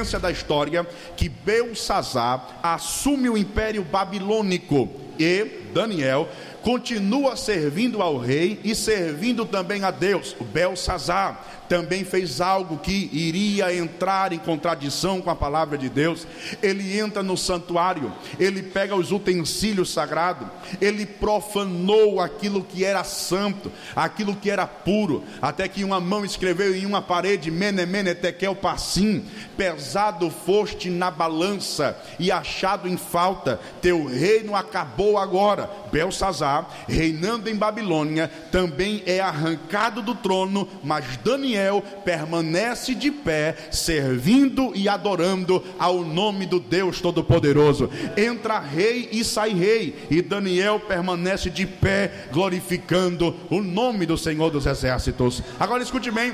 sequência 0.00 0.18
da 0.18 0.30
história 0.30 0.86
que 1.16 1.28
Belsazar 1.28 2.58
assume 2.62 3.28
o 3.28 3.36
império 3.36 3.82
babilônico. 3.84 4.88
E 5.18 5.44
Daniel 5.74 6.28
continua 6.62 7.36
servindo 7.36 8.00
ao 8.00 8.16
rei 8.16 8.58
e 8.64 8.74
servindo 8.74 9.44
também 9.44 9.84
a 9.84 9.90
Deus, 9.90 10.34
o 10.40 10.44
Belsazar 10.44 11.59
também 11.70 12.02
fez 12.02 12.40
algo 12.40 12.78
que 12.78 13.08
iria 13.12 13.72
entrar 13.72 14.32
em 14.32 14.40
contradição 14.40 15.20
com 15.20 15.30
a 15.30 15.36
palavra 15.36 15.78
de 15.78 15.88
Deus. 15.88 16.26
Ele 16.60 16.98
entra 16.98 17.22
no 17.22 17.36
santuário, 17.36 18.12
ele 18.40 18.60
pega 18.60 18.96
os 18.96 19.12
utensílios 19.12 19.92
sagrados, 19.92 20.48
ele 20.80 21.06
profanou 21.06 22.20
aquilo 22.20 22.64
que 22.64 22.84
era 22.84 23.04
santo, 23.04 23.70
aquilo 23.94 24.34
que 24.34 24.50
era 24.50 24.66
puro, 24.66 25.22
até 25.40 25.68
que 25.68 25.84
uma 25.84 26.00
mão 26.00 26.24
escreveu 26.24 26.74
em 26.74 26.84
uma 26.84 27.00
parede: 27.00 27.52
Mene, 27.52 27.86
mene, 27.86 28.16
tekel, 28.16 28.56
passim, 28.56 29.24
pesado 29.56 30.28
foste 30.28 30.90
na 30.90 31.08
balança 31.08 31.96
e 32.18 32.32
achado 32.32 32.88
em 32.88 32.96
falta, 32.96 33.60
teu 33.80 34.06
reino 34.06 34.56
acabou 34.56 35.16
agora. 35.16 35.70
Belsazar, 35.92 36.68
reinando 36.88 37.48
em 37.48 37.54
Babilônia, 37.54 38.28
também 38.50 39.04
é 39.06 39.20
arrancado 39.20 40.02
do 40.02 40.16
trono, 40.16 40.68
mas 40.82 41.16
Daniel 41.18 41.59
Daniel 41.60 41.82
permanece 42.04 42.94
de 42.94 43.10
pé, 43.10 43.54
servindo 43.70 44.72
e 44.74 44.88
adorando 44.88 45.62
ao 45.78 46.02
nome 46.02 46.46
do 46.46 46.58
Deus 46.58 47.00
Todo-Poderoso. 47.00 47.90
Entra 48.16 48.58
rei 48.58 49.10
e 49.12 49.22
sai 49.22 49.50
rei, 49.52 50.06
e 50.10 50.22
Daniel 50.22 50.80
permanece 50.80 51.50
de 51.50 51.66
pé, 51.66 52.28
glorificando 52.32 53.36
o 53.50 53.60
nome 53.60 54.06
do 54.06 54.16
Senhor 54.16 54.50
dos 54.50 54.66
Exércitos. 54.66 55.42
Agora 55.58 55.82
escute 55.82 56.10
bem: 56.10 56.32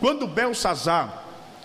quando 0.00 0.26
Belsazar 0.26 1.22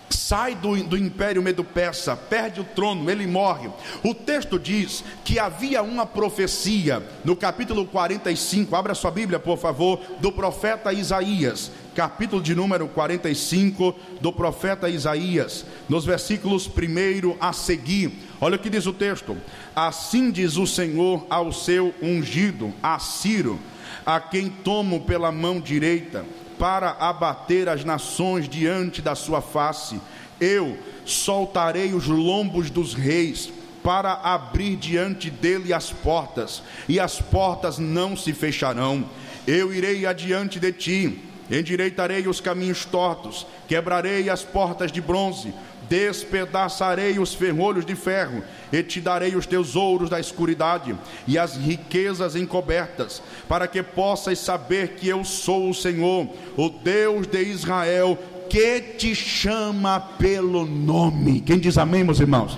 sai 0.09 0.55
do, 0.55 0.75
do 0.83 0.97
império 0.97 1.41
medo-persa, 1.41 2.15
perde 2.15 2.61
o 2.61 2.63
trono, 2.63 3.09
ele 3.09 3.27
morre. 3.27 3.69
O 4.03 4.13
texto 4.13 4.59
diz 4.59 5.03
que 5.23 5.39
havia 5.39 5.81
uma 5.81 6.05
profecia 6.05 7.01
no 7.23 7.35
capítulo 7.35 7.85
45, 7.85 8.75
abra 8.75 8.93
sua 8.93 9.11
Bíblia, 9.11 9.39
por 9.39 9.57
favor, 9.57 9.99
do 10.19 10.31
profeta 10.31 10.93
Isaías, 10.93 11.71
capítulo 11.97 12.43
de 12.43 12.53
número 12.53 12.87
45 12.87 13.95
do 14.21 14.31
profeta 14.31 14.87
Isaías, 14.87 15.65
nos 15.89 16.05
versículos 16.05 16.67
1 16.67 17.37
a 17.39 17.51
seguir. 17.51 18.11
Olha 18.39 18.55
o 18.55 18.59
que 18.59 18.69
diz 18.69 18.85
o 18.85 18.93
texto: 18.93 19.35
Assim 19.75 20.29
diz 20.29 20.57
o 20.57 20.67
Senhor 20.67 21.25
ao 21.27 21.51
seu 21.51 21.91
ungido, 21.99 22.71
a 22.83 22.99
Ciro, 22.99 23.59
a 24.05 24.19
quem 24.19 24.47
tomo 24.47 25.01
pela 25.01 25.31
mão 25.31 25.59
direita 25.59 26.23
para 26.59 26.91
abater 26.91 27.67
as 27.67 27.83
nações 27.83 28.47
diante 28.47 29.01
da 29.01 29.15
sua 29.15 29.41
face. 29.41 29.99
Eu 30.39 30.77
soltarei 31.03 31.95
os 31.95 32.05
lombos 32.05 32.69
dos 32.69 32.93
reis 32.93 33.51
para 33.83 34.13
abrir 34.13 34.75
diante 34.75 35.31
dele 35.31 35.73
as 35.73 35.91
portas, 35.91 36.61
e 36.87 36.99
as 36.99 37.19
portas 37.19 37.79
não 37.79 38.15
se 38.15 38.33
fecharão. 38.33 39.03
Eu 39.47 39.73
irei 39.73 40.05
adiante 40.05 40.59
de 40.59 40.73
ti, 40.73 41.26
endireitarei 41.49 42.27
os 42.27 42.39
caminhos 42.39 42.85
tortos, 42.85 43.45
quebrarei 43.67 44.29
as 44.29 44.43
portas 44.43 44.91
de 44.91 45.01
bronze, 45.01 45.53
despedaçarei 45.89 47.19
os 47.19 47.33
ferrolhos 47.33 47.85
de 47.85 47.95
ferro, 47.95 48.43
e 48.71 48.83
te 48.83 48.99
darei 48.99 49.35
os 49.35 49.45
tesouros 49.45 50.09
da 50.09 50.19
escuridade 50.19 50.95
e 51.25 51.37
as 51.37 51.55
riquezas 51.55 52.35
encobertas, 52.35 53.21
para 53.47 53.67
que 53.67 53.81
possas 53.81 54.39
saber 54.39 54.95
que 54.95 55.07
eu 55.07 55.23
sou 55.23 55.69
o 55.69 55.73
Senhor, 55.73 56.27
o 56.57 56.69
Deus 56.69 57.27
de 57.27 57.41
Israel, 57.43 58.17
que 58.49 58.81
te 58.81 59.13
chama 59.13 59.99
pelo 59.99 60.65
nome. 60.65 61.41
Quem 61.41 61.59
diz 61.59 61.77
amém, 61.77 62.03
meus 62.03 62.19
irmãos? 62.19 62.57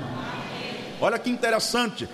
Olha 1.01 1.17
que 1.17 1.29
interessante. 1.29 2.07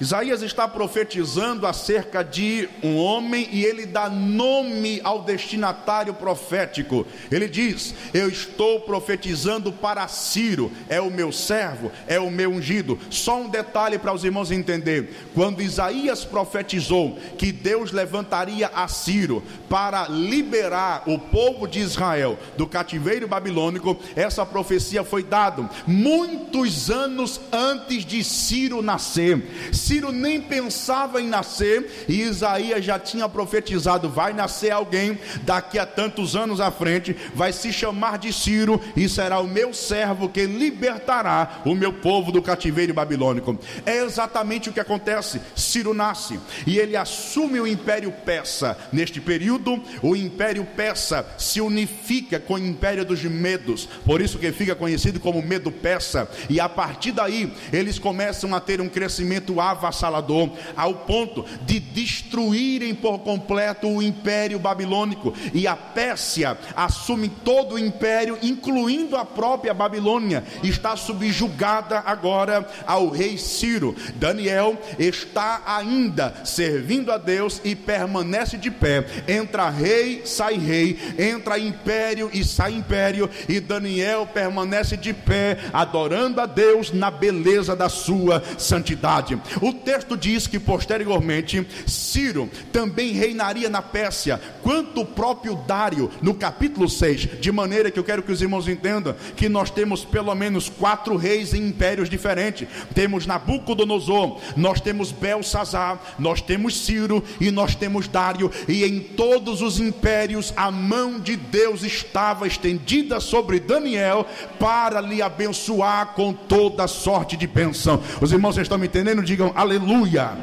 Isaías 0.00 0.40
está 0.40 0.66
profetizando 0.66 1.66
acerca 1.66 2.24
de 2.24 2.66
um 2.82 2.96
homem 2.96 3.46
e 3.52 3.62
ele 3.64 3.84
dá 3.84 4.08
nome 4.08 4.98
ao 5.04 5.22
destinatário 5.22 6.14
profético. 6.14 7.06
Ele 7.30 7.46
diz: 7.46 7.94
Eu 8.14 8.28
estou 8.28 8.80
profetizando 8.80 9.70
para 9.70 10.08
Ciro, 10.08 10.72
é 10.88 11.00
o 11.00 11.10
meu 11.10 11.30
servo, 11.30 11.92
é 12.06 12.18
o 12.18 12.30
meu 12.30 12.50
ungido. 12.50 12.98
Só 13.10 13.42
um 13.42 13.48
detalhe 13.48 13.98
para 13.98 14.14
os 14.14 14.24
irmãos 14.24 14.50
entender: 14.50 15.28
quando 15.34 15.60
Isaías 15.60 16.24
profetizou 16.24 17.18
que 17.36 17.52
Deus 17.52 17.92
levantaria 17.92 18.68
a 18.68 18.88
Ciro 18.88 19.42
para 19.68 20.08
liberar 20.08 21.02
o 21.06 21.18
povo 21.18 21.66
de 21.66 21.78
Israel 21.78 22.38
do 22.56 22.66
cativeiro 22.66 23.28
babilônico, 23.28 23.98
essa 24.16 24.46
profecia 24.46 25.04
foi 25.04 25.22
dada 25.22 25.68
muitos 25.86 26.90
anos 26.90 27.38
antes 27.52 28.04
de 28.06 28.24
Ciro 28.24 28.80
nascer. 28.80 29.70
Ciro 29.90 30.12
nem 30.12 30.40
pensava 30.40 31.20
em 31.20 31.26
nascer 31.26 32.04
e 32.06 32.22
Isaías 32.22 32.84
já 32.84 32.96
tinha 32.96 33.28
profetizado: 33.28 34.08
vai 34.08 34.32
nascer 34.32 34.70
alguém 34.70 35.18
daqui 35.42 35.80
a 35.80 35.84
tantos 35.84 36.36
anos 36.36 36.60
à 36.60 36.70
frente, 36.70 37.16
vai 37.34 37.52
se 37.52 37.72
chamar 37.72 38.16
de 38.16 38.32
Ciro 38.32 38.80
e 38.94 39.08
será 39.08 39.40
o 39.40 39.48
meu 39.48 39.74
servo 39.74 40.28
que 40.28 40.46
libertará 40.46 41.62
o 41.64 41.74
meu 41.74 41.92
povo 41.92 42.30
do 42.30 42.40
cativeiro 42.40 42.94
babilônico. 42.94 43.58
É 43.84 43.96
exatamente 43.96 44.68
o 44.68 44.72
que 44.72 44.78
acontece. 44.78 45.40
Ciro 45.56 45.92
nasce 45.92 46.38
e 46.68 46.78
ele 46.78 46.94
assume 46.96 47.58
o 47.58 47.66
império 47.66 48.12
persa. 48.12 48.78
Neste 48.92 49.20
período, 49.20 49.82
o 50.00 50.14
império 50.14 50.64
persa 50.76 51.26
se 51.36 51.60
unifica 51.60 52.38
com 52.38 52.54
o 52.54 52.58
império 52.58 53.04
dos 53.04 53.24
medos, 53.24 53.88
por 54.06 54.20
isso 54.20 54.38
que 54.38 54.52
fica 54.52 54.76
conhecido 54.76 55.18
como 55.18 55.42
medo 55.42 55.72
persa. 55.72 56.30
E 56.48 56.60
a 56.60 56.68
partir 56.68 57.10
daí, 57.10 57.52
eles 57.72 57.98
começam 57.98 58.54
a 58.54 58.60
ter 58.60 58.80
um 58.80 58.88
crescimento 58.88 59.60
avassalador 59.60 59.79
avassalador, 59.80 60.50
ao 60.76 60.94
ponto 60.94 61.44
de 61.62 61.80
destruírem 61.80 62.94
por 62.94 63.20
completo 63.20 63.88
o 63.88 64.02
império 64.02 64.58
babilônico. 64.58 65.32
E 65.54 65.66
a 65.66 65.74
Pérsia 65.74 66.56
assume 66.76 67.28
todo 67.28 67.74
o 67.74 67.78
império, 67.78 68.38
incluindo 68.42 69.16
a 69.16 69.24
própria 69.24 69.72
Babilônia, 69.72 70.44
está 70.62 70.96
subjugada 70.96 72.02
agora 72.04 72.68
ao 72.86 73.08
rei 73.08 73.38
Ciro. 73.38 73.96
Daniel 74.16 74.78
está 74.98 75.62
ainda 75.66 76.34
servindo 76.44 77.10
a 77.10 77.16
Deus 77.16 77.60
e 77.64 77.74
permanece 77.74 78.56
de 78.56 78.70
pé. 78.70 79.06
Entra 79.26 79.70
rei, 79.70 80.22
sai 80.24 80.54
rei, 80.54 80.98
entra 81.18 81.58
império 81.58 82.30
e 82.32 82.44
sai 82.44 82.74
império, 82.74 83.30
e 83.48 83.60
Daniel 83.60 84.26
permanece 84.26 84.96
de 84.96 85.12
pé, 85.12 85.58
adorando 85.72 86.40
a 86.40 86.46
Deus 86.46 86.92
na 86.92 87.10
beleza 87.10 87.74
da 87.74 87.88
sua 87.88 88.42
santidade. 88.58 89.40
O 89.60 89.69
o 89.70 89.74
texto 89.74 90.16
diz 90.16 90.46
que 90.46 90.58
posteriormente 90.58 91.66
Ciro 91.86 92.50
também 92.72 93.12
reinaria 93.12 93.68
na 93.68 93.80
Pérsia, 93.80 94.40
quanto 94.62 95.00
o 95.00 95.06
próprio 95.06 95.54
Dário, 95.66 96.10
no 96.20 96.34
capítulo 96.34 96.88
6, 96.88 97.40
de 97.40 97.52
maneira 97.52 97.90
que 97.90 97.98
eu 97.98 98.04
quero 98.04 98.22
que 98.22 98.32
os 98.32 98.42
irmãos 98.42 98.68
entendam 98.68 99.14
que 99.36 99.48
nós 99.48 99.70
temos 99.70 100.04
pelo 100.04 100.34
menos 100.34 100.68
quatro 100.68 101.16
reis 101.16 101.54
em 101.54 101.68
impérios 101.68 102.08
diferentes. 102.08 102.68
Temos 102.94 103.26
Nabucodonosor, 103.26 104.38
nós 104.56 104.80
temos 104.80 105.12
Belsazar, 105.12 106.00
nós 106.18 106.40
temos 106.40 106.78
Ciro 106.80 107.22
e 107.40 107.50
nós 107.50 107.74
temos 107.74 108.08
Dário, 108.08 108.50
e 108.68 108.84
em 108.84 109.00
todos 109.00 109.62
os 109.62 109.78
impérios 109.78 110.52
a 110.56 110.70
mão 110.70 111.20
de 111.20 111.36
Deus 111.36 111.82
estava 111.82 112.46
estendida 112.46 113.20
sobre 113.20 113.60
Daniel 113.60 114.26
para 114.58 115.00
lhe 115.00 115.22
abençoar 115.22 116.14
com 116.14 116.32
toda 116.32 116.86
sorte 116.86 117.36
de 117.36 117.46
bênção. 117.46 118.02
Os 118.20 118.32
irmãos 118.32 118.56
estão 118.58 118.78
me 118.78 118.86
entendendo? 118.86 119.22
Digam 119.22 119.49
Aleluia. 119.54 120.36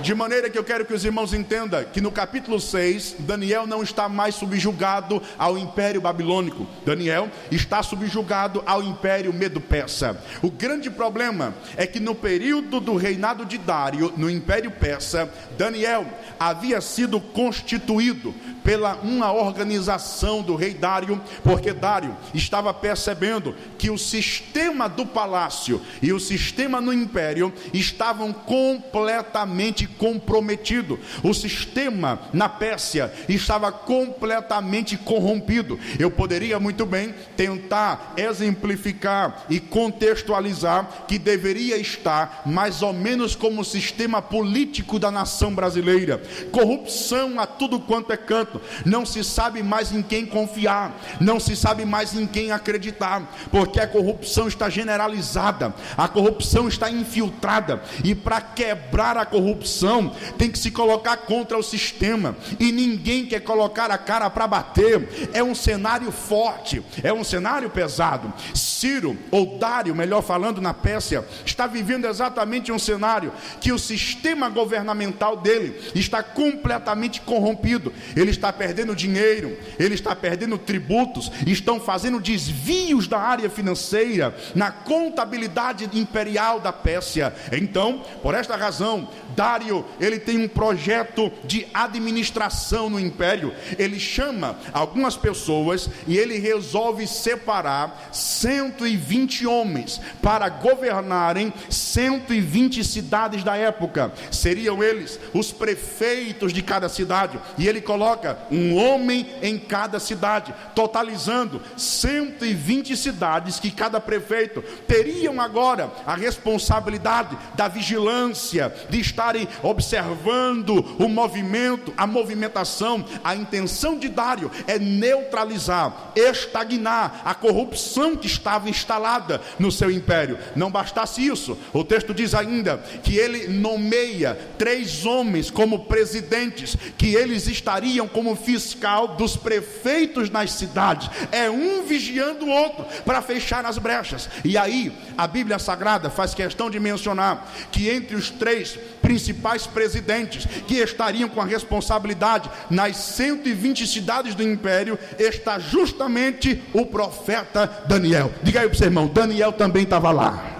De 0.00 0.14
maneira 0.14 0.48
que 0.48 0.56
eu 0.56 0.62
quero 0.62 0.84
que 0.84 0.94
os 0.94 1.04
irmãos 1.04 1.34
entendam 1.34 1.82
que 1.92 2.00
no 2.00 2.12
capítulo 2.12 2.60
6, 2.60 3.16
Daniel 3.18 3.66
não 3.66 3.82
está 3.82 4.08
mais 4.08 4.36
subjugado 4.36 5.20
ao 5.36 5.58
império 5.58 6.00
babilônico. 6.00 6.68
Daniel 6.86 7.28
está 7.50 7.82
subjugado 7.82 8.62
ao 8.64 8.80
império 8.80 9.32
medo-persa. 9.32 10.22
O 10.40 10.52
grande 10.52 10.88
problema 10.88 11.52
é 11.76 11.84
que 11.84 11.98
no 11.98 12.14
período 12.14 12.78
do 12.78 12.94
reinado 12.94 13.44
de 13.44 13.58
Dário, 13.58 14.12
no 14.16 14.30
império 14.30 14.70
persa, 14.70 15.28
Daniel 15.58 16.06
havia 16.38 16.80
sido 16.80 17.20
constituído 17.20 18.32
pela 18.68 18.96
uma 18.96 19.32
organização 19.32 20.42
do 20.42 20.54
rei 20.54 20.74
Dário, 20.74 21.18
porque 21.42 21.72
Dário 21.72 22.14
estava 22.34 22.74
percebendo 22.74 23.54
que 23.78 23.88
o 23.88 23.96
sistema 23.96 24.86
do 24.86 25.06
palácio 25.06 25.80
e 26.02 26.12
o 26.12 26.20
sistema 26.20 26.78
no 26.78 26.92
império 26.92 27.50
estavam 27.72 28.30
completamente 28.30 29.86
comprometidos. 29.86 30.98
O 31.22 31.32
sistema 31.32 32.20
na 32.30 32.46
Pérsia 32.46 33.10
estava 33.26 33.72
completamente 33.72 34.98
corrompido. 34.98 35.80
Eu 35.98 36.10
poderia 36.10 36.60
muito 36.60 36.84
bem 36.84 37.14
tentar 37.38 38.12
exemplificar 38.18 39.46
e 39.48 39.60
contextualizar 39.60 41.06
que 41.08 41.18
deveria 41.18 41.78
estar 41.78 42.42
mais 42.44 42.82
ou 42.82 42.92
menos 42.92 43.34
como 43.34 43.62
o 43.62 43.64
sistema 43.64 44.20
político 44.20 44.98
da 44.98 45.10
nação 45.10 45.54
brasileira. 45.54 46.20
Corrupção 46.52 47.40
a 47.40 47.46
tudo 47.46 47.80
quanto 47.80 48.12
é 48.12 48.16
canto 48.18 48.57
momento 48.58 48.68
não 48.84 49.04
se 49.06 49.22
sabe 49.24 49.62
mais 49.62 49.92
em 49.92 50.02
quem 50.02 50.26
confiar, 50.26 50.98
não 51.20 51.38
se 51.40 51.54
sabe 51.56 51.84
mais 51.84 52.14
em 52.14 52.26
quem 52.26 52.50
acreditar, 52.50 53.22
porque 53.50 53.80
a 53.80 53.86
corrupção 53.86 54.48
está 54.48 54.68
generalizada, 54.68 55.74
a 55.96 56.08
corrupção 56.08 56.68
está 56.68 56.90
infiltrada, 56.90 57.82
e 58.04 58.14
para 58.14 58.40
quebrar 58.40 59.16
a 59.16 59.26
corrupção 59.26 60.12
tem 60.36 60.50
que 60.50 60.58
se 60.58 60.70
colocar 60.70 61.16
contra 61.18 61.58
o 61.58 61.62
sistema, 61.62 62.36
e 62.58 62.72
ninguém 62.72 63.26
quer 63.26 63.40
colocar 63.40 63.90
a 63.90 63.98
cara 63.98 64.28
para 64.30 64.46
bater. 64.46 65.28
É 65.32 65.42
um 65.42 65.54
cenário 65.54 66.10
forte, 66.10 66.82
é 67.02 67.12
um 67.12 67.24
cenário 67.24 67.70
pesado. 67.70 68.32
Ciro, 68.54 69.16
ou 69.30 69.58
Dário, 69.58 69.94
melhor 69.94 70.22
falando, 70.22 70.60
na 70.60 70.72
Pérsia, 70.72 71.24
está 71.44 71.66
vivendo 71.66 72.06
exatamente 72.06 72.70
um 72.70 72.78
cenário 72.78 73.32
que 73.60 73.72
o 73.72 73.78
sistema 73.78 74.48
governamental 74.48 75.36
dele 75.36 75.90
está 75.94 76.22
completamente 76.22 77.20
corrompido. 77.20 77.92
Ele 78.16 78.30
está 78.30 78.47
perdendo 78.52 78.94
dinheiro, 78.94 79.56
ele 79.78 79.94
está 79.94 80.14
perdendo 80.14 80.58
tributos, 80.58 81.30
estão 81.46 81.80
fazendo 81.80 82.20
desvios 82.20 83.06
da 83.06 83.18
área 83.18 83.48
financeira 83.48 84.34
na 84.54 84.70
contabilidade 84.70 85.88
imperial 85.92 86.60
da 86.60 86.72
Pérsia. 86.72 87.34
Então, 87.52 88.02
por 88.22 88.34
esta 88.34 88.56
razão, 88.56 89.08
Dário, 89.36 89.84
ele 90.00 90.18
tem 90.18 90.38
um 90.38 90.48
projeto 90.48 91.30
de 91.44 91.66
administração 91.72 92.90
no 92.90 92.98
império. 92.98 93.52
Ele 93.78 94.00
chama 94.00 94.58
algumas 94.72 95.16
pessoas 95.16 95.88
e 96.06 96.16
ele 96.18 96.38
resolve 96.38 97.06
separar 97.06 98.10
120 98.12 99.46
homens 99.46 100.00
para 100.20 100.48
governarem 100.48 101.52
120 101.70 102.82
cidades 102.82 103.44
da 103.44 103.56
época. 103.56 104.12
Seriam 104.30 104.82
eles 104.82 105.20
os 105.32 105.52
prefeitos 105.52 106.52
de 106.52 106.62
cada 106.62 106.88
cidade. 106.88 107.38
E 107.56 107.68
ele 107.68 107.80
coloca 107.80 108.27
um 108.50 108.76
homem 108.76 109.26
em 109.42 109.58
cada 109.58 110.00
cidade, 110.00 110.54
totalizando 110.74 111.60
120 111.76 112.96
cidades 112.96 113.60
que 113.60 113.70
cada 113.70 114.00
prefeito 114.00 114.62
teriam 114.86 115.40
agora 115.40 115.90
a 116.06 116.14
responsabilidade 116.14 117.36
da 117.54 117.68
vigilância, 117.68 118.74
de 118.88 119.00
estarem 119.00 119.48
observando 119.62 120.96
o 120.98 121.08
movimento, 121.08 121.92
a 121.96 122.06
movimentação, 122.06 123.04
a 123.22 123.34
intenção 123.34 123.98
de 123.98 124.08
Dário 124.08 124.50
é 124.66 124.78
neutralizar, 124.78 126.12
estagnar 126.16 127.22
a 127.24 127.34
corrupção 127.34 128.16
que 128.16 128.26
estava 128.26 128.68
instalada 128.68 129.40
no 129.58 129.70
seu 129.70 129.90
império. 129.90 130.38
Não 130.56 130.70
bastasse 130.70 131.24
isso, 131.24 131.58
o 131.72 131.84
texto 131.84 132.14
diz 132.14 132.34
ainda 132.34 132.78
que 133.02 133.16
ele 133.16 133.48
nomeia 133.48 134.38
três 134.58 135.04
homens 135.04 135.50
como 135.50 135.80
presidentes, 135.80 136.76
que 136.96 137.14
eles 137.14 137.46
estariam 137.46 138.08
como 138.18 138.34
fiscal 138.34 139.14
dos 139.14 139.36
prefeitos 139.36 140.28
nas 140.28 140.50
cidades. 140.50 141.08
É 141.30 141.48
um 141.48 141.84
vigiando 141.86 142.46
o 142.46 142.50
outro 142.50 142.84
para 143.04 143.22
fechar 143.22 143.64
as 143.64 143.78
brechas. 143.78 144.28
E 144.44 144.58
aí, 144.58 144.92
a 145.16 145.24
Bíblia 145.24 145.56
Sagrada 145.56 146.10
faz 146.10 146.34
questão 146.34 146.68
de 146.68 146.80
mencionar 146.80 147.48
que 147.70 147.88
entre 147.88 148.16
os 148.16 148.28
três 148.28 148.76
principais 149.00 149.68
presidentes 149.68 150.46
que 150.66 150.78
estariam 150.78 151.28
com 151.28 151.40
a 151.40 151.44
responsabilidade 151.44 152.50
nas 152.68 152.96
120 152.96 153.86
cidades 153.86 154.34
do 154.34 154.42
império 154.42 154.98
está 155.16 155.60
justamente 155.60 156.60
o 156.74 156.86
profeta 156.86 157.84
Daniel. 157.86 158.32
Diga 158.42 158.62
aí 158.62 158.66
para 158.66 158.74
o 158.74 158.76
seu 158.78 158.88
irmão, 158.88 159.06
Daniel 159.06 159.52
também 159.52 159.84
estava 159.84 160.10
lá. 160.10 160.56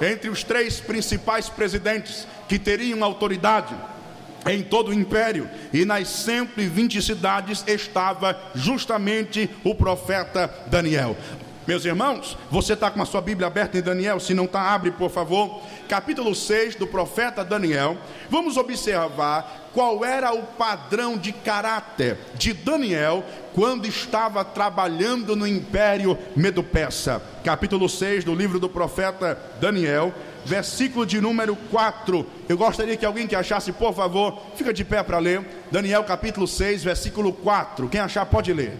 Entre 0.00 0.30
os 0.30 0.42
três 0.42 0.80
principais 0.80 1.50
presidentes 1.50 2.26
que 2.48 2.58
teriam 2.58 3.04
autoridade 3.04 3.74
em 4.46 4.62
todo 4.62 4.88
o 4.88 4.94
império 4.94 5.48
e 5.72 5.84
nas 5.84 6.08
120 6.08 7.02
cidades 7.02 7.64
estava 7.66 8.38
justamente 8.54 9.50
o 9.64 9.74
profeta 9.74 10.52
Daniel. 10.66 11.16
Meus 11.66 11.84
irmãos, 11.84 12.36
você 12.50 12.72
está 12.72 12.90
com 12.90 13.00
a 13.00 13.06
sua 13.06 13.20
Bíblia 13.20 13.46
aberta 13.46 13.78
em 13.78 13.82
Daniel? 13.82 14.18
Se 14.18 14.34
não 14.34 14.46
está, 14.46 14.60
abre 14.72 14.90
por 14.90 15.10
favor. 15.10 15.62
Capítulo 15.88 16.34
6 16.34 16.74
do 16.74 16.86
profeta 16.86 17.44
Daniel. 17.44 17.96
Vamos 18.28 18.56
observar 18.56 19.70
qual 19.72 20.04
era 20.04 20.34
o 20.34 20.42
padrão 20.42 21.16
de 21.16 21.32
caráter 21.32 22.18
de 22.34 22.52
Daniel 22.52 23.24
quando 23.54 23.86
estava 23.86 24.44
trabalhando 24.44 25.36
no 25.36 25.46
império 25.46 26.18
Medo-Persa. 26.34 27.22
Capítulo 27.44 27.88
6 27.88 28.24
do 28.24 28.34
livro 28.34 28.58
do 28.58 28.68
profeta 28.68 29.38
Daniel, 29.60 30.12
versículo 30.44 31.06
de 31.06 31.20
número 31.20 31.56
4. 31.70 32.26
Eu 32.48 32.56
gostaria 32.56 32.96
que 32.96 33.06
alguém 33.06 33.26
que 33.26 33.36
achasse, 33.36 33.72
por 33.72 33.94
favor, 33.94 34.40
fica 34.56 34.72
de 34.72 34.84
pé 34.84 35.02
para 35.02 35.18
ler. 35.18 35.44
Daniel 35.70 36.04
capítulo 36.04 36.46
6, 36.46 36.82
versículo 36.84 37.32
4. 37.32 37.88
Quem 37.88 38.00
achar 38.00 38.26
pode 38.26 38.52
ler. 38.52 38.76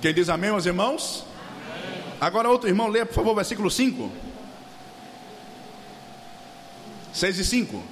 Quem 0.00 0.14
diz 0.14 0.30
amém, 0.30 0.50
meus 0.50 0.64
irmãos? 0.64 1.29
Agora 2.20 2.50
outro 2.50 2.68
irmão, 2.68 2.88
leia 2.88 3.06
por 3.06 3.14
favor, 3.14 3.34
versículo 3.34 3.70
5. 3.70 4.10
6 7.14 7.38
e 7.38 7.44
5. 7.44 7.82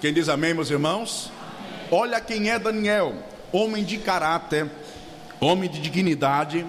Quem 0.00 0.12
diz 0.12 0.28
amém, 0.28 0.54
meus 0.54 0.70
irmãos? 0.70 1.30
Amém. 1.30 1.88
Olha 1.92 2.20
quem 2.20 2.50
é 2.50 2.58
Daniel, 2.58 3.22
homem 3.52 3.84
de 3.84 3.98
caráter, 3.98 4.68
homem 5.38 5.70
de 5.70 5.80
dignidade. 5.80 6.66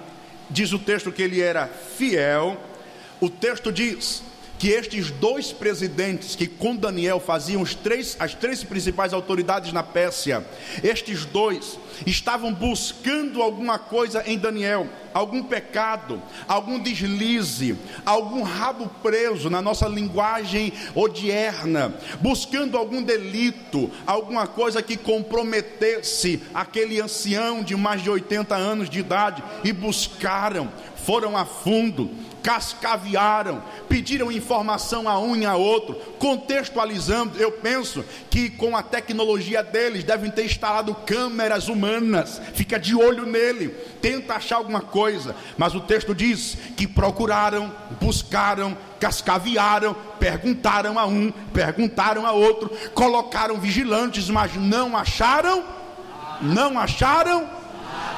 Diz 0.50 0.72
o 0.72 0.78
texto 0.78 1.10
que 1.10 1.22
ele 1.22 1.40
era 1.40 1.66
fiel 1.66 2.60
o 3.24 3.30
texto 3.30 3.72
diz 3.72 4.22
que 4.64 4.70
estes 4.70 5.10
dois 5.10 5.52
presidentes 5.52 6.34
que 6.34 6.46
com 6.46 6.74
Daniel 6.74 7.20
faziam 7.20 7.60
os 7.60 7.74
três, 7.74 8.16
as 8.18 8.34
três 8.34 8.64
principais 8.64 9.12
autoridades 9.12 9.74
na 9.74 9.82
Pérsia, 9.82 10.42
estes 10.82 11.26
dois 11.26 11.78
estavam 12.06 12.50
buscando 12.50 13.42
alguma 13.42 13.78
coisa 13.78 14.24
em 14.26 14.38
Daniel, 14.38 14.88
algum 15.12 15.42
pecado, 15.42 16.22
algum 16.48 16.78
deslize, 16.78 17.76
algum 18.06 18.42
rabo 18.42 18.88
preso 19.02 19.50
na 19.50 19.60
nossa 19.60 19.86
linguagem 19.86 20.72
odierna, 20.94 21.94
buscando 22.22 22.78
algum 22.78 23.02
delito, 23.02 23.90
alguma 24.06 24.46
coisa 24.46 24.80
que 24.80 24.96
comprometesse 24.96 26.42
aquele 26.54 27.02
ancião 27.02 27.62
de 27.62 27.76
mais 27.76 28.02
de 28.02 28.08
80 28.08 28.56
anos 28.56 28.88
de 28.88 28.98
idade 28.98 29.44
e 29.62 29.74
buscaram, 29.74 30.72
foram 31.04 31.36
a 31.36 31.44
fundo, 31.44 32.10
cascaviaram, 32.44 33.62
pediram 33.88 34.30
informação 34.30 35.08
a 35.08 35.18
um 35.18 35.34
e 35.34 35.46
a 35.46 35.56
outro, 35.56 35.94
contextualizando. 36.18 37.40
Eu 37.40 37.50
penso 37.50 38.04
que 38.28 38.50
com 38.50 38.76
a 38.76 38.82
tecnologia 38.82 39.62
deles 39.62 40.04
devem 40.04 40.30
ter 40.30 40.44
instalado 40.44 40.94
câmeras 40.94 41.68
humanas, 41.68 42.38
fica 42.52 42.78
de 42.78 42.94
olho 42.94 43.24
nele, 43.24 43.70
tenta 44.02 44.34
achar 44.34 44.56
alguma 44.56 44.82
coisa. 44.82 45.34
Mas 45.56 45.74
o 45.74 45.80
texto 45.80 46.14
diz 46.14 46.58
que 46.76 46.86
procuraram, 46.86 47.72
buscaram, 47.98 48.76
cascaviaram, 49.00 49.96
perguntaram 50.20 50.98
a 50.98 51.06
um, 51.06 51.32
perguntaram 51.50 52.26
a 52.26 52.32
outro, 52.32 52.70
colocaram 52.92 53.58
vigilantes, 53.58 54.28
mas 54.28 54.54
não 54.54 54.94
acharam, 54.94 55.64
não 56.42 56.78
acharam 56.78 57.53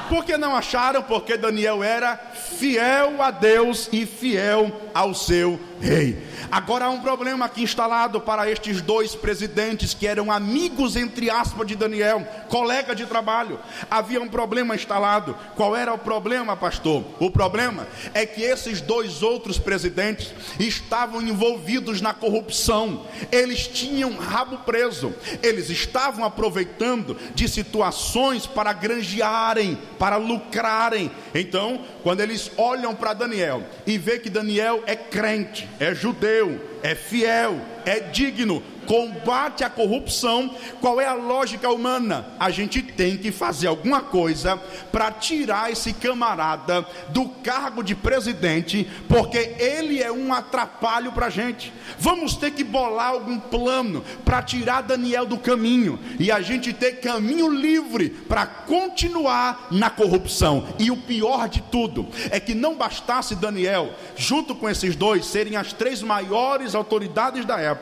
por 0.09 0.23
que 0.23 0.37
não 0.37 0.55
acharam? 0.55 1.03
Porque 1.03 1.37
Daniel 1.37 1.83
era 1.83 2.15
fiel 2.15 3.21
a 3.21 3.31
Deus 3.31 3.89
e 3.91 4.05
fiel 4.05 4.71
ao 4.93 5.13
seu 5.13 5.59
rei. 5.79 6.17
Agora 6.51 6.85
há 6.85 6.89
um 6.89 7.01
problema 7.01 7.45
aqui 7.45 7.63
instalado 7.63 8.21
para 8.21 8.49
estes 8.49 8.81
dois 8.81 9.15
presidentes 9.15 9.93
que 9.93 10.07
eram 10.07 10.31
amigos, 10.31 10.95
entre 10.95 11.29
aspas, 11.29 11.67
de 11.67 11.75
Daniel, 11.75 12.25
colega 12.47 12.95
de 12.95 13.05
trabalho. 13.05 13.59
Havia 13.89 14.21
um 14.21 14.27
problema 14.27 14.75
instalado. 14.75 15.35
Qual 15.55 15.75
era 15.75 15.93
o 15.93 15.97
problema, 15.97 16.55
pastor? 16.55 17.03
O 17.19 17.29
problema 17.29 17.87
é 18.13 18.25
que 18.25 18.41
esses 18.41 18.81
dois 18.81 19.21
outros 19.21 19.57
presidentes 19.57 20.33
estavam 20.59 21.21
envolvidos 21.21 22.01
na 22.01 22.13
corrupção. 22.13 23.05
Eles 23.31 23.67
tinham 23.67 24.15
rabo 24.17 24.59
preso. 24.59 25.13
Eles 25.43 25.69
estavam 25.69 26.23
aproveitando 26.23 27.17
de 27.35 27.47
situações 27.47 28.45
para 28.45 28.73
granjearem, 28.73 29.77
para 29.99 30.17
lucrarem. 30.17 31.11
Então, 31.33 31.81
quando 32.03 32.21
eles 32.21 32.51
olham 32.57 32.95
para 32.95 33.13
Daniel 33.13 33.63
e 33.85 33.97
vê 33.97 34.19
que 34.19 34.29
Daniel 34.29 34.83
é 34.85 34.95
crente, 34.95 35.66
é 35.79 35.93
judeu, 35.93 36.59
é 36.83 36.95
fiel, 36.95 37.59
é 37.87 38.01
digno, 38.01 38.61
combate 38.87 39.63
a 39.63 39.69
corrupção, 39.69 40.55
qual 40.79 40.99
é 40.99 41.05
a 41.05 41.13
lógica 41.13 41.69
humana? 41.69 42.25
A 42.39 42.49
gente 42.49 42.81
tem 42.81 43.17
que 43.17 43.31
fazer 43.31 43.67
alguma 43.67 44.01
coisa 44.01 44.57
para 44.91 45.11
tirar 45.11 45.71
esse 45.71 45.93
camarada 45.93 46.85
do 47.09 47.27
cargo 47.27 47.83
de 47.83 47.93
presidente, 47.93 48.89
porque 49.07 49.55
ele 49.59 50.01
é 50.01 50.11
um 50.11 50.33
atrapalho 50.33 51.11
para 51.11 51.27
a 51.27 51.29
gente. 51.29 51.73
Vamos 51.99 52.35
ter 52.35 52.51
que 52.51 52.63
bolar 52.63 53.09
algum 53.09 53.39
plano 53.39 54.03
para 54.23 54.41
tirar 54.41 54.81
Daniel 54.81 55.25
do 55.25 55.37
caminho 55.37 55.99
e 56.19 56.31
a 56.31 56.41
gente 56.41 56.73
ter 56.73 57.01
caminho 57.01 57.49
livre 57.49 58.09
para 58.09 58.45
continuar 58.45 59.67
na 59.69 59.89
corrupção. 59.89 60.67
E 60.79 60.89
o 60.89 60.97
pior 60.97 61.49
de 61.49 61.61
tudo 61.63 62.07
é 62.31 62.39
que 62.39 62.55
não 62.55 62.75
bastasse 62.75 63.35
Daniel, 63.35 63.93
junto 64.15 64.55
com 64.55 64.69
esses 64.69 64.95
dois, 64.95 65.25
serem 65.25 65.57
as 65.57 65.73
três 65.73 66.01
maiores 66.01 66.73
autoridades 66.73 67.45
da 67.45 67.59
época, 67.59 67.76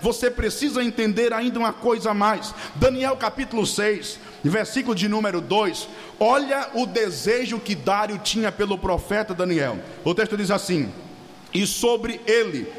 você 0.00 0.30
precisa 0.30 0.54
precisa 0.64 0.82
entender 0.82 1.32
ainda 1.32 1.58
uma 1.58 1.72
coisa 1.72 2.10
a 2.10 2.14
mais. 2.14 2.54
Daniel 2.76 3.16
capítulo 3.16 3.66
6, 3.66 4.18
versículo 4.42 4.94
de 4.94 5.08
número 5.08 5.40
2. 5.40 5.88
Olha 6.18 6.70
o 6.74 6.86
desejo 6.86 7.58
que 7.58 7.74
Dário 7.74 8.18
tinha 8.18 8.50
pelo 8.50 8.78
profeta 8.78 9.34
Daniel. 9.34 9.78
O 10.04 10.14
texto 10.14 10.36
diz 10.36 10.50
assim: 10.50 10.92
E 11.52 11.66
sobre 11.66 12.20
ele, 12.26 12.72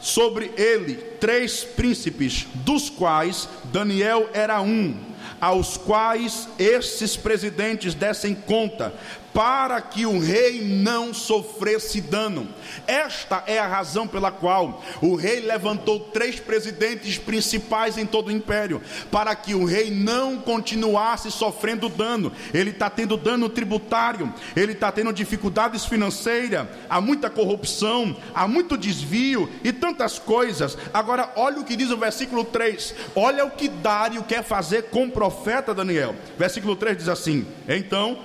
sobre 0.00 0.52
ele, 0.56 0.94
três 1.20 1.64
príncipes, 1.64 2.46
dos 2.54 2.90
quais 2.90 3.48
Daniel 3.72 4.28
era 4.32 4.60
um, 4.60 4.96
aos 5.40 5.76
quais 5.76 6.48
esses 6.58 7.16
presidentes 7.16 7.94
dessem 7.94 8.34
conta, 8.34 8.94
para 9.34 9.80
que 9.80 10.06
o 10.06 10.20
rei 10.20 10.62
não 10.64 11.12
sofresse 11.12 12.00
dano. 12.00 12.48
Esta 12.86 13.42
é 13.48 13.58
a 13.58 13.66
razão 13.66 14.06
pela 14.06 14.30
qual 14.30 14.82
o 15.02 15.16
rei 15.16 15.40
levantou 15.40 15.98
três 15.98 16.38
presidentes 16.38 17.18
principais 17.18 17.98
em 17.98 18.06
todo 18.06 18.28
o 18.28 18.32
império, 18.32 18.80
para 19.10 19.34
que 19.34 19.52
o 19.52 19.64
rei 19.64 19.90
não 19.90 20.36
continuasse 20.36 21.32
sofrendo 21.32 21.88
dano. 21.88 22.32
Ele 22.52 22.70
está 22.70 22.88
tendo 22.88 23.16
dano 23.16 23.48
tributário, 23.48 24.32
ele 24.54 24.72
está 24.72 24.92
tendo 24.92 25.12
dificuldades 25.12 25.84
financeiras, 25.84 26.68
há 26.88 27.00
muita 27.00 27.28
corrupção, 27.28 28.16
há 28.32 28.46
muito 28.46 28.78
desvio 28.78 29.50
e 29.64 29.72
tantas 29.72 30.16
coisas. 30.16 30.78
Agora, 30.92 31.32
olha 31.34 31.58
o 31.58 31.64
que 31.64 31.74
diz 31.74 31.90
o 31.90 31.96
versículo 31.96 32.44
3: 32.44 32.94
olha 33.16 33.44
o 33.44 33.50
que 33.50 33.68
Dário 33.68 34.22
quer 34.22 34.44
fazer 34.44 34.84
com 34.84 35.06
o 35.06 35.10
profeta 35.10 35.74
Daniel. 35.74 36.14
Versículo 36.38 36.76
3 36.76 36.96
diz 36.96 37.08
assim: 37.08 37.44
Então 37.66 38.18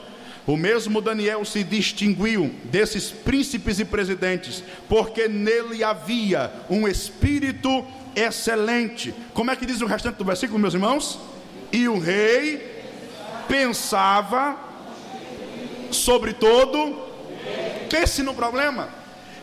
o 0.50 0.58
mesmo 0.58 1.00
Daniel 1.00 1.46
se 1.46 1.63
distinguiu 1.63 2.51
desses 2.63 3.12
príncipes 3.12 3.79
e 3.79 3.86
presidentes, 3.86 4.63
porque 4.88 5.27
nele 5.27 5.84
havia 5.84 6.51
um 6.68 6.88
espírito 6.88 7.86
excelente. 8.15 9.13
Como 9.32 9.51
é 9.51 9.56
que 9.56 9.63
diz 9.63 9.79
o 9.82 9.86
restante 9.86 10.15
do 10.15 10.25
versículo, 10.25 10.58
meus 10.58 10.74
irmãos? 10.74 11.20
E 11.72 11.88
o 11.88 12.00
rei 12.00 12.84
pensava 13.48 14.58
sobre 15.91 16.34
todo, 16.34 16.98
pense 17.88 18.24
no 18.24 18.34
problema. 18.34 18.89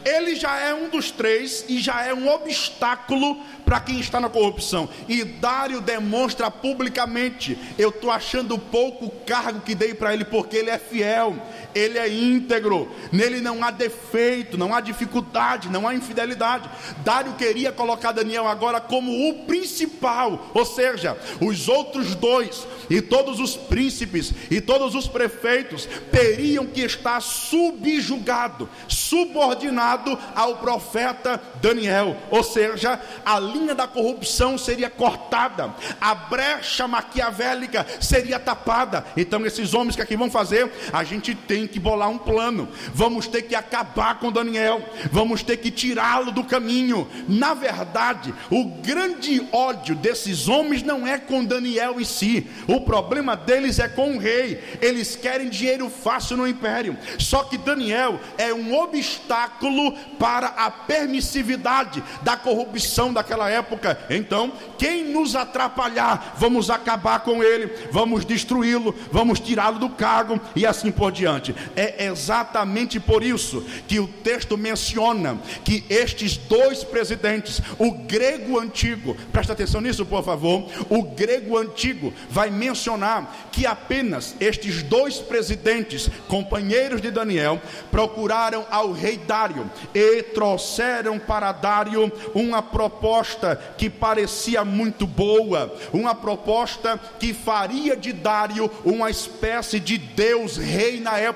Ele 0.06 0.36
já 0.36 0.56
é 0.60 0.72
um 0.72 0.88
dos 0.88 1.10
três 1.10 1.64
e 1.68 1.80
já 1.80 2.00
é 2.04 2.14
um 2.14 2.28
obstáculo 2.28 3.42
para 3.64 3.80
quem 3.80 3.98
está 3.98 4.20
na 4.20 4.28
corrupção. 4.28 4.88
E 5.08 5.24
Dário 5.24 5.80
demonstra 5.80 6.48
publicamente: 6.48 7.58
eu 7.76 7.88
estou 7.88 8.12
achando 8.12 8.56
pouco 8.56 9.06
o 9.06 9.10
cargo 9.10 9.60
que 9.60 9.74
dei 9.74 9.94
para 9.94 10.14
ele, 10.14 10.24
porque 10.24 10.58
ele 10.58 10.70
é 10.70 10.78
fiel, 10.78 11.34
ele 11.76 11.98
é 11.98 12.08
íntegro, 12.08 12.88
nele 13.10 13.40
não 13.40 13.64
há 13.64 13.70
defeito, 13.70 14.56
não 14.56 14.74
há 14.74 14.80
dificuldade, 14.80 15.68
não 15.68 15.86
há 15.86 15.94
infidelidade. 15.94 16.70
Dário 16.98 17.34
queria 17.34 17.72
colocar 17.72 18.12
Daniel 18.12 18.46
agora 18.46 18.80
como 18.80 19.28
o 19.28 19.44
principal, 19.46 20.50
ou 20.54 20.64
seja, 20.64 21.16
os 21.40 21.68
outros 21.68 22.14
dois, 22.14 22.66
e 22.88 23.00
todos 23.00 23.40
os 23.40 23.56
príncipes, 23.56 24.32
e 24.50 24.60
todos 24.60 24.94
os 24.94 25.08
prefeitos 25.08 25.88
teriam 26.10 26.66
que 26.66 26.82
estar 26.82 27.20
subjugado, 27.20 28.68
subordinado 28.86 30.16
ao 30.34 30.56
profeta 30.58 31.42
Daniel, 31.60 32.16
ou 32.30 32.42
seja, 32.42 33.00
ali 33.24 33.56
linha 33.56 33.74
da 33.74 33.86
corrupção 33.88 34.58
seria 34.58 34.90
cortada, 34.90 35.74
a 36.00 36.14
brecha 36.14 36.86
maquiavélica 36.86 37.86
seria 38.00 38.38
tapada. 38.38 39.04
Então, 39.16 39.44
esses 39.46 39.74
homens 39.74 39.96
que 39.96 40.02
aqui 40.02 40.16
vão 40.16 40.30
fazer, 40.30 40.70
a 40.92 41.02
gente 41.02 41.34
tem 41.34 41.65
que 41.66 41.80
bolar 41.80 42.08
um 42.08 42.18
plano. 42.18 42.68
Vamos 42.92 43.26
ter 43.26 43.42
que 43.42 43.54
acabar 43.54 44.18
com 44.18 44.32
Daniel, 44.32 44.82
vamos 45.10 45.42
ter 45.42 45.56
que 45.56 45.70
tirá-lo 45.70 46.30
do 46.30 46.44
caminho. 46.44 47.08
Na 47.28 47.54
verdade, 47.54 48.34
o 48.50 48.64
grande 48.64 49.46
ódio 49.52 49.94
desses 49.94 50.48
homens 50.48 50.82
não 50.82 51.06
é 51.06 51.18
com 51.18 51.44
Daniel 51.44 52.00
em 52.00 52.04
si, 52.04 52.46
o 52.66 52.80
problema 52.80 53.36
deles 53.36 53.78
é 53.78 53.88
com 53.88 54.16
o 54.16 54.18
rei. 54.18 54.62
Eles 54.80 55.16
querem 55.16 55.48
dinheiro 55.48 55.88
fácil 55.88 56.36
no 56.36 56.46
império. 56.46 56.96
Só 57.18 57.44
que 57.44 57.56
Daniel 57.56 58.20
é 58.38 58.52
um 58.52 58.76
obstáculo 58.76 59.92
para 60.18 60.48
a 60.48 60.70
permissividade 60.70 62.02
da 62.22 62.36
corrupção 62.36 63.12
daquela 63.12 63.50
época. 63.50 63.98
Então, 64.10 64.52
quem 64.78 65.04
nos 65.04 65.34
atrapalhar, 65.34 66.36
vamos 66.38 66.70
acabar 66.70 67.20
com 67.20 67.42
ele, 67.42 67.72
vamos 67.90 68.24
destruí-lo, 68.24 68.94
vamos 69.10 69.40
tirá-lo 69.40 69.78
do 69.78 69.90
cargo 69.90 70.40
e 70.54 70.66
assim 70.66 70.90
por 70.90 71.10
diante. 71.10 71.54
É 71.74 72.06
exatamente 72.06 72.98
por 73.00 73.22
isso 73.22 73.64
que 73.86 74.00
o 74.00 74.06
texto 74.06 74.56
menciona 74.56 75.38
que 75.64 75.84
estes 75.88 76.36
dois 76.36 76.84
presidentes, 76.84 77.60
o 77.78 77.92
grego 77.92 78.58
antigo, 78.58 79.16
presta 79.32 79.52
atenção 79.52 79.80
nisso, 79.80 80.04
por 80.04 80.24
favor. 80.24 80.68
O 80.88 81.02
grego 81.02 81.56
antigo 81.56 82.12
vai 82.28 82.50
mencionar 82.50 83.48
que 83.52 83.66
apenas 83.66 84.34
estes 84.40 84.82
dois 84.82 85.18
presidentes, 85.18 86.08
companheiros 86.28 87.00
de 87.00 87.10
Daniel, 87.10 87.60
procuraram 87.90 88.66
ao 88.70 88.92
rei 88.92 89.16
Dário 89.16 89.70
e 89.94 90.22
trouxeram 90.22 91.18
para 91.18 91.52
Dário 91.52 92.10
uma 92.34 92.62
proposta 92.62 93.56
que 93.76 93.88
parecia 93.88 94.64
muito 94.64 95.06
boa, 95.06 95.74
uma 95.92 96.14
proposta 96.14 96.98
que 97.18 97.32
faria 97.32 97.96
de 97.96 98.12
Dário 98.12 98.70
uma 98.84 99.10
espécie 99.10 99.80
de 99.80 99.98
Deus 99.98 100.56
rei 100.56 101.00
na 101.00 101.18
época. 101.18 101.35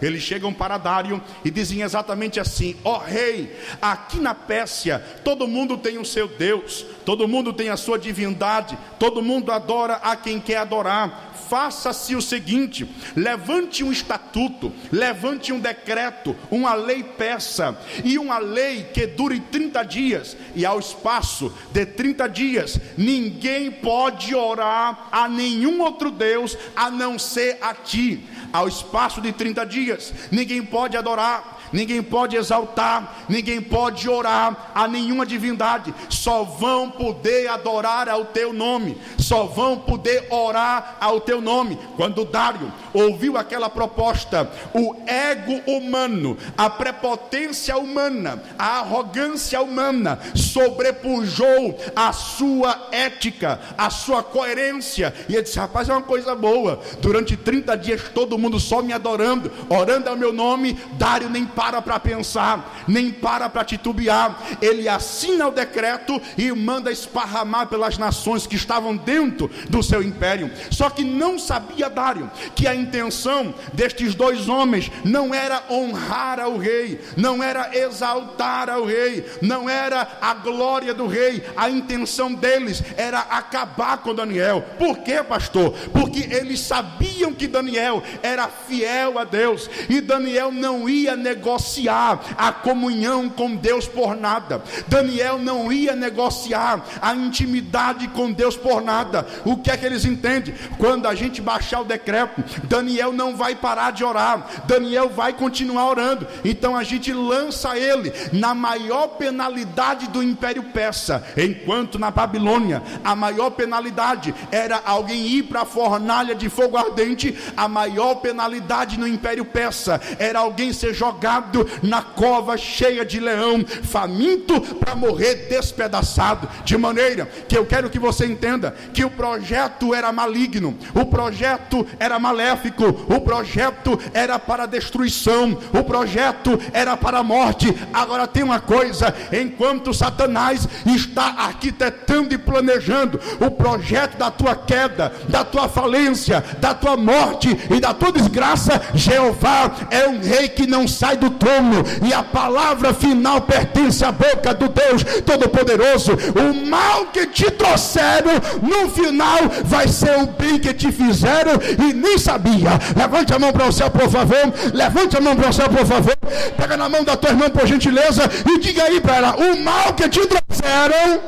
Eles 0.00 0.22
chegam 0.22 0.52
para 0.52 0.78
Dário 0.78 1.22
e 1.44 1.50
dizem 1.50 1.82
exatamente 1.82 2.38
assim: 2.40 2.76
Ó 2.84 2.96
oh, 2.96 2.98
rei, 2.98 3.56
aqui 3.80 4.18
na 4.18 4.34
Pérsia 4.34 5.02
todo 5.24 5.46
mundo 5.46 5.76
tem 5.76 5.98
o 5.98 6.04
seu 6.04 6.28
Deus, 6.28 6.84
todo 7.04 7.28
mundo 7.28 7.52
tem 7.52 7.68
a 7.68 7.76
sua 7.76 7.98
divindade, 7.98 8.78
todo 8.98 9.22
mundo 9.22 9.52
adora 9.52 9.94
a 9.94 10.16
quem 10.16 10.40
quer 10.40 10.56
adorar 10.56 11.30
faça-se 11.50 12.14
o 12.14 12.22
seguinte: 12.22 12.88
levante 13.16 13.82
um 13.82 13.90
estatuto, 13.90 14.72
levante 14.92 15.52
um 15.52 15.58
decreto, 15.58 16.36
uma 16.48 16.74
lei 16.74 17.02
peça, 17.02 17.76
e 18.04 18.16
uma 18.16 18.38
lei 18.38 18.84
que 18.84 19.04
dure 19.08 19.40
30 19.40 19.82
dias, 19.82 20.36
e 20.54 20.64
ao 20.64 20.78
espaço 20.78 21.52
de 21.72 21.84
30 21.84 22.28
dias, 22.28 22.78
ninguém 22.96 23.68
pode 23.68 24.32
orar 24.32 25.08
a 25.10 25.28
nenhum 25.28 25.82
outro 25.82 26.12
Deus 26.12 26.56
a 26.76 26.88
não 26.88 27.18
ser 27.18 27.58
a 27.60 27.74
ti. 27.74 28.24
Ao 28.52 28.66
espaço 28.66 29.20
de 29.20 29.32
30 29.32 29.64
dias, 29.64 30.12
ninguém 30.30 30.64
pode 30.64 30.96
adorar 30.96 31.59
ninguém 31.72 32.02
pode 32.02 32.36
exaltar, 32.36 33.24
ninguém 33.28 33.60
pode 33.60 34.08
orar 34.08 34.70
a 34.74 34.86
nenhuma 34.88 35.26
divindade, 35.26 35.94
só 36.08 36.42
vão 36.42 36.90
poder 36.90 37.48
adorar 37.48 38.08
ao 38.08 38.26
teu 38.26 38.52
nome, 38.52 38.96
só 39.18 39.44
vão 39.44 39.78
poder 39.78 40.26
orar 40.30 40.96
ao 41.00 41.20
teu 41.20 41.40
nome. 41.40 41.78
Quando 41.96 42.24
Dário 42.24 42.72
ouviu 42.92 43.36
aquela 43.36 43.68
proposta, 43.68 44.50
o 44.74 44.94
ego 45.06 45.60
humano, 45.66 46.36
a 46.56 46.68
prepotência 46.68 47.76
humana, 47.76 48.42
a 48.58 48.80
arrogância 48.80 49.60
humana 49.60 50.18
sobrepujou 50.34 51.78
a 51.94 52.12
sua 52.12 52.88
ética, 52.92 53.60
a 53.76 53.90
sua 53.90 54.22
coerência, 54.22 55.14
e 55.28 55.34
ele 55.34 55.42
disse: 55.42 55.58
Rapaz, 55.58 55.88
é 55.88 55.92
uma 55.92 56.02
coisa 56.02 56.34
boa. 56.34 56.80
Durante 57.00 57.36
30 57.36 57.76
dias 57.76 58.02
todo 58.14 58.38
mundo 58.38 58.58
só 58.58 58.82
me 58.82 58.92
adorando, 58.92 59.50
orando 59.68 60.08
ao 60.08 60.16
meu 60.16 60.32
nome, 60.32 60.78
Dário 60.92 61.28
nem 61.28 61.44
para 61.60 61.82
para 61.82 62.00
pensar, 62.00 62.84
nem 62.88 63.10
para 63.10 63.46
para 63.50 63.62
titubear. 63.62 64.34
Ele 64.62 64.88
assina 64.88 65.46
o 65.46 65.50
decreto 65.50 66.18
e 66.38 66.50
manda 66.52 66.90
esparramar 66.90 67.66
pelas 67.66 67.98
nações 67.98 68.46
que 68.46 68.56
estavam 68.56 68.96
dentro 68.96 69.50
do 69.68 69.82
seu 69.82 70.02
império. 70.02 70.50
Só 70.70 70.88
que 70.88 71.04
não 71.04 71.38
sabia 71.38 71.90
Dário 71.90 72.30
que 72.54 72.66
a 72.66 72.74
intenção 72.74 73.54
destes 73.74 74.14
dois 74.14 74.48
homens 74.48 74.90
não 75.04 75.34
era 75.34 75.62
honrar 75.70 76.40
ao 76.40 76.56
rei, 76.56 76.98
não 77.14 77.42
era 77.42 77.76
exaltar 77.76 78.70
ao 78.70 78.86
rei, 78.86 79.26
não 79.42 79.68
era 79.68 80.16
a 80.18 80.32
glória 80.32 80.94
do 80.94 81.06
rei. 81.06 81.44
A 81.54 81.68
intenção 81.68 82.32
deles 82.32 82.82
era 82.96 83.18
acabar 83.18 83.98
com 83.98 84.14
Daniel. 84.14 84.64
Por 84.78 85.00
quê, 85.00 85.22
pastor? 85.22 85.72
Porque 85.92 86.26
eles 86.34 86.60
sabiam 86.60 87.34
que 87.34 87.46
Daniel 87.46 88.02
era 88.22 88.48
fiel 88.48 89.18
a 89.18 89.24
Deus 89.24 89.68
e 89.90 90.00
Daniel 90.00 90.50
não 90.50 90.88
ia 90.88 91.14
negociar 91.14 91.49
negociar 91.50 92.20
a 92.36 92.52
comunhão 92.52 93.28
com 93.28 93.56
Deus 93.56 93.86
por 93.86 94.14
nada. 94.14 94.62
Daniel 94.86 95.38
não 95.38 95.72
ia 95.72 95.96
negociar 95.96 96.84
a 97.02 97.14
intimidade 97.14 98.08
com 98.08 98.30
Deus 98.30 98.56
por 98.56 98.80
nada. 98.80 99.26
O 99.44 99.56
que 99.56 99.70
é 99.70 99.76
que 99.76 99.84
eles 99.84 100.04
entendem? 100.04 100.54
Quando 100.78 101.06
a 101.06 101.14
gente 101.14 101.42
baixar 101.42 101.80
o 101.80 101.84
decreto, 101.84 102.42
Daniel 102.64 103.12
não 103.12 103.36
vai 103.36 103.54
parar 103.54 103.90
de 103.90 104.04
orar, 104.04 104.46
Daniel 104.66 105.08
vai 105.08 105.32
continuar 105.32 105.88
orando. 105.88 106.26
Então 106.44 106.76
a 106.76 106.84
gente 106.84 107.12
lança 107.12 107.76
ele 107.76 108.12
na 108.32 108.54
maior 108.54 109.08
penalidade 109.08 110.08
do 110.08 110.22
Império 110.22 110.62
Persa, 110.62 111.24
enquanto 111.36 111.98
na 111.98 112.10
Babilônia 112.10 112.82
a 113.02 113.16
maior 113.16 113.50
penalidade 113.50 114.34
era 114.52 114.80
alguém 114.84 115.26
ir 115.26 115.44
para 115.44 115.62
a 115.62 115.66
fornalha 115.66 116.34
de 116.34 116.48
fogo 116.48 116.76
ardente, 116.76 117.36
a 117.56 117.66
maior 117.68 118.16
penalidade 118.16 118.98
no 118.98 119.08
Império 119.08 119.44
Persa 119.44 120.00
era 120.18 120.38
alguém 120.38 120.72
ser 120.72 120.94
jogado 120.94 121.39
na 121.82 122.02
cova 122.02 122.56
cheia 122.56 123.04
de 123.04 123.20
leão, 123.20 123.64
faminto 123.82 124.60
para 124.76 124.94
morrer 124.94 125.46
despedaçado. 125.48 126.48
De 126.64 126.76
maneira 126.76 127.26
que 127.48 127.56
eu 127.56 127.66
quero 127.66 127.90
que 127.90 127.98
você 127.98 128.26
entenda 128.26 128.74
que 128.92 129.04
o 129.04 129.10
projeto 129.10 129.94
era 129.94 130.12
maligno, 130.12 130.76
o 130.94 131.06
projeto 131.06 131.86
era 131.98 132.18
maléfico, 132.18 132.84
o 132.84 133.20
projeto 133.20 133.98
era 134.12 134.38
para 134.38 134.66
destruição, 134.66 135.58
o 135.72 135.84
projeto 135.84 136.58
era 136.72 136.96
para 136.96 137.18
a 137.18 137.22
morte. 137.22 137.74
Agora 137.92 138.26
tem 138.26 138.42
uma 138.42 138.60
coisa: 138.60 139.14
enquanto 139.32 139.94
Satanás 139.94 140.68
está 140.86 141.34
arquitetando 141.38 142.34
e 142.34 142.38
planejando 142.38 143.20
o 143.40 143.50
projeto 143.50 144.16
da 144.16 144.30
tua 144.30 144.54
queda, 144.54 145.12
da 145.28 145.44
tua 145.44 145.68
falência, 145.68 146.44
da 146.58 146.74
tua 146.74 146.96
morte 146.96 147.48
e 147.70 147.80
da 147.80 147.94
tua 147.94 148.12
desgraça, 148.12 148.80
Jeová 148.94 149.70
é 149.90 150.08
um 150.08 150.20
rei 150.20 150.48
que 150.48 150.66
não 150.66 150.86
sai 150.86 151.16
do 151.16 151.29
trono, 151.30 151.84
e 152.06 152.12
a 152.12 152.22
palavra 152.22 152.92
final 152.92 153.40
pertence 153.42 154.04
à 154.04 154.12
boca 154.12 154.54
do 154.54 154.68
Deus 154.68 155.04
Todo-Poderoso. 155.24 156.12
O 156.12 156.66
mal 156.66 157.06
que 157.06 157.26
te 157.26 157.50
trouxeram, 157.50 158.32
no 158.62 158.88
final, 158.90 159.38
vai 159.64 159.88
ser 159.88 160.18
o 160.18 160.26
bem 160.26 160.58
que 160.58 160.72
te 160.72 160.90
fizeram 160.92 161.52
e 161.78 161.92
nem 161.92 162.18
sabia. 162.18 162.70
Levante 162.96 163.32
a 163.32 163.38
mão 163.38 163.52
para 163.52 163.66
o 163.66 163.72
céu, 163.72 163.90
por 163.90 164.08
favor. 164.10 164.52
Levante 164.72 165.16
a 165.16 165.20
mão 165.20 165.36
para 165.36 165.50
o 165.50 165.52
céu, 165.52 165.68
por 165.68 165.86
favor. 165.86 166.16
Pega 166.56 166.76
na 166.76 166.88
mão 166.88 167.04
da 167.04 167.16
tua 167.16 167.30
irmã, 167.30 167.50
por 167.50 167.66
gentileza, 167.66 168.22
e 168.46 168.58
diga 168.58 168.84
aí 168.84 169.00
para 169.00 169.16
ela: 169.16 169.36
o 169.36 169.60
mal 169.60 169.94
que 169.94 170.08
te 170.08 170.20
trouxeram 170.26 171.20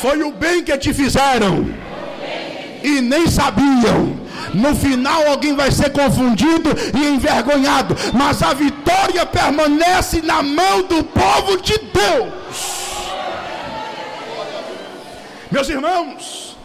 foi 0.00 0.22
o 0.22 0.32
bem 0.32 0.62
que 0.62 0.76
te 0.76 0.92
fizeram 0.92 1.66
e 2.82 3.00
nem 3.00 3.26
sabiam. 3.26 4.25
No 4.54 4.74
final 4.74 5.26
alguém 5.26 5.54
vai 5.54 5.70
ser 5.70 5.90
confundido 5.90 6.70
e 6.94 7.08
envergonhado, 7.08 7.94
mas 8.12 8.42
a 8.42 8.52
vitória 8.54 9.24
permanece 9.26 10.22
na 10.22 10.42
mão 10.42 10.82
do 10.82 11.04
povo 11.04 11.60
de 11.60 11.78
Deus. 11.78 12.76
Meus 15.50 15.68
irmãos, 15.68 16.56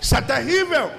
isso 0.00 0.16
é 0.16 0.20
terrível. 0.20 0.90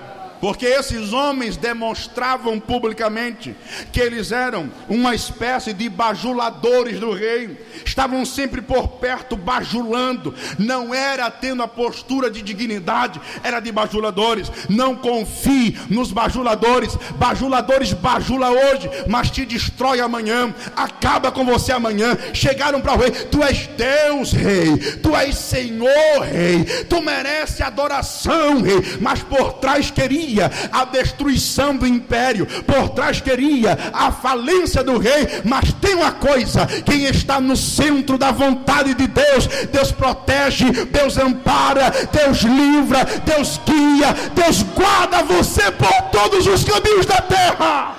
Porque 0.44 0.66
esses 0.66 1.14
homens 1.14 1.56
demonstravam 1.56 2.60
publicamente 2.60 3.56
que 3.94 4.02
eles 4.02 4.30
eram 4.30 4.70
uma 4.90 5.16
espécie 5.16 5.72
de 5.72 5.88
bajuladores 5.88 7.00
do 7.00 7.14
rei, 7.14 7.58
estavam 7.86 8.26
sempre 8.26 8.62
por 8.62 8.89
perto 9.00 9.38
bajulando, 9.38 10.36
não 10.60 10.94
era 10.94 11.32
tendo 11.32 11.63
a 11.63 11.67
postura 11.67 12.30
de 12.30 12.41
dignidade, 12.41 13.22
era 13.41 13.62
de 13.62 13.72
bajuladores. 13.72 14.52
Não 14.67 14.98
confie 14.98 15.80
nos 15.89 16.12
bajuladores, 16.12 16.94
bajuladores 17.15 17.94
bajula 17.94 18.52
hoje, 18.52 18.89
mas 19.08 19.32
te 19.32 19.46
destrói 19.46 20.02
amanhã, 20.02 20.54
acaba 20.76 21.32
com 21.32 21.46
você 21.46 21.72
amanhã. 21.72 22.17
Chegaram 22.34 22.82
para 22.82 22.96
o 22.96 22.98
rei: 22.98 23.12
Tu 23.12 23.41
és 23.41 23.67
Deus, 23.78 24.34
rei, 24.34 24.76
tu 25.02 25.15
és 25.15 25.38
Senhor, 25.38 26.20
rei, 26.22 26.65
tu 26.89 27.02
mereces 27.02 27.62
adoração, 27.62 28.62
rei, 28.62 28.82
mas 29.00 29.24
por 29.24 29.54
trás 29.54 29.89
queria 29.89 30.33
queria 30.34 30.52
a 30.72 30.86
destruição 30.86 31.76
do 31.76 31.86
império, 31.86 32.46
por 32.63 32.89
trás 32.89 33.22
queria 33.22 33.78
a 33.93 34.12
falência 34.12 34.84
do 34.84 34.98
rei, 34.98 35.41
mas 35.46 35.72
tem 35.74 35.96
uma 35.96 36.12
coisa: 36.12 36.65
quem 36.86 37.06
está 37.06 37.39
no 37.39 37.56
centro 37.56 38.17
da 38.17 38.32
vontade 38.32 38.93
de 38.96 39.08
Deus, 39.08 39.48
Deus 39.72 39.91
protege, 39.91 40.72
Deus 40.86 41.17
ampara, 41.17 41.91
Deus 42.12 42.39
livra, 42.41 43.06
Deus 43.26 43.60
guia, 43.65 44.13
Deus 44.34 44.63
guarda 44.63 45.24
você 45.24 45.72
por 45.72 46.02
todos 46.12 46.48
os 46.48 46.63
caminhos 46.63 47.06
da 47.06 47.22
terra. 47.22 47.96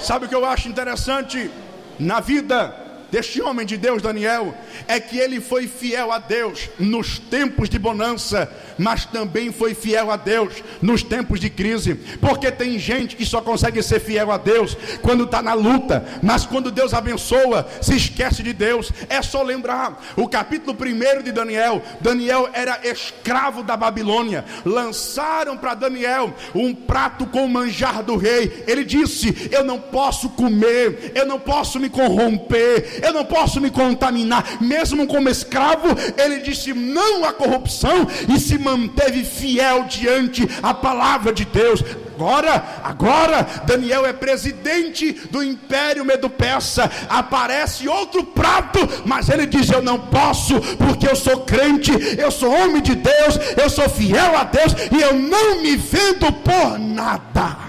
Sabe 0.00 0.26
o 0.26 0.28
que 0.28 0.34
eu 0.34 0.44
acho 0.44 0.68
interessante? 0.68 1.50
Na 1.98 2.20
vida 2.20 2.87
deste 3.10 3.40
homem 3.40 3.66
de 3.66 3.76
Deus, 3.76 4.02
Daniel, 4.02 4.54
é 4.86 5.00
que 5.00 5.18
ele 5.18 5.40
foi 5.40 5.66
fiel 5.66 6.12
a 6.12 6.18
Deus 6.18 6.68
nos 6.78 7.18
tempos 7.18 7.68
de 7.68 7.78
bonança, 7.78 8.50
mas 8.78 9.04
também 9.04 9.52
foi 9.52 9.74
fiel 9.74 10.10
a 10.10 10.16
Deus 10.16 10.62
nos 10.80 11.02
tempos 11.02 11.40
de 11.40 11.50
crise, 11.50 11.94
porque 12.20 12.50
tem 12.50 12.78
gente 12.78 13.16
que 13.16 13.24
só 13.24 13.40
consegue 13.40 13.82
ser 13.82 14.00
fiel 14.00 14.30
a 14.30 14.36
Deus 14.36 14.76
quando 15.02 15.24
está 15.24 15.42
na 15.42 15.54
luta, 15.54 16.04
mas 16.22 16.44
quando 16.44 16.70
Deus 16.70 16.94
abençoa, 16.94 17.68
se 17.80 17.96
esquece 17.96 18.42
de 18.42 18.52
Deus. 18.52 18.92
É 19.08 19.22
só 19.22 19.42
lembrar 19.42 20.02
o 20.16 20.28
capítulo 20.28 20.76
1 20.78 21.22
de 21.22 21.32
Daniel: 21.32 21.82
Daniel 22.00 22.48
era 22.52 22.80
escravo 22.84 23.62
da 23.62 23.76
Babilônia, 23.76 24.44
lançaram 24.64 25.56
para 25.56 25.74
Daniel 25.74 26.34
um 26.54 26.74
prato 26.74 27.26
com 27.26 27.48
manjar 27.48 28.02
do 28.02 28.16
rei. 28.16 28.64
Ele 28.66 28.84
disse: 28.84 29.48
Eu 29.50 29.64
não 29.64 29.78
posso 29.78 30.30
comer, 30.30 31.12
eu 31.14 31.26
não 31.26 31.38
posso 31.38 31.78
me 31.78 31.88
corromper, 31.88 32.97
eu 33.02 33.12
não 33.12 33.24
posso 33.24 33.60
me 33.60 33.70
contaminar, 33.70 34.60
mesmo 34.60 35.06
como 35.06 35.28
escravo. 35.28 35.88
Ele 36.16 36.40
disse 36.40 36.72
não 36.72 37.24
à 37.24 37.32
corrupção 37.32 38.06
e 38.28 38.38
se 38.38 38.58
manteve 38.58 39.24
fiel 39.24 39.84
diante 39.84 40.48
a 40.62 40.74
palavra 40.74 41.32
de 41.32 41.44
Deus. 41.44 41.82
Agora, 42.18 42.64
agora, 42.82 43.46
Daniel 43.64 44.04
é 44.04 44.12
presidente 44.12 45.12
do 45.30 45.40
Império 45.40 46.04
Medo-Persa. 46.04 46.90
Aparece 47.08 47.88
outro 47.88 48.24
prato, 48.24 48.80
mas 49.04 49.28
ele 49.28 49.46
diz: 49.46 49.70
Eu 49.70 49.80
não 49.80 50.00
posso, 50.00 50.60
porque 50.76 51.08
eu 51.08 51.14
sou 51.14 51.42
crente, 51.44 51.92
eu 52.18 52.32
sou 52.32 52.52
homem 52.52 52.82
de 52.82 52.96
Deus, 52.96 53.38
eu 53.56 53.70
sou 53.70 53.88
fiel 53.88 54.36
a 54.36 54.42
Deus 54.42 54.72
e 54.90 55.00
eu 55.00 55.14
não 55.14 55.62
me 55.62 55.76
vendo 55.76 56.32
por 56.32 56.76
nada. 56.76 57.68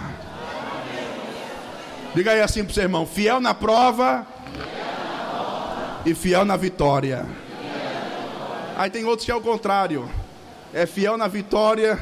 Diga 2.15 2.31
aí 2.31 2.41
assim 2.41 2.63
para 2.63 2.71
o 2.71 2.73
seu 2.73 2.83
irmão: 2.83 3.05
fiel 3.05 3.39
na 3.39 3.53
prova, 3.53 4.25
e 6.05 6.13
fiel 6.13 6.45
na 6.45 6.57
vitória. 6.57 7.25
Aí 8.77 8.89
tem 8.89 9.03
outros 9.05 9.25
que 9.25 9.31
é 9.31 9.35
o 9.35 9.41
contrário 9.41 10.09
é 10.73 10.85
fiel 10.85 11.17
na 11.17 11.27
vitória 11.27 11.99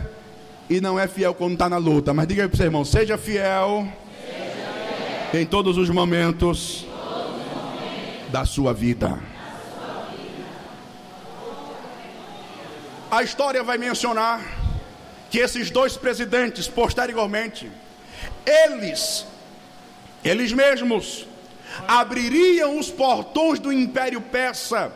e 0.70 0.82
não 0.82 1.00
é 1.00 1.08
fiel 1.08 1.34
quando 1.34 1.54
está 1.54 1.70
na 1.70 1.78
luta. 1.78 2.14
Mas 2.14 2.28
diga 2.28 2.44
aí 2.44 2.48
para 2.48 2.56
o 2.56 2.58
seu 2.58 2.66
irmão: 2.66 2.86
seja 2.86 3.18
fiel, 3.18 3.88
seja 4.22 5.30
fiel. 5.32 5.42
em 5.42 5.46
todos 5.46 5.78
os 5.78 5.90
momentos, 5.90 6.86
todos 6.86 7.36
os 7.36 7.54
momentos 7.54 8.32
da 8.32 8.46
sua 8.46 8.74
vida. 8.74 9.20
A 13.10 13.24
história 13.24 13.64
vai 13.64 13.78
mencionar 13.78 14.42
que 15.30 15.40
esses 15.40 15.72
dois 15.72 15.96
presidentes, 15.96 16.68
posteriormente, 16.68 17.72
eles, 18.46 19.26
eles 20.24 20.52
mesmos, 20.52 21.26
abririam 21.88 22.78
os 22.78 22.90
portões 22.90 23.60
do 23.60 23.72
Império 23.72 24.22
Persa 24.22 24.92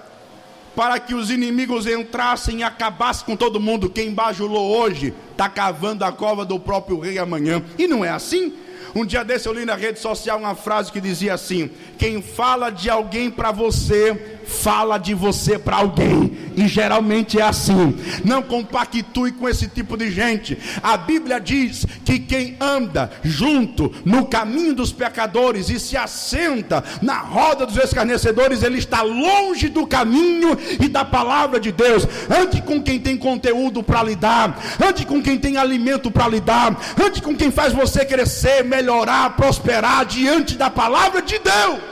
para 0.76 1.00
que 1.00 1.14
os 1.14 1.30
inimigos 1.30 1.86
entrassem 1.86 2.60
e 2.60 2.64
acabassem 2.64 3.26
com 3.26 3.36
todo 3.36 3.60
mundo. 3.60 3.90
Quem 3.90 4.14
bajulou 4.14 4.78
hoje 4.78 5.14
está 5.32 5.50
cavando 5.50 6.06
a 6.06 6.12
cova 6.12 6.46
do 6.46 6.60
próprio 6.60 7.00
rei 7.00 7.20
amanhã. 7.20 7.64
E 7.78 7.88
não 7.88 8.06
é 8.06 8.10
assim? 8.10 8.54
Um 8.94 9.06
dia 9.06 9.24
desse 9.24 9.48
eu 9.48 9.54
li 9.54 9.64
na 9.64 9.76
rede 9.76 10.00
social 10.00 10.38
uma 10.38 10.56
frase 10.56 10.92
que 10.92 11.00
dizia 11.00 11.34
assim: 11.34 11.70
Quem 11.98 12.22
fala 12.22 12.70
de 12.70 12.90
alguém 12.90 13.30
para 13.30 13.52
você, 13.52 14.40
fala 14.46 14.98
de 14.98 15.14
você 15.14 15.58
para 15.58 15.78
alguém. 15.78 16.38
E 16.56 16.68
geralmente 16.68 17.40
é 17.40 17.44
assim. 17.44 17.96
Não 18.24 18.42
compactue 18.42 19.32
com 19.32 19.48
esse 19.48 19.68
tipo 19.68 19.98
de 19.98 20.12
gente. 20.12 20.58
A 20.84 20.98
Bíblia 20.98 21.40
diz 21.40 21.86
que 22.06 22.20
quem 22.20 22.58
anda 22.60 23.12
junto 23.24 23.94
no 24.06 24.26
caminho 24.26 24.74
dos 24.74 24.92
pecadores 24.92 25.70
e 25.70 25.80
se 25.80 25.96
assenta 25.96 26.84
na 27.02 27.20
roda 27.20 27.66
dos 27.66 27.78
escarnecedores, 27.78 28.64
ele 28.64 28.78
está 28.78 29.02
longe 29.02 29.70
do 29.70 29.88
caminho 29.88 30.58
e 30.80 30.88
da 30.88 31.06
palavra 31.06 31.60
de 31.60 31.72
Deus. 31.72 32.08
Ande 32.30 32.62
com 32.62 32.82
quem 32.82 33.00
tem 33.00 33.18
conteúdo 33.18 33.82
para 33.84 34.04
lidar, 34.04 34.60
ande 34.84 35.06
com 35.06 35.22
quem 35.22 35.38
tem 35.38 35.58
alimento 35.58 36.12
para 36.12 36.28
lidar, 36.28 36.78
ande 37.02 37.22
com 37.22 37.36
quem 37.36 37.52
faz 37.52 37.74
você 37.74 38.06
crescer, 38.06 38.64
melhorar, 38.64 39.36
prosperar 39.36 40.06
diante 40.06 40.56
da 40.56 40.70
palavra 40.70 41.22
de 41.22 41.40
Deus. 41.40 41.92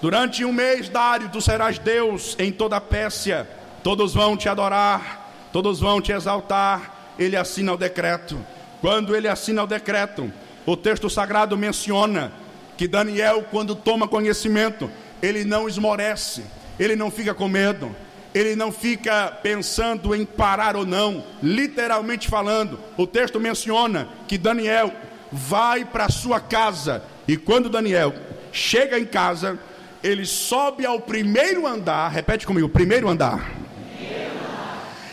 Durante 0.00 0.44
um 0.44 0.52
mês, 0.52 0.88
Dário, 0.88 1.28
tu 1.28 1.40
serás 1.40 1.76
Deus 1.78 2.36
em 2.38 2.52
toda 2.52 2.76
a 2.76 2.80
Pérsia, 2.80 3.48
todos 3.82 4.14
vão 4.14 4.36
te 4.36 4.48
adorar, 4.48 5.48
todos 5.52 5.80
vão 5.80 6.00
te 6.00 6.12
exaltar. 6.12 7.14
Ele 7.18 7.36
assina 7.36 7.72
o 7.72 7.76
decreto. 7.76 8.38
Quando 8.80 9.16
ele 9.16 9.26
assina 9.26 9.64
o 9.64 9.66
decreto, 9.66 10.32
o 10.64 10.76
texto 10.76 11.10
sagrado 11.10 11.56
menciona 11.58 12.32
que 12.76 12.86
Daniel, 12.86 13.44
quando 13.50 13.74
toma 13.74 14.06
conhecimento, 14.06 14.88
ele 15.20 15.44
não 15.44 15.68
esmorece, 15.68 16.44
ele 16.78 16.94
não 16.94 17.10
fica 17.10 17.34
com 17.34 17.48
medo, 17.48 17.94
ele 18.32 18.54
não 18.54 18.70
fica 18.70 19.36
pensando 19.42 20.14
em 20.14 20.24
parar 20.24 20.76
ou 20.76 20.86
não, 20.86 21.24
literalmente 21.42 22.28
falando. 22.28 22.78
O 22.96 23.04
texto 23.04 23.40
menciona 23.40 24.08
que 24.28 24.38
Daniel 24.38 24.92
vai 25.32 25.84
para 25.84 26.08
sua 26.08 26.38
casa 26.38 27.02
e 27.26 27.36
quando 27.36 27.68
Daniel 27.68 28.14
chega 28.52 28.96
em 28.96 29.04
casa, 29.04 29.58
ele 30.02 30.24
sobe 30.24 30.86
ao 30.86 31.00
primeiro 31.00 31.66
andar, 31.66 32.08
repete 32.10 32.46
comigo, 32.46 32.68
primeiro 32.68 33.08
andar. 33.08 33.52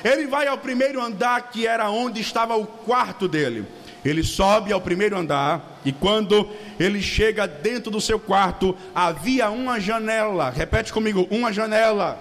Ele 0.03 0.27
vai 0.27 0.47
ao 0.47 0.57
primeiro 0.57 1.01
andar, 1.01 1.49
que 1.49 1.65
era 1.65 1.89
onde 1.89 2.21
estava 2.21 2.55
o 2.55 2.65
quarto 2.65 3.27
dele. 3.27 3.65
Ele 4.03 4.23
sobe 4.23 4.71
ao 4.71 4.79
primeiro 4.79 5.17
andar 5.17 5.79
e 5.83 5.91
quando 5.91 6.47
ele 6.79 7.01
chega 7.01 7.47
dentro 7.47 7.89
do 7.89 7.99
seu 7.99 8.19
quarto, 8.19 8.77
havia 8.93 9.49
uma 9.49 9.79
janela. 9.79 10.51
Repete 10.51 10.93
comigo, 10.93 11.27
uma 11.31 11.51
janela. 11.51 12.19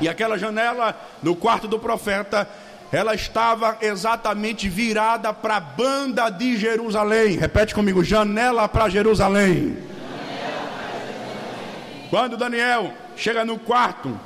E 0.00 0.08
aquela 0.08 0.38
janela 0.38 0.98
no 1.22 1.36
quarto 1.36 1.68
do 1.68 1.78
profeta, 1.78 2.48
ela 2.90 3.14
estava 3.14 3.76
exatamente 3.82 4.66
virada 4.66 5.34
para 5.34 5.56
a 5.56 5.60
banda 5.60 6.30
de 6.30 6.56
Jerusalém. 6.56 7.36
Repete 7.36 7.74
comigo, 7.74 8.02
janela 8.02 8.66
para 8.66 8.88
Jerusalém. 8.88 9.76
Quando 12.10 12.36
Daniel 12.36 12.92
chega 13.16 13.44
no 13.44 13.58
quarto 13.58 14.18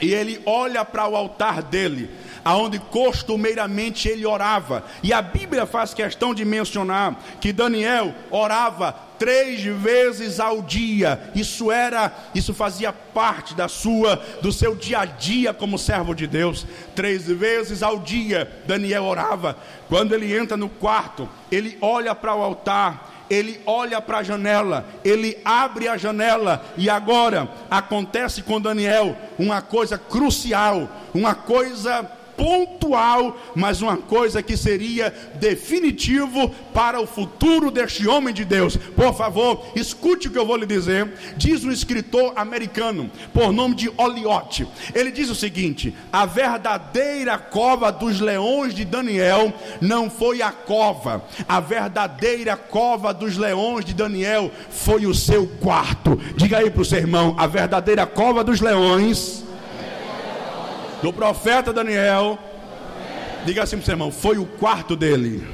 e 0.00 0.14
ele 0.14 0.40
olha 0.46 0.84
para 0.84 1.06
o 1.06 1.14
altar 1.14 1.62
dele, 1.62 2.10
aonde 2.44 2.78
costumeiramente 2.78 4.08
ele 4.08 4.24
orava. 4.24 4.84
E 5.02 5.12
a 5.12 5.20
Bíblia 5.20 5.66
faz 5.66 5.92
questão 5.92 6.34
de 6.34 6.44
mencionar 6.44 7.20
que 7.40 7.52
Daniel 7.52 8.14
orava 8.30 8.96
três 9.18 9.62
vezes 9.62 10.40
ao 10.40 10.62
dia. 10.62 11.30
Isso 11.34 11.70
era, 11.70 12.10
isso 12.34 12.54
fazia 12.54 12.92
parte 12.92 13.54
da 13.54 13.68
sua, 13.68 14.16
do 14.40 14.50
seu 14.50 14.74
dia 14.74 15.00
a 15.00 15.04
dia 15.04 15.52
como 15.52 15.78
servo 15.78 16.14
de 16.14 16.26
Deus. 16.26 16.66
Três 16.94 17.26
vezes 17.26 17.82
ao 17.82 17.98
dia 17.98 18.50
Daniel 18.66 19.04
orava. 19.04 19.58
Quando 19.88 20.14
ele 20.14 20.34
entra 20.34 20.56
no 20.56 20.70
quarto, 20.70 21.28
ele 21.52 21.76
olha 21.82 22.14
para 22.14 22.34
o 22.34 22.42
altar 22.42 23.09
ele 23.30 23.60
olha 23.64 24.02
para 24.02 24.18
a 24.18 24.22
janela, 24.24 24.84
ele 25.04 25.38
abre 25.44 25.86
a 25.86 25.96
janela, 25.96 26.64
e 26.76 26.90
agora 26.90 27.48
acontece 27.70 28.42
com 28.42 28.60
Daniel 28.60 29.16
uma 29.38 29.62
coisa 29.62 29.96
crucial, 29.96 30.88
uma 31.14 31.34
coisa 31.34 32.10
pontual, 32.40 33.36
mas 33.54 33.82
uma 33.82 33.98
coisa 33.98 34.42
que 34.42 34.56
seria 34.56 35.14
definitivo 35.34 36.48
para 36.72 36.98
o 36.98 37.06
futuro 37.06 37.70
deste 37.70 38.08
homem 38.08 38.32
de 38.32 38.46
Deus. 38.46 38.78
Por 38.78 39.14
favor, 39.14 39.66
escute 39.76 40.28
o 40.28 40.30
que 40.30 40.38
eu 40.38 40.46
vou 40.46 40.56
lhe 40.56 40.64
dizer. 40.64 41.12
Diz 41.36 41.62
um 41.64 41.70
escritor 41.70 42.32
americano, 42.34 43.10
por 43.34 43.52
nome 43.52 43.74
de 43.74 43.92
Oliote. 43.94 44.66
Ele 44.94 45.10
diz 45.10 45.28
o 45.28 45.34
seguinte: 45.34 45.94
a 46.10 46.24
verdadeira 46.24 47.36
cova 47.36 47.92
dos 47.92 48.20
leões 48.20 48.74
de 48.74 48.86
Daniel 48.86 49.52
não 49.78 50.08
foi 50.08 50.40
a 50.40 50.50
cova, 50.50 51.22
a 51.46 51.60
verdadeira 51.60 52.56
cova 52.56 53.12
dos 53.12 53.36
leões 53.36 53.84
de 53.84 53.92
Daniel 53.92 54.50
foi 54.70 55.04
o 55.04 55.14
seu 55.14 55.46
quarto. 55.46 56.18
Diga 56.36 56.56
aí 56.56 56.70
para 56.70 56.80
o 56.80 56.86
seu 56.86 56.98
irmão: 56.98 57.34
a 57.36 57.46
verdadeira 57.46 58.06
cova 58.06 58.42
dos 58.42 58.62
leões 58.62 59.49
do 61.02 61.12
profeta 61.12 61.72
Daniel. 61.72 62.38
Diga 63.44 63.62
assim 63.62 63.76
para 63.76 63.82
o 63.82 63.84
seu 63.86 63.92
irmão: 63.92 64.12
foi 64.12 64.38
o 64.38 64.46
quarto 64.46 64.94
dele. 64.96 65.46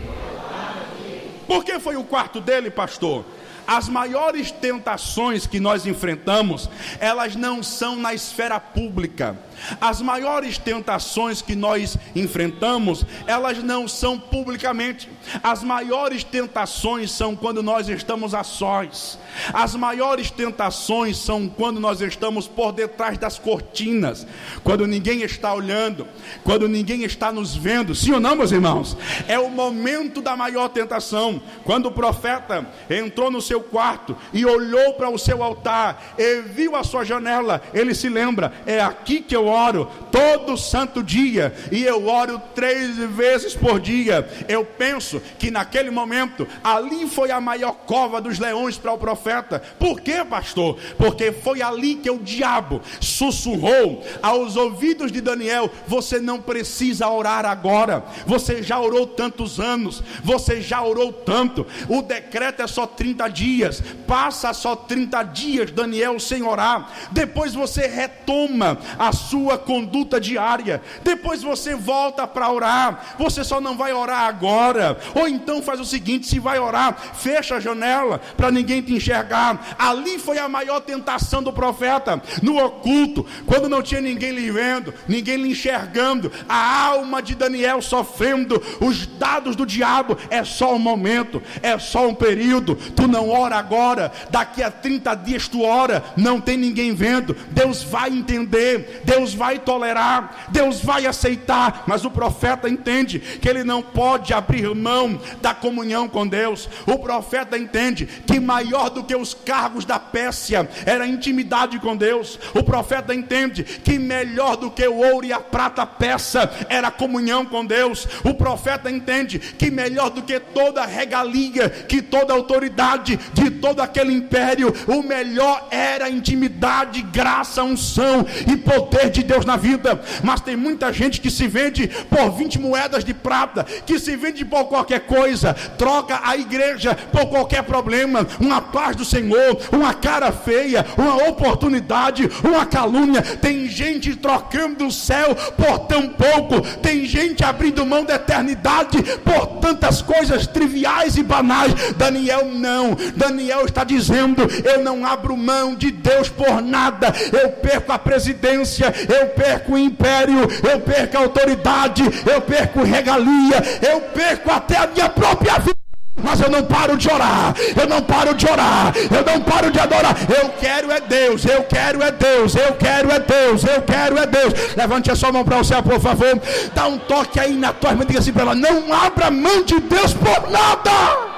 Por 1.46 1.64
que 1.64 1.78
foi 1.78 1.96
o 1.96 2.04
quarto 2.04 2.40
dele, 2.40 2.70
pastor? 2.70 3.24
As 3.66 3.88
maiores 3.88 4.50
tentações 4.52 5.46
que 5.46 5.58
nós 5.58 5.86
enfrentamos, 5.86 6.70
elas 7.00 7.34
não 7.34 7.62
são 7.62 7.96
na 7.96 8.14
esfera 8.14 8.60
pública. 8.60 9.36
As 9.80 10.00
maiores 10.00 10.58
tentações 10.58 11.42
que 11.42 11.54
nós 11.54 11.96
enfrentamos, 12.14 13.04
elas 13.26 13.62
não 13.62 13.88
são 13.88 14.18
publicamente. 14.18 15.08
As 15.42 15.62
maiores 15.62 16.22
tentações 16.24 17.10
são 17.10 17.34
quando 17.34 17.62
nós 17.62 17.88
estamos 17.88 18.34
a 18.34 18.44
sós. 18.44 19.18
As 19.52 19.74
maiores 19.74 20.30
tentações 20.30 21.16
são 21.18 21.48
quando 21.48 21.80
nós 21.80 22.00
estamos 22.00 22.46
por 22.46 22.72
detrás 22.72 23.18
das 23.18 23.38
cortinas, 23.38 24.26
quando 24.62 24.86
ninguém 24.86 25.22
está 25.22 25.52
olhando, 25.52 26.06
quando 26.44 26.68
ninguém 26.68 27.04
está 27.04 27.32
nos 27.32 27.54
vendo. 27.54 27.94
Sim 27.94 28.12
ou 28.12 28.20
não, 28.20 28.36
meus 28.36 28.52
irmãos? 28.52 28.96
É 29.26 29.38
o 29.38 29.50
momento 29.50 30.20
da 30.20 30.36
maior 30.36 30.68
tentação. 30.68 31.40
Quando 31.64 31.86
o 31.86 31.92
profeta 31.92 32.66
entrou 32.88 33.30
no 33.30 33.42
seu 33.42 33.60
quarto 33.60 34.16
e 34.32 34.44
olhou 34.44 34.94
para 34.94 35.10
o 35.10 35.18
seu 35.18 35.42
altar 35.42 36.14
e 36.18 36.42
viu 36.42 36.76
a 36.76 36.84
sua 36.84 37.04
janela, 37.04 37.62
ele 37.74 37.94
se 37.94 38.08
lembra: 38.08 38.52
é 38.66 38.80
aqui 38.80 39.20
que 39.20 39.34
eu 39.34 39.45
oro 39.46 39.90
todo 40.10 40.56
santo 40.56 41.02
dia 41.02 41.54
e 41.70 41.84
eu 41.84 42.06
oro 42.06 42.40
três 42.54 42.96
vezes 42.96 43.54
por 43.54 43.80
dia. 43.80 44.28
Eu 44.48 44.64
penso 44.64 45.20
que 45.38 45.50
naquele 45.50 45.90
momento 45.90 46.46
ali 46.62 47.06
foi 47.08 47.30
a 47.30 47.40
maior 47.40 47.72
cova 47.86 48.20
dos 48.20 48.38
leões 48.38 48.76
para 48.76 48.92
o 48.92 48.98
profeta. 48.98 49.62
Por 49.78 50.00
quê, 50.00 50.24
pastor? 50.28 50.78
Porque 50.96 51.32
foi 51.32 51.62
ali 51.62 51.96
que 51.96 52.10
o 52.10 52.18
diabo 52.18 52.80
sussurrou 53.00 54.04
aos 54.22 54.56
ouvidos 54.56 55.12
de 55.12 55.20
Daniel: 55.20 55.70
você 55.86 56.18
não 56.20 56.40
precisa 56.40 57.08
orar 57.08 57.44
agora. 57.44 58.04
Você 58.26 58.62
já 58.62 58.78
orou 58.78 59.06
tantos 59.06 59.60
anos, 59.60 60.02
você 60.22 60.60
já 60.60 60.82
orou 60.82 61.12
tanto. 61.12 61.66
O 61.88 62.02
decreto 62.02 62.62
é 62.62 62.66
só 62.66 62.86
30 62.86 63.28
dias. 63.28 63.82
Passa 64.06 64.52
só 64.52 64.74
30 64.74 65.22
dias, 65.24 65.70
Daniel, 65.70 66.18
sem 66.18 66.42
orar. 66.42 66.90
Depois 67.12 67.54
você 67.54 67.86
retoma 67.86 68.78
a 68.98 69.12
sua 69.12 69.35
sua 69.36 69.58
conduta 69.58 70.18
diária. 70.18 70.80
Depois 71.04 71.42
você 71.42 71.74
volta 71.74 72.26
para 72.26 72.50
orar. 72.50 73.16
Você 73.18 73.44
só 73.44 73.60
não 73.60 73.76
vai 73.76 73.92
orar 73.92 74.22
agora. 74.22 74.98
Ou 75.14 75.28
então 75.28 75.60
faz 75.60 75.78
o 75.78 75.84
seguinte: 75.84 76.26
se 76.26 76.38
vai 76.38 76.58
orar, 76.58 76.96
fecha 77.14 77.56
a 77.56 77.60
janela 77.60 78.18
para 78.34 78.50
ninguém 78.50 78.80
te 78.80 78.94
enxergar. 78.94 79.76
Ali 79.78 80.18
foi 80.18 80.38
a 80.38 80.48
maior 80.48 80.80
tentação 80.80 81.42
do 81.42 81.52
profeta 81.52 82.22
no 82.42 82.56
oculto, 82.56 83.26
quando 83.44 83.68
não 83.68 83.82
tinha 83.82 84.00
ninguém 84.00 84.30
lhe 84.30 84.50
vendo, 84.50 84.94
ninguém 85.06 85.36
lhe 85.36 85.50
enxergando. 85.50 86.32
A 86.48 86.86
alma 86.86 87.20
de 87.20 87.34
Daniel 87.34 87.82
sofrendo 87.82 88.62
os 88.80 89.06
dados 89.06 89.54
do 89.54 89.66
diabo. 89.66 90.16
É 90.30 90.42
só 90.44 90.74
um 90.74 90.78
momento, 90.78 91.42
é 91.62 91.78
só 91.78 92.08
um 92.08 92.14
período. 92.14 92.74
Tu 92.74 93.06
não 93.06 93.28
ora 93.28 93.56
agora, 93.56 94.10
daqui 94.30 94.62
a 94.62 94.70
30 94.70 95.14
dias 95.16 95.46
tu 95.46 95.62
ora, 95.62 96.02
não 96.16 96.40
tem 96.40 96.56
ninguém 96.56 96.94
vendo. 96.94 97.36
Deus 97.50 97.82
vai 97.82 98.08
entender. 98.08 99.02
Deus 99.04 99.25
Deus 99.26 99.34
vai 99.34 99.58
tolerar, 99.58 100.46
Deus 100.50 100.80
vai 100.80 101.04
aceitar, 101.04 101.82
mas 101.84 102.04
o 102.04 102.10
profeta 102.10 102.68
entende 102.68 103.18
que 103.18 103.48
ele 103.48 103.64
não 103.64 103.82
pode 103.82 104.32
abrir 104.32 104.72
mão 104.72 105.20
da 105.40 105.52
comunhão 105.52 106.08
com 106.08 106.24
Deus. 106.26 106.68
O 106.86 106.96
profeta 106.96 107.58
entende 107.58 108.06
que 108.06 108.38
maior 108.38 108.88
do 108.88 109.02
que 109.02 109.16
os 109.16 109.34
cargos 109.34 109.84
da 109.84 109.98
Pérsia 109.98 110.68
era 110.84 111.02
a 111.02 111.08
intimidade 111.08 111.80
com 111.80 111.96
Deus. 111.96 112.38
O 112.54 112.62
profeta 112.62 113.12
entende 113.12 113.64
que 113.64 113.98
melhor 113.98 114.56
do 114.56 114.70
que 114.70 114.86
o 114.86 114.96
ouro 114.96 115.26
e 115.26 115.32
a 115.32 115.40
prata 115.40 115.84
peça 115.84 116.48
era 116.68 116.86
a 116.86 116.92
comunhão 116.92 117.44
com 117.44 117.66
Deus. 117.66 118.06
O 118.22 118.34
profeta 118.34 118.88
entende 118.88 119.40
que 119.40 119.72
melhor 119.72 120.10
do 120.10 120.22
que 120.22 120.38
toda 120.38 120.86
regalia, 120.86 121.68
que 121.68 122.00
toda 122.00 122.32
autoridade 122.32 123.18
de 123.32 123.50
todo 123.50 123.80
aquele 123.80 124.12
império, 124.12 124.72
o 124.86 125.02
melhor 125.02 125.66
era 125.72 126.08
intimidade, 126.08 127.02
graça, 127.02 127.64
unção 127.64 128.24
e 128.46 128.56
poder 128.56 129.15
de 129.15 129.15
Deus 129.22 129.44
na 129.44 129.56
vida, 129.56 130.00
mas 130.22 130.40
tem 130.40 130.56
muita 130.56 130.92
gente 130.92 131.20
que 131.20 131.30
se 131.30 131.46
vende 131.46 131.88
por 132.08 132.30
20 132.30 132.58
moedas 132.58 133.04
de 133.04 133.14
prata, 133.14 133.64
que 133.64 133.98
se 133.98 134.16
vende 134.16 134.44
por 134.44 134.64
qualquer 134.64 135.00
coisa, 135.00 135.54
troca 135.76 136.20
a 136.22 136.36
igreja 136.36 136.94
por 137.12 137.26
qualquer 137.26 137.62
problema, 137.62 138.26
uma 138.40 138.60
paz 138.60 138.96
do 138.96 139.04
Senhor, 139.04 139.58
uma 139.72 139.94
cara 139.94 140.32
feia, 140.32 140.84
uma 140.96 141.28
oportunidade, 141.28 142.28
uma 142.42 142.66
calúnia. 142.66 143.22
Tem 143.22 143.68
gente 143.68 144.14
trocando 144.16 144.86
o 144.86 144.92
céu 144.92 145.34
por 145.56 145.80
tão 145.80 146.08
pouco, 146.08 146.60
tem 146.78 147.04
gente 147.04 147.44
abrindo 147.44 147.86
mão 147.86 148.04
da 148.04 148.14
eternidade 148.14 149.02
por 149.24 149.58
tantas 149.60 150.02
coisas 150.02 150.46
triviais 150.46 151.16
e 151.16 151.22
banais. 151.22 151.74
Daniel 151.96 152.46
não, 152.46 152.96
Daniel 153.14 153.64
está 153.64 153.84
dizendo: 153.84 154.42
Eu 154.64 154.82
não 154.82 155.06
abro 155.06 155.36
mão 155.36 155.74
de 155.74 155.90
Deus 155.90 156.28
por 156.28 156.62
nada, 156.62 157.12
eu 157.32 157.50
perco 157.50 157.92
a 157.92 157.98
presidência, 157.98 158.92
eu 159.08 159.26
perco 159.28 159.72
o 159.72 159.78
império, 159.78 160.40
eu 160.68 160.80
perco 160.80 161.16
a 161.16 161.20
autoridade, 161.20 162.02
eu 162.30 162.40
perco 162.40 162.82
regalia, 162.82 163.62
eu 163.82 164.00
perco 164.00 164.50
até 164.50 164.76
a 164.76 164.86
minha 164.86 165.08
própria 165.08 165.58
vida 165.58 165.76
mas 166.22 166.40
eu 166.40 166.50
não 166.50 166.62
paro 166.64 166.96
de 166.96 167.08
orar, 167.08 167.54
eu 167.78 167.86
não 167.86 168.02
paro 168.02 168.34
de 168.34 168.46
orar, 168.46 168.92
eu 168.96 169.24
não 169.24 169.40
paro 169.42 169.70
de 169.70 169.78
adorar. 169.78 170.16
Eu 170.28 170.48
quero 170.58 170.90
é 170.90 171.00
Deus, 171.00 171.44
eu 171.44 171.62
quero 171.64 172.02
é 172.02 172.10
Deus, 172.10 172.54
eu 172.54 172.72
quero 172.74 173.10
é 173.10 173.18
Deus, 173.18 173.64
eu 173.64 173.82
quero 173.82 174.18
é 174.18 174.26
Deus. 174.26 174.54
Levante 174.76 175.10
a 175.10 175.16
sua 175.16 175.30
mão 175.30 175.44
para 175.44 175.58
o 175.58 175.64
céu, 175.64 175.82
por 175.82 176.00
favor. 176.00 176.40
Dá 176.74 176.86
um 176.86 176.98
toque 176.98 177.38
aí 177.38 177.54
na 177.54 177.72
tua 177.72 177.90
irmã 177.90 178.04
diga 178.06 178.18
assim 178.18 178.32
para 178.32 178.42
ela: 178.42 178.54
não 178.54 178.92
abra 178.92 179.30
mão 179.30 179.62
de 179.62 179.78
Deus 179.78 180.14
por 180.14 180.50
nada. 180.50 181.36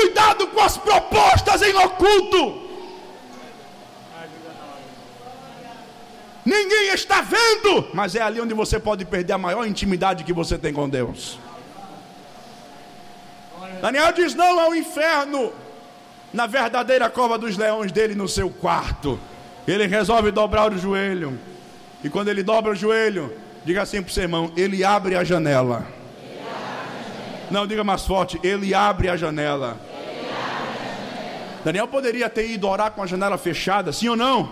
Cuidado 0.00 0.46
com 0.46 0.60
as 0.60 0.78
propostas 0.78 1.60
em 1.60 1.76
oculto. 1.76 2.70
Ninguém 6.42 6.88
está 6.94 7.20
vendo, 7.20 7.88
mas 7.92 8.14
é 8.14 8.22
ali 8.22 8.40
onde 8.40 8.54
você 8.54 8.80
pode 8.80 9.04
perder 9.04 9.34
a 9.34 9.38
maior 9.38 9.66
intimidade 9.66 10.24
que 10.24 10.32
você 10.32 10.56
tem 10.56 10.72
com 10.72 10.88
Deus. 10.88 11.38
Daniel 13.82 14.10
diz 14.12 14.34
não 14.34 14.58
ao 14.58 14.74
inferno, 14.74 15.52
na 16.32 16.46
verdadeira 16.46 17.10
cova 17.10 17.36
dos 17.36 17.58
leões 17.58 17.92
dele 17.92 18.14
no 18.14 18.26
seu 18.26 18.48
quarto. 18.48 19.20
Ele 19.68 19.86
resolve 19.86 20.30
dobrar 20.30 20.72
o 20.72 20.78
joelho, 20.78 21.38
e 22.02 22.08
quando 22.08 22.28
ele 22.28 22.42
dobra 22.42 22.72
o 22.72 22.74
joelho, 22.74 23.36
diga 23.66 23.82
assim 23.82 24.00
para 24.00 24.10
o 24.10 24.14
seu 24.14 24.22
irmão: 24.22 24.50
ele 24.56 24.82
abre 24.82 25.14
a 25.14 25.22
janela. 25.22 25.86
Não, 27.50 27.66
diga 27.66 27.84
mais 27.84 28.06
forte: 28.06 28.40
ele 28.42 28.72
abre 28.72 29.10
a 29.10 29.16
janela. 29.16 29.89
Daniel 31.64 31.88
poderia 31.88 32.28
ter 32.30 32.48
ido 32.48 32.66
orar 32.66 32.92
com 32.92 33.02
a 33.02 33.06
janela 33.06 33.36
fechada, 33.36 33.92
sim 33.92 34.08
ou 34.08 34.16
não? 34.16 34.50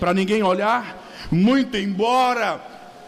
Para 0.00 0.12
ninguém 0.12 0.42
olhar. 0.42 1.00
Muito 1.30 1.76
embora 1.76 2.60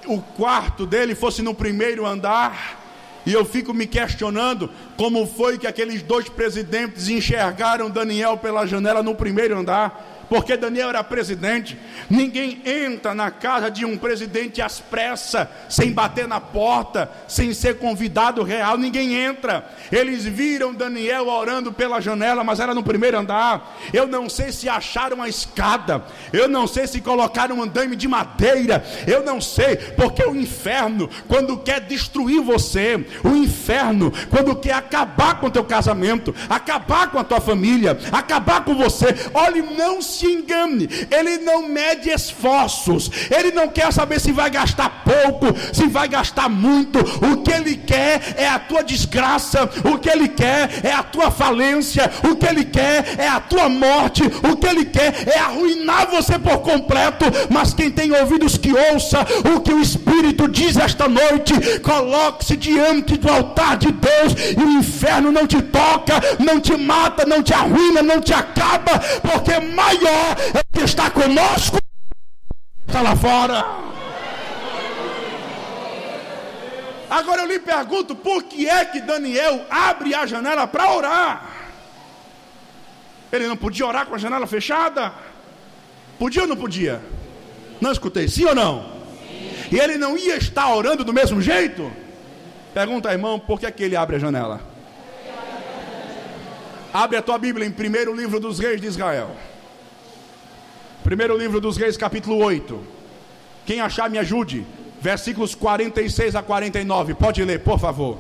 o 0.07 0.21
quarto 0.21 0.87
dele 0.87 1.15
fosse 1.15 1.43
no 1.43 1.55
primeiro 1.55 2.07
andar, 2.07 2.81
e 3.27 3.33
eu 3.33 3.45
fico 3.45 3.73
me 3.73 3.87
questionando 3.87 4.71
como 4.97 5.27
foi 5.27 5.59
que 5.59 5.67
aqueles 5.67 6.03
dois 6.03 6.29
presidentes 6.29 7.09
enxergaram 7.09 7.91
Daniel 7.91 8.37
pela 8.37 8.67
janela 8.67 9.03
no 9.03 9.15
primeiro 9.15 9.59
andar 9.59 10.14
porque 10.35 10.57
Daniel 10.57 10.89
era 10.89 11.05
presidente. 11.05 11.79
Ninguém 12.11 12.61
entra 12.67 13.15
na 13.15 13.31
casa 13.31 13.71
de 13.71 13.85
um 13.85 13.97
presidente 13.97 14.61
às 14.61 14.81
pressas, 14.81 15.47
sem 15.69 15.93
bater 15.93 16.27
na 16.27 16.41
porta, 16.41 17.09
sem 17.29 17.55
ser 17.55 17.79
convidado 17.79 18.43
real. 18.43 18.77
Ninguém 18.77 19.15
entra. 19.15 19.65
Eles 19.93 20.25
viram 20.25 20.75
Daniel 20.75 21.29
orando 21.29 21.73
pela 21.73 22.01
janela, 22.01 22.43
mas 22.43 22.59
era 22.59 22.75
no 22.75 22.83
primeiro 22.83 23.17
andar. 23.17 23.79
Eu 23.93 24.09
não 24.09 24.29
sei 24.29 24.51
se 24.51 24.69
acharam 24.69 25.23
a 25.23 25.29
escada. 25.29 26.05
Eu 26.33 26.49
não 26.49 26.67
sei 26.67 26.89
se 26.89 27.01
colocaram 27.01 27.59
um 27.59 27.63
andame 27.63 27.95
de 27.95 28.09
madeira. 28.09 28.85
Eu 29.07 29.23
não 29.23 29.41
sei, 29.41 29.77
porque 29.77 30.25
o 30.25 30.35
inferno, 30.35 31.09
quando 31.29 31.59
quer 31.59 31.79
destruir 31.83 32.41
você, 32.41 33.07
o 33.23 33.37
inferno, 33.37 34.13
quando 34.31 34.57
quer 34.57 34.75
acabar 34.75 35.39
com 35.39 35.47
o 35.47 35.51
teu 35.51 35.63
casamento, 35.63 36.35
acabar 36.49 37.13
com 37.13 37.21
a 37.21 37.25
tua 37.25 37.41
família, 37.41 37.97
acabar 38.11 38.65
com 38.65 38.75
você, 38.75 39.15
olhe, 39.33 39.63
não 39.63 40.03
se 40.03 40.24
se 40.25 40.33
engane, 40.33 40.89
ele 41.11 41.39
não 41.39 41.69
mede 41.69 42.09
esforços, 42.09 43.11
ele 43.31 43.51
não 43.53 43.69
quer 43.69 43.93
saber 43.93 44.19
se 44.19 44.33
vai 44.33 44.49
gastar 44.49 45.05
pouco, 45.05 45.55
se 45.73 45.87
vai 45.87 46.09
gastar 46.09 46.49
muito. 46.49 46.99
O 46.99 47.43
que 47.43 47.53
ele 47.53 47.77
quer 47.77 48.35
é 48.37 48.49
a 48.49 48.59
tua 48.59 48.83
desgraça, 48.83 49.69
o 49.85 49.99
que 49.99 50.09
ele 50.09 50.29
quer 50.29 50.81
é 50.83 50.93
a 50.93 51.03
tua 51.03 51.31
falência, 51.31 52.11
o 52.23 52.37
que 52.37 52.47
ele 52.47 52.65
quer 52.65 53.17
é 53.19 53.29
a 53.29 53.39
tua 53.39 53.69
morte, 53.69 54.23
o 54.25 54.57
que 54.57 54.67
ele 54.67 54.87
quer 54.87 55.29
é 55.29 55.39
arruinar 55.39 56.11
você 56.11 56.39
por 56.39 56.59
completo. 56.59 57.27
Mas 57.51 57.75
quem 57.75 57.91
tem 57.91 58.13
ouvidos 58.13 58.57
que 58.57 58.73
ouça 58.73 59.27
o 59.55 59.61
que 59.61 59.73
o 59.73 59.81
Espírito 59.81 60.49
diz 60.49 60.77
esta 60.77 61.07
noite, 61.07 61.53
coloque-se 61.81 62.57
diante 62.57 63.19
do 63.19 63.31
altar 63.31 63.77
de 63.77 63.93
Deus 63.93 64.33
e 64.57 64.63
o 64.63 64.79
inferno 64.79 65.31
não 65.31 65.47
te 65.47 65.61
toca, 65.61 66.15
não 66.39 66.61
te 66.61 66.77
mata, 66.77 67.27
não 67.27 67.43
te 67.43 67.53
arruina, 67.53 68.03
não 68.03 68.21
te 68.21 68.33
acaba, 68.33 68.99
porque 69.23 69.61
maior 69.61 70.04
maior 70.05 70.37
é 70.55 70.79
que 70.79 70.85
está 70.85 71.11
conosco, 71.11 71.79
está 72.87 73.01
lá 73.01 73.17
fora. 73.17 73.65
Agora 77.09 77.43
eu 77.43 77.47
lhe 77.47 77.59
pergunto, 77.59 78.15
por 78.15 78.43
que 78.45 78.69
é 78.69 78.85
que 78.85 79.01
Daniel 79.01 79.65
abre 79.71 80.15
a 80.15 80.27
janela 80.27 80.67
para 80.67 80.93
orar? 80.93 81.51
Ele 83.33 83.47
não 83.47 83.57
podia 83.57 83.87
orar 83.87 84.07
com 84.07 84.15
a 84.15 84.19
janela 84.19 84.47
fechada? 84.47 85.13
Podia 86.19 86.43
ou 86.43 86.49
não 86.49 86.57
podia? 86.57 87.01
Não 87.81 87.93
escutei, 87.93 88.29
sim 88.29 88.45
ou 88.45 88.55
não? 88.55 88.83
Sim. 88.83 89.69
E 89.73 89.79
ele 89.79 89.97
não 89.97 90.17
ia 90.17 90.37
estar 90.37 90.73
orando 90.75 91.05
do 91.05 91.13
mesmo 91.13 91.41
jeito? 91.41 91.91
Pergunta, 92.73 93.13
irmão, 93.13 93.39
por 93.39 93.61
que, 93.61 93.67
é 93.67 93.71
que 93.71 93.83
ele 93.83 93.97
abre 93.97 94.17
a 94.17 94.19
janela? 94.19 94.61
Abre 96.93 97.17
a 97.17 97.23
tua 97.23 97.39
Bíblia 97.39 97.67
em 97.67 97.73
primeiro 97.73 98.15
livro 98.15 98.39
dos 98.39 98.59
reis 98.59 98.81
de 98.81 98.87
Israel. 98.87 99.37
Primeiro 101.05 101.37
livro 101.37 101.61
dos 101.61 101.77
Reis, 101.77 101.99
capítulo 101.99 102.43
8. 102.43 102.81
Quem 103.67 103.79
achar, 103.79 104.09
me 104.09 104.17
ajude. 104.17 104.65
Versículos 105.03 105.55
46 105.55 106.35
a 106.35 106.43
49. 106.43 107.13
Pode 107.13 107.45
ler, 107.45 107.61
por 107.61 107.79
favor. 107.79 108.19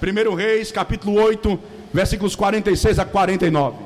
Primeiro 0.00 0.34
Reis, 0.34 0.72
capítulo 0.72 1.20
8, 1.22 1.60
versículos 1.92 2.34
46 2.34 2.98
a 2.98 3.04
49. 3.04 3.76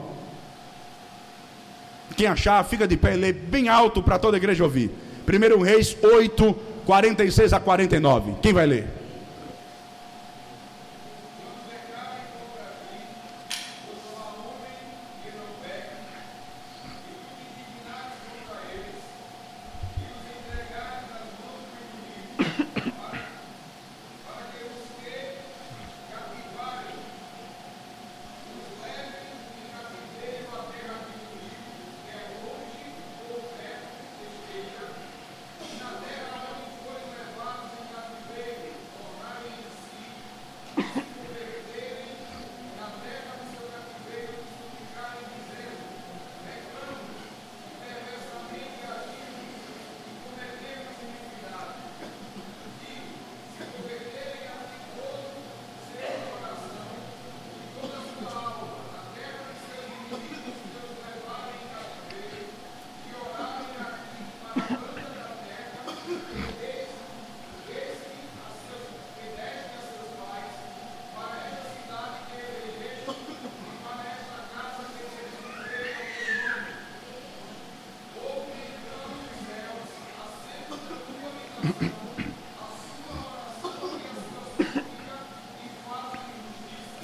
Quem 2.16 2.28
achar, 2.28 2.64
fica 2.64 2.86
de 2.86 2.96
pé 2.96 3.14
e 3.14 3.16
lê 3.16 3.32
bem 3.32 3.68
alto 3.68 4.00
para 4.00 4.16
toda 4.16 4.36
a 4.36 4.38
igreja 4.38 4.62
ouvir. 4.62 4.92
Primeiro 5.26 5.60
Reis 5.60 5.96
8, 6.00 6.56
46 6.86 7.52
a 7.52 7.58
49. 7.58 8.36
Quem 8.40 8.52
vai 8.52 8.64
ler? 8.64 8.86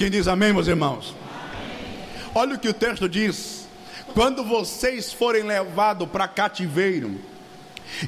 Quem 0.03 0.11
diz 0.11 0.27
amém, 0.27 0.53
meus 0.53 0.67
irmãos? 0.67 1.15
Olha 2.35 2.57
o 2.57 2.59
que 2.59 2.69
o 2.69 2.75
texto 2.75 3.09
diz: 3.09 3.69
quando 4.13 4.43
vocês 4.43 5.13
forem 5.13 5.45
levados 5.45 6.09
para 6.09 6.27
cativeiro 6.27 7.21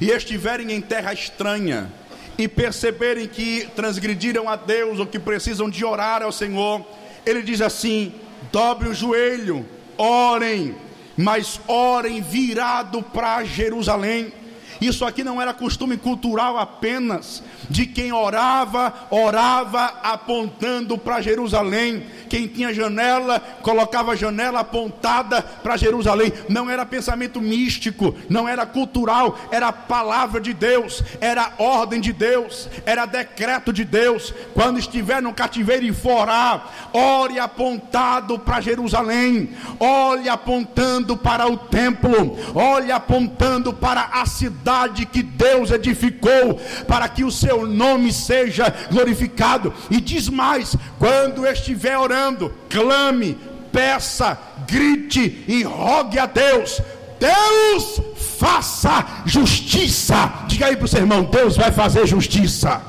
e 0.01 0.09
estiverem 0.09 0.73
em 0.73 0.81
terra 0.81 1.13
estranha, 1.13 1.89
e 2.37 2.49
perceberem 2.49 3.29
que 3.29 3.69
transgrediram 3.77 4.49
a 4.49 4.57
Deus 4.57 4.99
ou 4.99 5.05
que 5.05 5.17
precisam 5.17 5.69
de 5.69 5.85
orar 5.85 6.21
ao 6.21 6.33
Senhor, 6.33 6.85
ele 7.25 7.41
diz 7.41 7.61
assim: 7.61 8.13
dobre 8.51 8.89
o 8.89 8.93
joelho, 8.93 9.65
orem, 9.97 10.75
mas 11.15 11.61
orem 11.65 12.21
virado 12.21 13.01
para 13.01 13.45
Jerusalém. 13.45 14.33
Isso 14.81 15.05
aqui 15.05 15.23
não 15.23 15.41
era 15.41 15.53
costume 15.53 15.95
cultural 15.95 16.57
apenas 16.57 17.41
de 17.69 17.85
quem 17.85 18.11
orava, 18.11 18.93
orava 19.09 19.85
apontando 20.03 20.97
para 20.97 21.21
Jerusalém. 21.21 22.05
quem 22.29 22.47
tinha 22.47 22.73
janela, 22.73 23.39
colocava 23.61 24.13
a 24.13 24.15
janela 24.15 24.61
apontada 24.61 25.43
para 25.65 25.77
Jerusalém. 25.77 26.31
Não 26.47 26.69
era 26.69 26.85
pensamento 26.85 27.41
místico, 27.41 28.15
não 28.29 28.47
era 28.47 28.67
cultural, 28.67 29.35
era 29.49 29.73
palavra 29.73 30.39
de 30.39 30.53
Deus, 30.53 31.03
era 31.19 31.53
ordem 31.57 31.99
de 31.99 32.13
Deus, 32.13 32.69
era 32.85 33.07
decreto 33.07 33.73
de 33.73 33.83
Deus. 33.83 34.31
Quando 34.53 34.77
estiver 34.77 35.23
no 35.23 35.33
cativeiro 35.33 35.83
e 35.83 35.91
forar, 35.91 36.91
ore 36.93 37.39
apontado 37.39 38.37
para 38.37 38.61
Jerusalém, 38.61 39.55
olhe 39.79 40.29
apontando 40.29 41.17
para 41.17 41.47
o 41.47 41.57
templo, 41.57 42.37
olhe 42.53 42.91
apontando 42.91 43.73
para 43.73 44.09
a 44.13 44.23
cidade 44.27 45.07
que 45.07 45.23
Deus 45.23 45.71
edificou, 45.71 46.61
para 46.87 47.09
que 47.09 47.23
o 47.23 47.31
seu 47.31 47.65
nome 47.65 48.13
seja 48.13 48.71
glorificado. 48.91 49.73
E 49.89 49.99
diz 49.99 50.29
mais: 50.29 50.75
quando 50.99 51.43
estiver 51.47 51.97
orando, 51.97 52.53
clame, 52.69 53.35
peça, 53.75 54.39
grite 54.67 55.43
e 55.47 55.63
rogue 55.63 56.19
a 56.19 56.25
Deus. 56.25 56.81
Deus 57.19 58.01
faça 58.37 59.05
justiça. 59.25 60.45
Diga 60.47 60.67
aí 60.67 60.75
para 60.75 60.85
o 60.85 60.87
seu 60.87 60.99
irmão: 60.99 61.23
Deus 61.23 61.55
vai 61.55 61.71
fazer 61.71 62.05
justiça. 62.05 62.81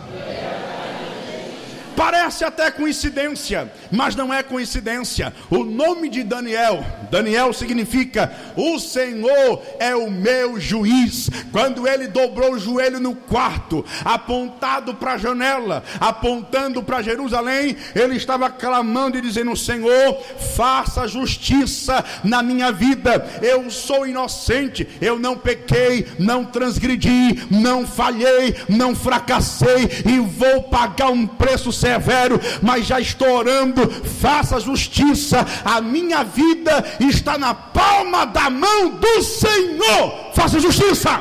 Parece 1.96 2.44
até 2.44 2.70
coincidência, 2.70 3.72
mas 3.90 4.14
não 4.14 4.32
é 4.32 4.42
coincidência. 4.42 5.32
O 5.50 5.64
nome 5.64 6.10
de 6.10 6.22
Daniel, 6.22 6.84
Daniel 7.10 7.52
significa 7.54 8.30
o 8.54 8.78
Senhor 8.78 9.62
é 9.78 9.96
o 9.96 10.10
meu 10.10 10.60
juiz. 10.60 11.30
Quando 11.50 11.88
ele 11.88 12.06
dobrou 12.06 12.52
o 12.52 12.58
joelho 12.58 13.00
no 13.00 13.14
quarto, 13.14 13.84
apontado 14.04 14.94
para 14.94 15.14
a 15.14 15.18
janela, 15.18 15.82
apontando 15.98 16.82
para 16.82 17.02
Jerusalém, 17.02 17.76
ele 17.94 18.16
estava 18.16 18.50
clamando 18.50 19.16
e 19.16 19.22
dizendo: 19.22 19.56
Senhor, 19.56 20.20
faça 20.54 21.08
justiça 21.08 22.04
na 22.22 22.42
minha 22.42 22.70
vida. 22.70 23.26
Eu 23.42 23.70
sou 23.70 24.06
inocente, 24.06 24.86
eu 25.00 25.18
não 25.18 25.36
pequei, 25.36 26.06
não 26.18 26.44
transgredi, 26.44 27.46
não 27.50 27.86
falhei, 27.86 28.54
não 28.68 28.94
fracassei 28.94 29.88
e 30.04 30.18
vou 30.18 30.64
pagar 30.64 31.10
um 31.10 31.26
preço 31.26 31.72
severo, 31.86 32.40
mas 32.60 32.86
já 32.86 32.98
estou 33.00 33.30
orando, 33.30 33.88
faça 34.20 34.58
justiça. 34.58 35.46
A 35.64 35.80
minha 35.80 36.24
vida 36.24 36.84
está 36.98 37.38
na 37.38 37.54
palma 37.54 38.24
da 38.26 38.50
mão 38.50 38.90
do 38.90 39.22
Senhor. 39.22 40.32
Faça 40.34 40.58
justiça. 40.58 41.20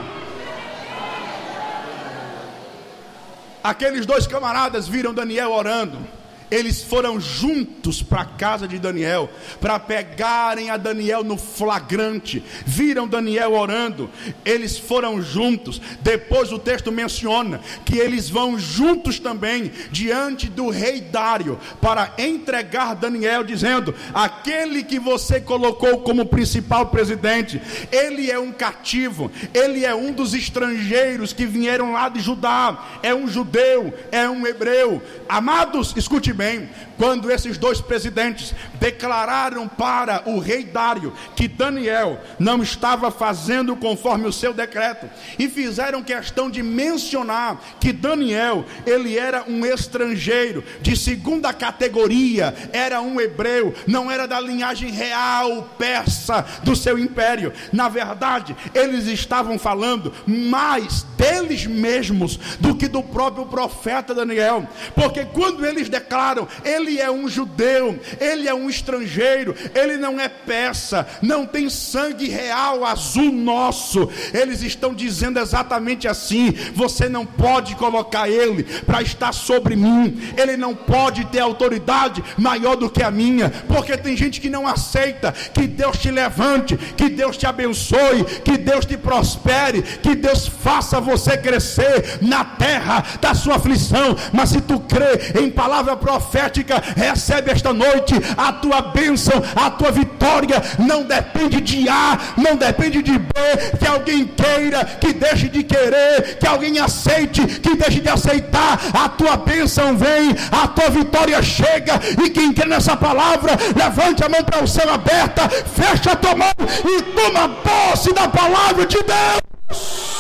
Aqueles 3.64 4.06
dois 4.06 4.28
camaradas 4.28 4.88
viram 4.88 5.14
Daniel 5.14 5.52
orando 5.52 6.15
eles 6.56 6.82
foram 6.82 7.20
juntos 7.20 8.02
para 8.02 8.22
a 8.22 8.26
casa 8.26 8.66
de 8.68 8.80
Daniel, 8.80 9.30
para 9.60 9.78
pegarem 9.78 10.70
a 10.70 10.78
Daniel 10.78 11.24
no 11.24 11.38
flagrante. 11.38 12.42
Viram 12.66 13.08
Daniel 13.08 13.54
orando, 13.54 14.10
eles 14.46 14.78
foram 14.78 15.22
juntos. 15.22 15.82
Depois 16.02 16.54
o 16.54 16.60
texto 16.60 16.92
menciona 16.92 17.60
que 17.84 17.98
eles 17.98 18.30
vão 18.30 18.58
juntos 18.58 19.20
também 19.20 19.72
diante 19.92 20.48
do 20.48 20.70
rei 20.70 21.02
Dário 21.02 21.60
para 21.82 22.14
entregar 22.18 22.96
Daniel, 22.96 23.44
dizendo: 23.44 23.94
aquele 24.14 24.82
que 24.84 25.00
você 25.00 25.42
colocou 25.42 26.00
como 26.00 26.26
principal 26.26 26.86
presidente, 26.88 27.62
ele 27.92 28.32
é 28.32 28.40
um 28.40 28.54
cativo, 28.54 29.30
ele 29.54 29.84
é 29.84 29.94
um 29.94 30.14
dos 30.14 30.34
estrangeiros 30.34 31.34
que 31.34 31.46
vieram 31.46 31.92
lá 31.92 32.08
de 32.08 32.22
Judá, 32.22 33.00
é 33.04 33.14
um 33.14 33.28
judeu, 33.28 33.94
é 34.12 34.30
um 34.30 34.48
hebreu. 34.48 35.02
Amados, 35.28 35.94
escute 35.98 36.32
bem, 36.32 36.45
Name. 36.46 36.70
Quando 36.98 37.32
esses 37.32 37.58
dois 37.58 37.82
presidentes 37.82 38.54
declararam 38.76 39.68
para 39.68 40.24
o 40.26 40.40
rei 40.40 40.64
Dário 40.64 41.14
que 41.36 41.48
Daniel 41.48 42.20
não 42.40 42.62
estava 42.62 43.12
fazendo 43.12 43.76
conforme 43.76 44.28
o 44.28 44.34
seu 44.34 44.54
decreto 44.54 45.10
e 45.38 45.48
fizeram 45.48 46.04
questão 46.04 46.50
de 46.50 46.62
mencionar 46.64 47.62
que 47.80 47.92
Daniel, 47.92 48.66
ele 48.86 49.18
era 49.18 49.44
um 49.48 49.66
estrangeiro 49.66 50.64
de 50.82 50.96
segunda 50.96 51.54
categoria, 51.54 52.54
era 52.72 53.02
um 53.02 53.20
hebreu, 53.20 53.74
não 53.88 54.12
era 54.12 54.28
da 54.28 54.40
linhagem 54.40 54.92
real 54.92 55.70
persa 55.78 56.46
do 56.64 56.76
seu 56.76 56.98
império. 56.98 57.54
Na 57.72 57.90
verdade, 57.90 58.56
eles 58.74 59.08
estavam 59.08 59.58
falando 59.58 60.14
mais 60.26 61.04
deles 61.18 61.66
mesmos 61.66 62.38
do 62.60 62.76
que 62.76 62.88
do 62.88 63.02
próprio 63.04 63.46
profeta 63.46 64.14
Daniel, 64.14 64.68
porque 64.94 65.26
quando 65.26 65.66
eles 65.66 65.90
declaram, 65.90 66.48
ele 66.86 67.00
é 67.00 67.10
um 67.10 67.28
judeu, 67.28 68.00
ele 68.20 68.48
é 68.48 68.54
um 68.54 68.70
estrangeiro, 68.70 69.56
ele 69.74 69.98
não 69.98 70.20
é 70.20 70.30
peça, 70.30 71.08
não 71.22 71.46
tem 71.46 71.68
sangue 71.70 72.28
real 72.30 72.86
azul 72.86 73.32
nosso. 73.32 74.08
Eles 74.32 74.62
estão 74.62 74.94
dizendo 74.94 75.40
exatamente 75.40 76.08
assim: 76.08 76.52
você 76.74 77.10
não 77.10 77.26
pode 77.26 77.76
colocar 77.76 78.30
ele 78.30 78.64
para 78.64 79.02
estar 79.02 79.34
sobre 79.34 79.76
mim, 79.76 80.32
ele 80.38 80.56
não 80.56 80.76
pode 80.76 81.26
ter 81.26 81.40
autoridade 81.40 82.24
maior 82.38 82.76
do 82.76 82.90
que 82.90 83.02
a 83.02 83.10
minha, 83.10 83.50
porque 83.68 83.98
tem 83.98 84.16
gente 84.16 84.40
que 84.40 84.50
não 84.50 84.68
aceita 84.68 85.32
que 85.32 85.68
Deus 85.68 85.98
te 85.98 86.12
levante, 86.12 86.78
que 86.78 87.10
Deus 87.10 87.36
te 87.36 87.48
abençoe, 87.48 88.24
que 88.44 88.58
Deus 88.58 88.86
te 88.86 88.96
prospere, 88.96 89.82
que 89.82 90.14
Deus 90.14 90.48
faça 90.48 91.02
você 91.02 91.36
crescer 91.36 92.20
na 92.22 92.46
terra 92.46 93.04
da 93.20 93.34
sua 93.34 93.56
aflição. 93.56 94.16
Mas 94.32 94.50
se 94.50 94.62
tu 94.62 94.80
crê 94.80 95.42
em 95.42 95.50
palavra 95.50 95.96
profética, 95.96 96.75
recebe 96.96 97.52
esta 97.52 97.74
noite 97.74 98.14
a 98.38 98.54
tua 98.54 98.82
bênção, 98.82 99.42
a 99.56 99.70
tua 99.70 99.92
vitória. 99.92 100.62
Não 100.80 101.04
depende 101.04 101.62
de 101.62 101.88
A, 101.90 102.18
não 102.38 102.56
depende 102.56 103.02
de 103.02 103.18
B. 103.18 103.34
Que 103.80 103.88
alguém 103.88 104.26
queira, 104.26 104.86
que 104.86 105.14
deixe 105.14 105.48
de 105.50 105.64
querer, 105.64 106.38
que 106.40 106.48
alguém 106.48 106.80
aceite, 106.80 107.46
que 107.46 107.76
deixe 107.76 108.00
de 108.00 108.10
aceitar. 108.10 108.80
A 108.94 109.10
tua 109.10 109.38
bênção 109.38 109.98
vem, 109.98 110.36
a 110.52 110.68
tua 110.68 110.90
vitória 110.90 111.42
chega. 111.42 112.00
E 112.24 112.30
quem 112.30 112.54
quer 112.54 112.68
nessa 112.68 112.96
palavra, 112.96 113.54
levante 113.76 114.24
a 114.24 114.30
mão 114.30 114.44
para 114.44 114.64
o 114.64 114.68
céu 114.68 114.92
aberta, 114.94 115.50
fecha 115.50 116.12
a 116.12 116.16
tua 116.16 116.36
mão 116.36 116.54
e 116.60 117.02
toma 117.02 117.50
posse 117.50 118.14
da 118.14 118.28
palavra 118.28 118.86
de 118.86 118.98
Deus. 118.98 120.16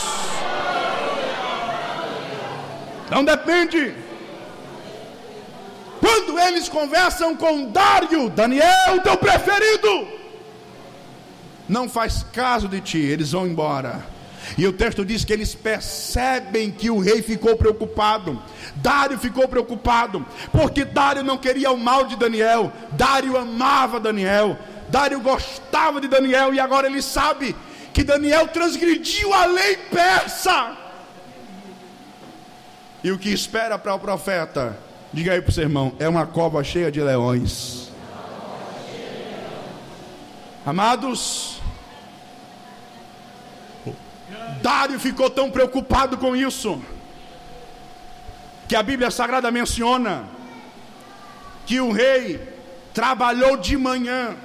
Não 3.09 3.23
depende. 3.23 4.04
Quando 6.05 6.37
eles 6.37 6.69
conversam 6.69 7.35
com 7.35 7.71
Dário, 7.71 8.29
Daniel, 8.29 9.01
teu 9.03 9.17
preferido, 9.17 10.07
não 11.67 11.89
faz 11.89 12.23
caso 12.31 12.67
de 12.67 12.79
ti, 12.79 12.99
eles 12.99 13.31
vão 13.31 13.47
embora. 13.47 14.05
E 14.55 14.67
o 14.67 14.71
texto 14.71 15.03
diz 15.03 15.25
que 15.25 15.33
eles 15.33 15.55
percebem 15.55 16.69
que 16.69 16.91
o 16.91 16.99
rei 16.99 17.23
ficou 17.23 17.57
preocupado. 17.57 18.39
Dário 18.75 19.17
ficou 19.17 19.47
preocupado, 19.47 20.23
porque 20.51 20.85
Dário 20.85 21.23
não 21.23 21.39
queria 21.39 21.71
o 21.71 21.77
mal 21.77 22.05
de 22.05 22.15
Daniel. 22.15 22.71
Dário 22.91 23.35
amava 23.35 23.99
Daniel. 23.99 24.59
Dário 24.87 25.19
gostava 25.21 25.99
de 25.99 26.07
Daniel 26.07 26.53
e 26.53 26.59
agora 26.59 26.85
ele 26.85 27.01
sabe 27.01 27.55
que 27.91 28.03
Daniel 28.03 28.47
transgrediu 28.49 29.33
a 29.33 29.47
lei 29.47 29.75
persa. 29.91 30.77
E 33.03 33.11
o 33.11 33.17
que 33.17 33.33
espera 33.33 33.79
para 33.79 33.95
o 33.95 33.99
profeta? 33.99 34.85
Diga 35.15 35.31
aí 35.31 35.41
para 35.41 35.49
o 35.49 35.53
seu 35.53 35.63
irmão: 35.63 35.93
é 35.97 36.09
uma 36.09 36.25
cova 36.25 36.61
cheia 36.61 36.91
de 36.91 36.99
leões. 36.99 37.89
Amados, 40.65 41.61
Dário 44.61 44.99
ficou 44.99 45.29
tão 45.29 45.49
preocupado 45.49 46.17
com 46.17 46.35
isso, 46.35 46.83
que 48.67 48.75
a 48.75 48.83
Bíblia 48.83 49.09
Sagrada 49.09 49.49
menciona 49.51 50.27
que 51.65 51.79
o 51.79 51.93
rei 51.93 52.53
trabalhou 52.93 53.55
de 53.55 53.77
manhã 53.77 54.35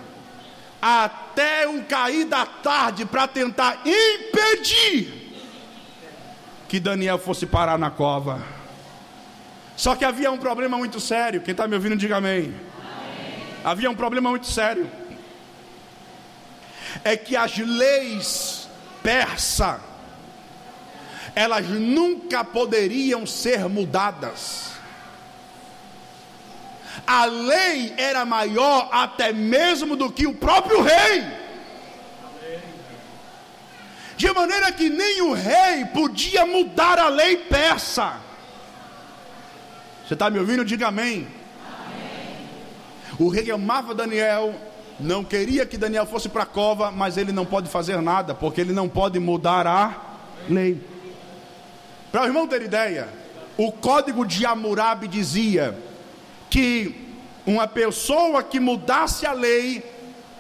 até 0.81 1.67
o 1.67 1.83
cair 1.83 2.27
da 2.27 2.47
tarde 2.47 3.05
para 3.05 3.27
tentar 3.27 3.83
impedir 3.85 5.35
que 6.69 6.79
Daniel 6.79 7.19
fosse 7.19 7.45
parar 7.45 7.77
na 7.77 7.91
cova. 7.91 8.60
Só 9.81 9.97
que 9.97 10.05
havia 10.05 10.31
um 10.31 10.37
problema 10.37 10.77
muito 10.77 11.01
sério. 11.01 11.41
Quem 11.41 11.53
está 11.53 11.67
me 11.67 11.75
ouvindo, 11.75 11.97
diga 11.97 12.19
amém. 12.19 12.39
amém. 12.43 13.43
Havia 13.65 13.91
um 13.91 13.95
problema 13.95 14.29
muito 14.29 14.47
sério. 14.47 14.91
É 17.03 17.17
que 17.17 17.35
as 17.35 17.57
leis 17.57 18.69
persa, 19.03 19.81
elas 21.35 21.67
nunca 21.67 22.45
poderiam 22.45 23.25
ser 23.25 23.71
mudadas. 23.71 24.73
A 27.07 27.25
lei 27.25 27.95
era 27.97 28.27
maior 28.27 28.87
até 28.93 29.33
mesmo 29.33 29.97
do 29.97 30.13
que 30.13 30.27
o 30.27 30.35
próprio 30.35 30.83
rei. 30.83 31.25
De 34.19 34.31
maneira 34.31 34.71
que 34.73 34.91
nem 34.91 35.23
o 35.23 35.33
rei 35.33 35.87
podia 35.87 36.45
mudar 36.45 36.99
a 36.99 37.09
lei 37.09 37.39
persa. 37.39 38.29
Você 40.11 40.15
está 40.15 40.29
me 40.29 40.41
ouvindo? 40.41 40.65
Diga 40.65 40.89
amém. 40.89 41.25
amém. 41.65 42.49
O 43.17 43.29
rei 43.29 43.49
amava 43.49 43.95
Daniel, 43.95 44.53
não 44.99 45.23
queria 45.23 45.65
que 45.65 45.77
Daniel 45.79 46.05
fosse 46.05 46.29
para 46.29 46.43
a 46.43 46.47
cova, 46.47 46.91
mas 46.91 47.17
ele 47.17 47.31
não 47.31 47.47
pode 47.47 47.69
fazer 47.69 48.03
nada, 48.03 48.35
porque 48.35 48.61
ele 48.61 48.73
não 48.73 48.89
pode 48.89 49.21
mudar 49.21 49.69
a 49.69 49.95
lei. 50.49 50.83
Para 52.11 52.23
o 52.23 52.27
irmão 52.27 52.49
ter 52.49 52.61
ideia, 52.61 53.09
o 53.57 53.71
código 53.71 54.27
de 54.27 54.45
Hammurabi 54.45 55.07
dizia 55.07 55.79
que 56.51 57.15
uma 57.47 57.69
pessoa 57.69 58.43
que 58.43 58.59
mudasse 58.59 59.25
a 59.27 59.33
lei, 59.33 59.81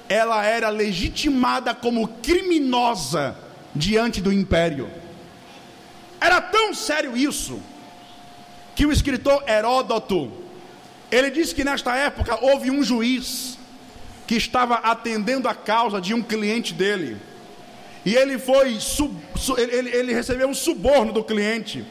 ela 0.08 0.44
era 0.44 0.68
legitimada 0.68 1.76
como 1.76 2.08
criminosa 2.08 3.36
diante 3.72 4.20
do 4.20 4.32
império. 4.32 4.90
Era 6.20 6.40
tão 6.40 6.74
sério 6.74 7.16
isso 7.16 7.62
que 8.80 8.86
o 8.86 8.92
escritor 8.92 9.44
Heródoto 9.46 10.32
ele 11.10 11.30
diz 11.30 11.52
que 11.52 11.62
nesta 11.62 11.94
época 11.94 12.38
houve 12.40 12.70
um 12.70 12.82
juiz 12.82 13.58
que 14.26 14.34
estava 14.36 14.76
atendendo 14.76 15.46
a 15.46 15.54
causa 15.54 16.00
de 16.00 16.14
um 16.14 16.22
cliente 16.22 16.72
dele. 16.72 17.18
E 18.06 18.14
ele 18.14 18.38
foi 18.38 18.80
sub, 18.80 19.14
ele, 19.58 19.90
ele 19.90 20.14
recebeu 20.14 20.48
um 20.48 20.54
suborno 20.54 21.12
do 21.12 21.22
cliente 21.22 21.84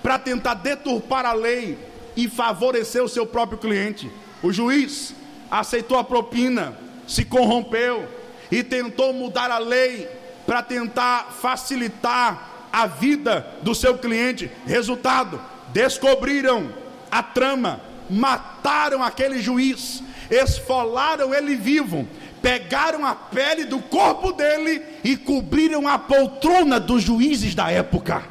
para 0.00 0.16
tentar 0.16 0.54
deturpar 0.54 1.26
a 1.26 1.32
lei 1.32 1.76
e 2.16 2.28
favorecer 2.28 3.02
o 3.02 3.08
seu 3.08 3.26
próprio 3.26 3.58
cliente. 3.58 4.08
O 4.40 4.52
juiz 4.52 5.16
aceitou 5.50 5.98
a 5.98 6.04
propina, 6.04 6.78
se 7.08 7.24
corrompeu 7.24 8.08
e 8.48 8.62
tentou 8.62 9.12
mudar 9.12 9.50
a 9.50 9.58
lei 9.58 10.08
para 10.46 10.62
tentar 10.62 11.36
facilitar 11.42 12.68
a 12.72 12.86
vida 12.86 13.44
do 13.60 13.74
seu 13.74 13.98
cliente. 13.98 14.48
Resultado: 14.64 15.57
descobriram 15.72 16.72
a 17.10 17.22
trama, 17.22 17.80
mataram 18.08 19.02
aquele 19.02 19.40
juiz, 19.40 20.02
esfolaram 20.30 21.34
ele 21.34 21.56
vivo, 21.56 22.06
pegaram 22.42 23.04
a 23.04 23.14
pele 23.14 23.64
do 23.64 23.78
corpo 23.80 24.32
dele 24.32 24.82
e 25.02 25.16
cobriram 25.16 25.88
a 25.88 25.98
poltrona 25.98 26.78
dos 26.78 27.02
juízes 27.02 27.54
da 27.54 27.70
época. 27.70 28.24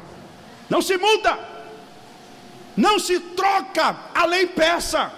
Não 0.68 0.82
se 0.82 0.96
muda, 0.96 1.38
não 2.76 2.98
se 2.98 3.18
troca 3.20 3.96
a 4.14 4.24
lei 4.24 4.46
peça. 4.46 5.12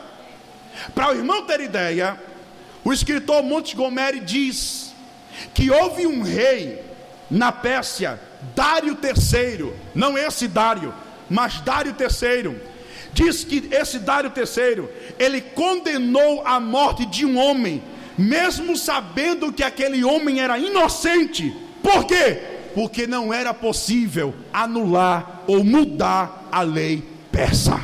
Para 0.94 1.10
o 1.10 1.14
irmão 1.14 1.44
ter 1.44 1.60
ideia, 1.60 2.18
o 2.84 2.92
escritor 2.92 3.42
Montgomery 3.42 4.20
diz 4.20 4.94
que 5.52 5.70
houve 5.70 6.06
um 6.06 6.22
rei 6.22 6.82
na 7.30 7.52
Pérsia, 7.52 8.20
Dário 8.54 8.96
III, 9.02 9.72
não 9.94 10.16
esse 10.16 10.48
Dário, 10.48 10.92
mas 11.30 11.60
Dário 11.60 11.94
III. 11.98 12.56
Diz 13.12 13.44
que 13.44 13.68
esse 13.72 13.98
Dário 14.00 14.32
III, 14.36 14.88
ele 15.18 15.40
condenou 15.40 16.46
a 16.46 16.60
morte 16.60 17.06
de 17.06 17.24
um 17.24 17.38
homem, 17.38 17.82
mesmo 18.18 18.76
sabendo 18.76 19.52
que 19.52 19.62
aquele 19.62 20.04
homem 20.04 20.40
era 20.40 20.58
inocente. 20.58 21.54
Por 21.82 22.04
quê? 22.04 22.42
Porque 22.74 23.06
não 23.06 23.32
era 23.32 23.54
possível 23.54 24.34
anular 24.52 25.42
ou 25.46 25.64
mudar 25.64 26.48
a 26.52 26.62
lei 26.62 27.02
persa. 27.32 27.80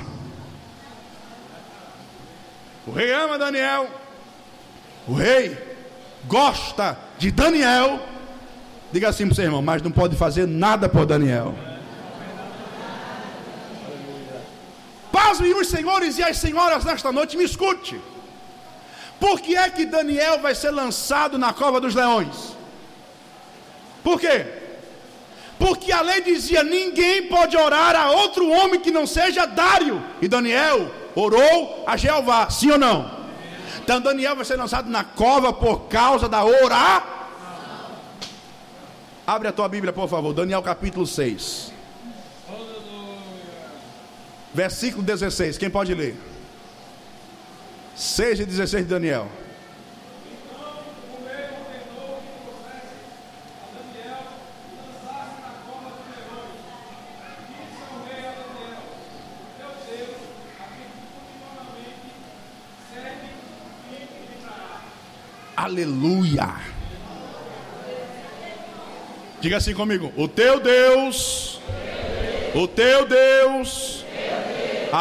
O 2.86 2.92
rei 2.92 3.12
ama 3.12 3.38
Daniel. 3.38 3.88
O 5.08 5.14
rei 5.14 5.56
gosta 6.28 6.96
de 7.18 7.30
Daniel. 7.30 8.00
Diga 8.92 9.08
assim 9.08 9.24
para 9.24 9.32
o 9.32 9.34
seu 9.34 9.44
irmão, 9.44 9.62
mas 9.62 9.82
não 9.82 9.90
pode 9.90 10.14
fazer 10.14 10.46
nada 10.46 10.88
por 10.88 11.04
Daniel. 11.04 11.54
Pasmem 15.16 15.54
os 15.54 15.68
senhores 15.68 16.18
e 16.18 16.22
as 16.22 16.36
senhoras 16.36 16.84
nesta 16.84 17.10
noite, 17.10 17.38
me 17.38 17.44
escute. 17.44 17.98
Por 19.18 19.40
que 19.40 19.56
é 19.56 19.70
que 19.70 19.86
Daniel 19.86 20.40
vai 20.40 20.54
ser 20.54 20.70
lançado 20.70 21.38
na 21.38 21.54
cova 21.54 21.80
dos 21.80 21.94
leões? 21.94 22.54
Por 24.04 24.20
quê? 24.20 24.44
Porque 25.58 25.90
a 25.90 26.02
lei 26.02 26.20
dizia: 26.20 26.62
ninguém 26.62 27.28
pode 27.28 27.56
orar 27.56 27.96
a 27.96 28.10
outro 28.10 28.46
homem 28.46 28.78
que 28.78 28.90
não 28.90 29.06
seja 29.06 29.46
Dário. 29.46 30.04
E 30.20 30.28
Daniel 30.28 30.90
orou 31.14 31.84
a 31.86 31.96
Jeová, 31.96 32.50
sim 32.50 32.70
ou 32.72 32.78
não? 32.78 33.10
Então 33.82 34.02
Daniel 34.02 34.36
vai 34.36 34.44
ser 34.44 34.56
lançado 34.56 34.90
na 34.90 35.02
cova 35.02 35.50
por 35.50 35.88
causa 35.88 36.28
da 36.28 36.44
oração. 36.44 37.16
Abre 39.26 39.48
a 39.48 39.52
tua 39.52 39.66
Bíblia, 39.66 39.94
por 39.94 40.08
favor, 40.10 40.34
Daniel 40.34 40.62
capítulo 40.62 41.06
6. 41.06 41.75
Versículo 44.56 45.02
16, 45.02 45.58
quem 45.58 45.68
pode 45.68 45.92
ler? 45.92 46.16
6 47.94 48.40
e 48.40 48.46
16 48.46 48.84
de 48.84 48.88
Daniel. 48.88 49.28
Aleluia. 65.54 66.54
Diga 69.38 69.58
assim 69.58 69.74
comigo: 69.74 70.10
O 70.16 70.26
teu 70.26 70.60
Deus, 70.60 71.60
o 72.54 72.66
teu 72.66 73.06
Deus, 73.06 73.95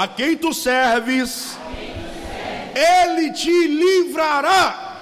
a 0.04 0.10
quem 0.10 0.36
tu 0.36 0.54
serves, 0.54 1.58
Ele 2.76 3.32
te 3.32 3.68
livrará. 3.68 4.98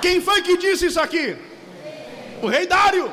Quem 0.00 0.20
foi 0.20 0.40
que 0.42 0.56
disse 0.56 0.86
isso 0.86 1.00
aqui? 1.00 1.36
O 2.40 2.46
rei 2.46 2.64
Dário. 2.66 3.10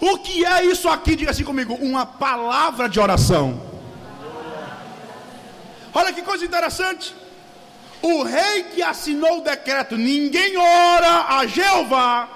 O 0.00 0.18
que 0.18 0.44
é 0.44 0.64
isso 0.64 0.88
aqui? 0.88 1.14
Diga 1.14 1.30
assim 1.30 1.44
comigo: 1.44 1.74
uma 1.74 2.04
palavra 2.04 2.88
de 2.88 2.98
oração. 2.98 3.62
Olha 5.94 6.12
que 6.12 6.22
coisa 6.22 6.44
interessante. 6.44 7.14
O 8.02 8.24
rei 8.24 8.64
que 8.64 8.82
assinou 8.82 9.38
o 9.38 9.42
decreto, 9.42 9.96
ninguém 9.96 10.56
ora 10.56 11.26
a 11.36 11.46
Jeová, 11.46 12.28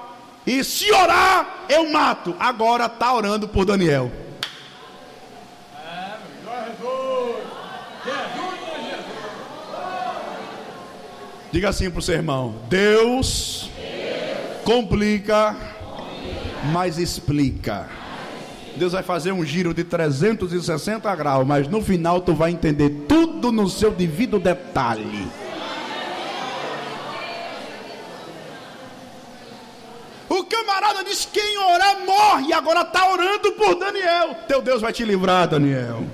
e 0.46 0.62
se 0.62 0.92
orar, 0.92 1.64
eu 1.68 1.90
mato. 1.90 2.36
Agora 2.38 2.86
está 2.86 3.12
orando 3.12 3.48
por 3.48 3.64
Daniel. 3.64 4.23
Diga 11.54 11.68
assim 11.68 11.88
para 11.88 12.00
o 12.00 12.02
seu 12.02 12.16
irmão: 12.16 12.56
Deus, 12.68 13.70
Deus 13.76 14.64
complica, 14.64 15.54
complica, 15.54 16.72
mas 16.72 16.98
explica. 16.98 17.88
Deus 18.74 18.90
vai 18.90 19.04
fazer 19.04 19.30
um 19.30 19.44
giro 19.44 19.72
de 19.72 19.84
360 19.84 21.14
graus, 21.14 21.46
mas 21.46 21.68
no 21.68 21.80
final 21.80 22.20
tu 22.22 22.34
vai 22.34 22.50
entender 22.50 22.90
tudo 23.06 23.52
no 23.52 23.70
seu 23.70 23.92
devido 23.92 24.40
detalhe. 24.40 25.28
O 30.28 30.42
camarada 30.46 31.04
diz: 31.04 31.24
quem 31.32 31.56
orar 31.56 32.04
morre, 32.04 32.52
agora 32.52 32.80
está 32.80 33.08
orando 33.12 33.52
por 33.52 33.76
Daniel. 33.76 34.34
Teu 34.48 34.60
Deus 34.60 34.82
vai 34.82 34.92
te 34.92 35.04
livrar, 35.04 35.46
Daniel. 35.46 36.04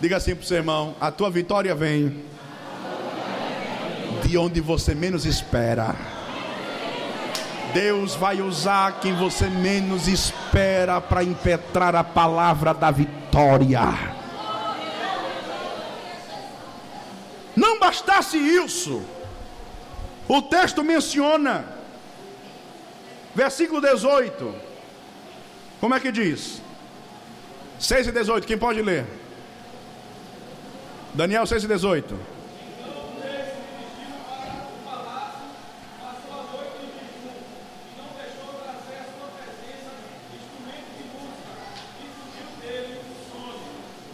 Diga 0.00 0.16
assim 0.16 0.34
para 0.34 0.44
o 0.44 0.46
seu 0.46 0.58
irmão: 0.58 0.94
a 1.00 1.10
tua 1.10 1.30
vitória 1.30 1.74
vem 1.74 2.24
de 4.24 4.38
onde 4.38 4.60
você 4.60 4.94
menos 4.94 5.24
espera. 5.26 5.96
Deus 7.72 8.14
vai 8.14 8.40
usar 8.40 9.00
quem 9.00 9.14
você 9.14 9.46
menos 9.48 10.08
espera 10.08 11.00
para 11.00 11.22
impetrar 11.22 11.94
a 11.94 12.04
palavra 12.04 12.72
da 12.72 12.90
vitória. 12.90 14.16
Não 17.54 17.78
bastasse 17.78 18.38
isso, 18.38 19.02
o 20.28 20.40
texto 20.42 20.84
menciona, 20.84 21.64
versículo 23.34 23.80
18, 23.80 24.54
como 25.80 25.94
é 25.94 26.00
que 26.00 26.12
diz? 26.12 26.62
6 27.80 28.06
e 28.08 28.12
18, 28.12 28.46
quem 28.46 28.56
pode 28.56 28.80
ler? 28.80 29.06
Daniel 31.18 31.44
6 31.44 31.64
e 31.64 31.66
18. 31.66 32.16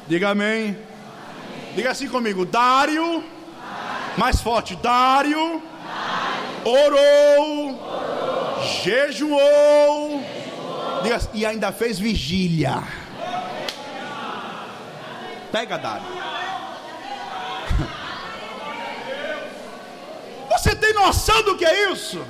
Diga 0.08 0.30
amém. 0.30 0.68
amém. 0.68 0.78
Diga 1.76 1.90
assim 1.90 2.08
comigo: 2.08 2.46
Dário, 2.46 3.02
Dário. 3.02 3.24
mais 4.16 4.40
forte, 4.40 4.74
Dário 4.76 5.62
orou, 6.64 6.88
orou 6.96 8.64
jejuou, 8.82 10.22
jejuou. 10.22 11.02
Diga, 11.02 11.20
e 11.34 11.44
ainda 11.44 11.70
fez 11.70 11.98
vigília. 11.98 12.82
Pega, 15.52 15.76
Dário. 15.76 16.24
Você 20.64 20.74
noção 20.94 21.42
do 21.42 21.56
que 21.56 21.64
é 21.64 21.92
isso? 21.92 22.20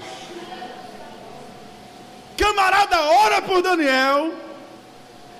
Camarada 2.36 3.00
ora 3.00 3.40
por 3.42 3.62
Daniel, 3.62 4.34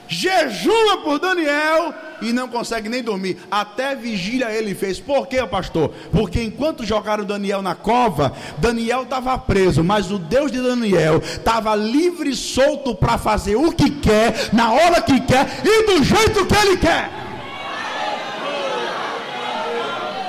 jejua 0.06 0.98
por 1.02 1.18
Daniel 1.18 1.92
e 2.22 2.32
não 2.32 2.48
consegue 2.48 2.88
nem 2.88 3.02
dormir. 3.02 3.38
Até 3.50 3.94
vigília 3.94 4.50
ele 4.50 4.74
fez. 4.74 5.00
Por 5.00 5.26
quê, 5.26 5.44
pastor? 5.46 5.92
Porque 6.12 6.42
enquanto 6.42 6.84
jogaram 6.84 7.24
Daniel 7.24 7.62
na 7.62 7.74
cova, 7.74 8.32
Daniel 8.58 9.02
estava 9.02 9.36
preso, 9.38 9.82
mas 9.82 10.10
o 10.10 10.18
Deus 10.18 10.52
de 10.52 10.60
Daniel 10.60 11.18
estava 11.18 11.74
livre 11.74 12.30
e 12.30 12.36
solto 12.36 12.94
para 12.94 13.18
fazer 13.18 13.56
o 13.56 13.72
que 13.72 13.90
quer, 13.90 14.50
na 14.52 14.72
hora 14.72 15.02
que 15.02 15.20
quer 15.20 15.46
e 15.64 15.86
do 15.86 16.04
jeito 16.04 16.46
que 16.46 16.56
ele 16.56 16.76
quer. 16.76 17.10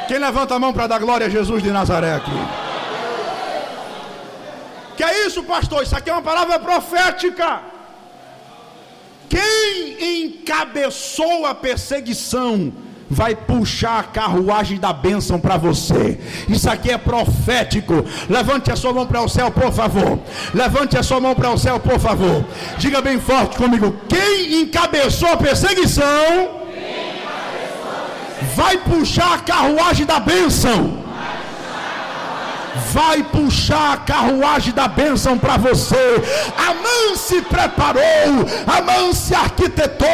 Quem 0.08 0.20
levanta 0.20 0.56
a 0.56 0.60
mão 0.60 0.72
para 0.72 0.88
dar 0.88 1.00
glória 1.00 1.26
a 1.26 1.30
Jesus 1.30 1.64
de 1.64 1.72
Nazaré 1.72 2.14
aqui? 2.14 2.65
Que 4.96 5.04
é 5.04 5.28
isso, 5.28 5.44
pastor? 5.44 5.84
Isso 5.84 5.96
aqui 5.96 6.10
é 6.10 6.14
uma 6.14 6.22
palavra 6.22 6.60
profética. 6.60 7.62
Quem 9.30 10.26
encabeçou 10.26 11.46
a 11.46 11.54
perseguição 11.54 12.72
vai 13.10 13.36
puxar 13.36 14.00
a 14.00 14.04
carruagem 14.04 14.80
da 14.80 14.92
bênção 14.92 15.40
para 15.40 15.58
você. 15.58 16.20
Isso 16.48 16.70
aqui 16.70 16.92
é 16.92 16.98
profético. 16.98 18.06
Levante 18.30 18.72
a 18.72 18.76
sua 18.76 18.94
mão 18.94 19.06
para 19.06 19.22
o 19.22 19.30
céu, 19.30 19.52
por 19.52 19.72
favor. 19.72 20.20
Levante 20.54 20.98
a 20.98 21.04
sua 21.04 21.20
mão 21.20 21.36
para 21.36 21.52
o 21.52 21.58
céu, 21.58 21.80
por 21.80 22.00
favor. 22.00 22.46
Diga 22.78 23.02
bem 23.02 23.20
forte 23.20 23.58
comigo: 23.58 23.96
quem 24.08 24.62
encabeçou 24.62 25.30
a 25.30 25.38
perseguição 25.38 26.66
vai 28.56 28.78
puxar 28.78 29.34
a 29.34 29.40
carruagem 29.40 30.06
da 30.06 30.20
bênção 30.20 31.05
vai 32.94 33.24
puxar 33.24 33.94
a 33.94 33.98
carruagem 33.98 34.74
da 34.74 34.88
bênção 34.88 35.38
para 35.38 35.58
você. 35.58 35.96
Amã 36.58 37.16
se 37.16 37.42
preparou, 37.42 38.02
Amã 38.68 39.14
se 39.14 39.34
arquitetou, 39.34 40.08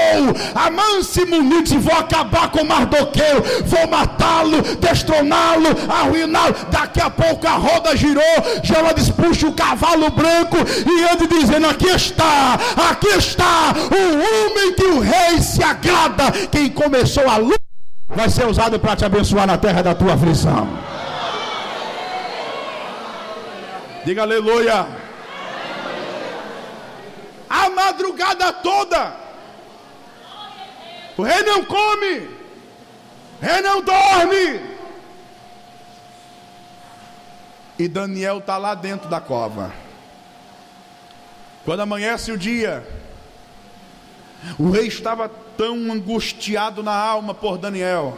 Amã 0.56 1.04
se 1.04 1.26
muniu, 1.26 1.62
vou 1.80 1.94
acabar 1.94 2.50
com 2.50 2.64
Mardoqueu, 2.64 3.44
vou 3.66 3.88
matá-lo, 3.88 4.62
destroná-lo, 4.80 5.70
arruiná-lo. 5.90 6.56
Daqui 6.70 7.02
a 7.02 7.10
pouco 7.10 7.48
a 7.48 7.52
roda 7.52 7.96
girou, 7.96 8.24
Jeová 8.64 8.94
puxa 9.16 9.48
o 9.48 9.54
cavalo 9.54 10.10
branco 10.12 10.58
e 10.58 11.14
ande 11.14 11.28
dizendo: 11.28 11.68
Aqui 11.68 11.88
está, 11.88 12.58
aqui 12.90 13.08
está 13.08 13.74
o 13.92 14.50
homem 14.52 14.74
que 14.74 14.86
o 14.86 15.00
rei 15.00 15.42
se 15.42 15.64
agrada. 15.64 16.32
Quem 16.52 16.70
começou 16.70 17.28
a 17.30 17.38
luta 17.38 17.60
vai 18.10 18.30
ser 18.30 18.46
usado 18.46 18.80
para 18.80 18.96
te 18.96 19.06
abençoar 19.06 19.48
na 19.48 19.58
terra 19.58 19.82
da 19.82 19.94
tua 19.94 20.14
aflição. 20.14 20.68
Diga 24.04 24.24
aleluia. 24.24 24.88
A 27.50 27.70
madrugada 27.70 28.52
toda. 28.52 29.16
O 31.18 31.22
rei 31.22 31.44
não 31.44 31.64
come. 31.64 32.20
O 32.20 33.46
rei 33.46 33.62
não 33.62 33.82
dorme. 33.82 34.72
E 37.78 37.88
Daniel 37.88 38.40
está 38.40 38.58
lá 38.58 38.74
dentro 38.74 39.08
da 39.08 39.20
cova. 39.20 39.72
Quando 41.64 41.82
amanhece 41.82 42.32
o 42.32 42.38
dia, 42.38 42.88
o 44.58 44.72
rei 44.72 44.88
estava 44.88 45.30
tão 45.30 45.76
angustiado 45.92 46.82
na 46.82 46.96
alma 46.96 47.36
por 47.36 47.60
Daniel, 47.60 48.18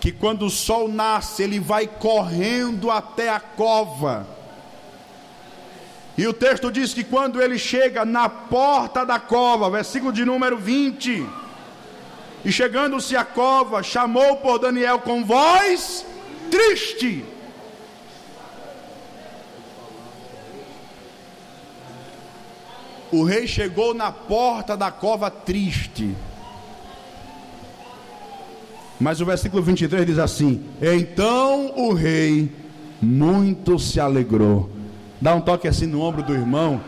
que 0.00 0.12
quando 0.12 0.44
o 0.44 0.50
sol 0.50 0.86
nasce, 0.86 1.42
ele 1.42 1.58
vai 1.58 1.86
correndo 1.86 2.90
até 2.90 3.30
a 3.30 3.40
cova 3.40 4.41
e 6.16 6.26
o 6.26 6.32
texto 6.32 6.70
diz 6.70 6.92
que 6.92 7.02
quando 7.02 7.40
ele 7.40 7.58
chega 7.58 8.04
na 8.04 8.28
porta 8.28 9.04
da 9.04 9.18
cova, 9.18 9.70
versículo 9.70 10.12
de 10.12 10.24
número 10.24 10.58
20, 10.58 11.26
e 12.44 12.52
chegando-se 12.52 13.16
à 13.16 13.24
cova, 13.24 13.82
chamou 13.82 14.36
por 14.36 14.58
Daniel 14.58 14.98
com 14.98 15.24
voz 15.24 16.04
triste. 16.50 17.24
O 23.10 23.24
rei 23.24 23.46
chegou 23.46 23.94
na 23.94 24.10
porta 24.10 24.76
da 24.76 24.90
cova 24.90 25.30
triste. 25.30 26.14
Mas 28.98 29.20
o 29.20 29.26
versículo 29.26 29.62
23 29.62 30.06
diz 30.06 30.18
assim: 30.18 30.64
Então 30.80 31.72
o 31.76 31.92
rei 31.92 32.50
muito 33.00 33.78
se 33.78 34.00
alegrou 34.00 34.81
dá 35.22 35.32
um 35.36 35.40
toque 35.40 35.68
assim 35.68 35.86
no 35.86 36.00
ombro 36.00 36.20
do 36.20 36.34
irmão 36.34 36.80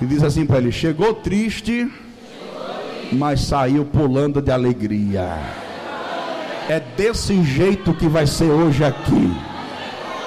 e 0.00 0.06
diz 0.06 0.22
assim 0.22 0.46
para 0.46 0.58
ele: 0.58 0.70
Chegou 0.70 1.12
triste, 1.14 1.90
mas 3.10 3.40
saiu 3.40 3.84
pulando 3.84 4.40
de 4.40 4.52
alegria. 4.52 5.36
É 6.68 6.80
desse 6.96 7.42
jeito 7.42 7.92
que 7.92 8.06
vai 8.06 8.26
ser 8.26 8.44
hoje 8.44 8.84
aqui. 8.84 9.34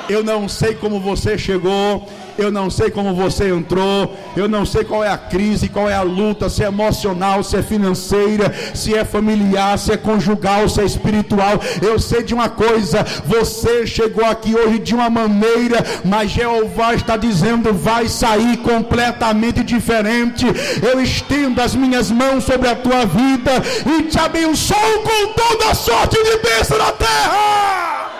Eu 0.10 0.22
não 0.22 0.50
sei 0.50 0.76
como 0.76 1.00
você 1.00 1.38
chegou, 1.38 2.08
eu 2.38 2.52
não 2.52 2.70
sei 2.70 2.90
como 2.92 3.14
você 3.14 3.50
entrou, 3.50 4.16
eu 4.36 4.48
não 4.48 4.66
sei 4.66 4.84
qual 4.84 5.04
é 5.04 5.10
a 5.10 5.18
crise, 5.18 5.70
qual 5.70 5.90
é 5.90 5.96
a 5.96 6.02
luta, 6.02 6.50
se 6.50 6.64
é 6.64 6.68
emocional, 6.68 7.44
se 7.44 7.58
é 7.58 7.64
financeira, 7.64 8.54
se 8.74 8.94
é 8.94 9.06
familiar, 9.06 9.78
se 9.80 9.92
é 9.92 9.98
conjugal, 9.98 10.68
se 10.68 10.82
é 10.82 10.86
espiritual. 10.86 11.60
Eu 11.82 12.00
sei 12.00 12.24
de 12.24 12.34
uma 12.34 12.50
coisa: 12.50 13.06
você 13.26 13.88
chegou 13.88 14.26
aqui 14.26 14.56
hoje 14.56 14.80
de 14.80 14.94
uma 14.94 15.10
maneira, 15.10 15.84
mas 16.04 16.32
Jeová 16.32 16.94
está 16.94 17.18
dizendo: 17.18 17.74
vai 17.74 18.08
sair 18.08 18.58
completamente 18.58 19.64
diferente. 19.64 20.46
Eu 20.82 21.02
estendo 21.02 21.62
as 21.62 21.76
minhas 21.76 22.12
mãos 22.12 22.44
sobre 22.44 22.68
a 22.68 22.76
tua 22.76 23.06
vida 23.06 23.52
e 23.86 24.04
te 24.04 24.20
abençoo 24.20 24.76
com 25.04 25.34
toda 25.34 25.72
a 25.72 25.76
sorte 25.76 26.18
de 26.24 26.38
bênção 26.38 26.78
na 26.78 26.92
terra. 26.92 28.15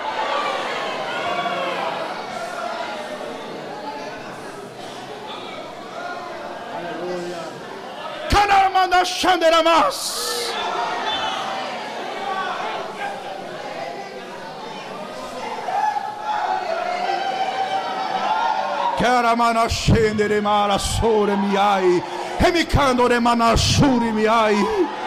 Kanamanda 8.86 9.04
Shanderamas. 9.04 10.52
Karamana 18.98 19.68
Shendere 19.68 20.42
Mara 20.42 20.80
Sore 20.80 21.36
Miai. 21.36 22.00
Hemikando 22.38 23.08
Remana 23.10 23.58
Shuri 23.58 24.12
Miai. 24.12 25.06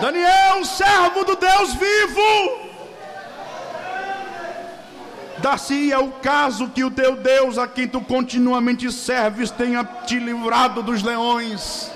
Daniel, 0.00 0.64
servo 0.64 1.24
do 1.24 1.36
Deus 1.36 1.74
vivo. 2.10 2.70
Dar-se 5.38 5.90
é 5.90 5.98
o 5.98 6.10
caso 6.10 6.68
que 6.68 6.84
o 6.84 6.90
teu 6.90 7.16
Deus, 7.16 7.56
a 7.56 7.66
quem 7.66 7.88
tu 7.88 8.02
continuamente 8.02 8.92
serves, 8.92 9.50
tenha 9.50 9.82
te 9.84 10.18
livrado 10.18 10.82
dos 10.82 11.02
leões. 11.02 11.90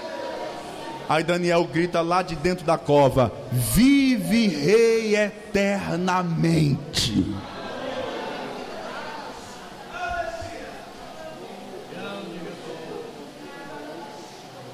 Aí 1.06 1.22
Daniel 1.22 1.64
grita 1.64 2.00
lá 2.00 2.22
de 2.22 2.34
dentro 2.36 2.64
da 2.64 2.78
cova: 2.78 3.30
Vive, 3.52 4.48
Rei, 4.48 5.14
eternamente. 5.16 7.34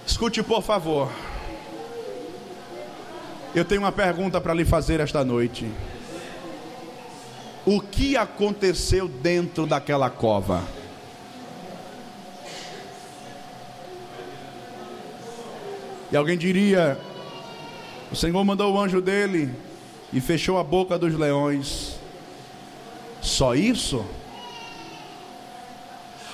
Escute, 0.06 0.40
por 0.42 0.62
favor. 0.62 1.10
Eu 3.52 3.64
tenho 3.64 3.80
uma 3.80 3.90
pergunta 3.90 4.40
para 4.40 4.54
lhe 4.54 4.64
fazer 4.64 5.00
esta 5.00 5.24
noite. 5.24 5.68
O 7.66 7.80
que 7.80 8.16
aconteceu 8.16 9.08
dentro 9.08 9.66
daquela 9.66 10.08
cova? 10.08 10.62
E 16.12 16.16
alguém 16.16 16.38
diria: 16.38 16.96
o 18.10 18.14
Senhor 18.14 18.44
mandou 18.44 18.72
o 18.72 18.80
anjo 18.80 19.00
dele 19.00 19.52
e 20.12 20.20
fechou 20.20 20.56
a 20.56 20.64
boca 20.64 20.96
dos 20.96 21.14
leões. 21.14 21.96
Só 23.20 23.56
isso? 23.56 24.04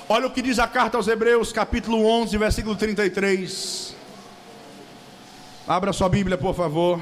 Olha 0.07 0.27
o 0.27 0.31
que 0.31 0.43
diz 0.43 0.59
a 0.59 0.69
carta 0.69 0.99
aos 0.99 1.09
Hebreus, 1.09 1.51
capítulo 1.51 2.05
11, 2.07 2.37
versículo 2.37 2.77
33. 2.77 3.97
Abra 5.69 5.93
sua 5.93 6.09
Bíblia, 6.09 6.39
por 6.39 6.55
favor. 6.55 7.01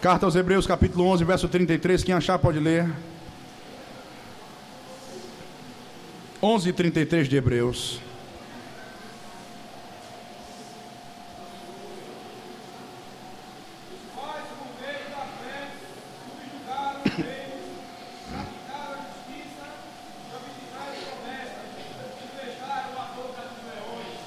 Carta 0.00 0.24
aos 0.24 0.36
Hebreus, 0.36 0.64
capítulo 0.64 1.06
11, 1.06 1.24
verso 1.24 1.48
33. 1.48 2.04
Quem 2.04 2.14
achar 2.14 2.38
pode 2.38 2.60
ler. 2.60 2.88
11 6.40 6.68
e 6.68 6.72
33 6.72 7.28
de 7.28 7.36
Hebreus. 7.36 8.00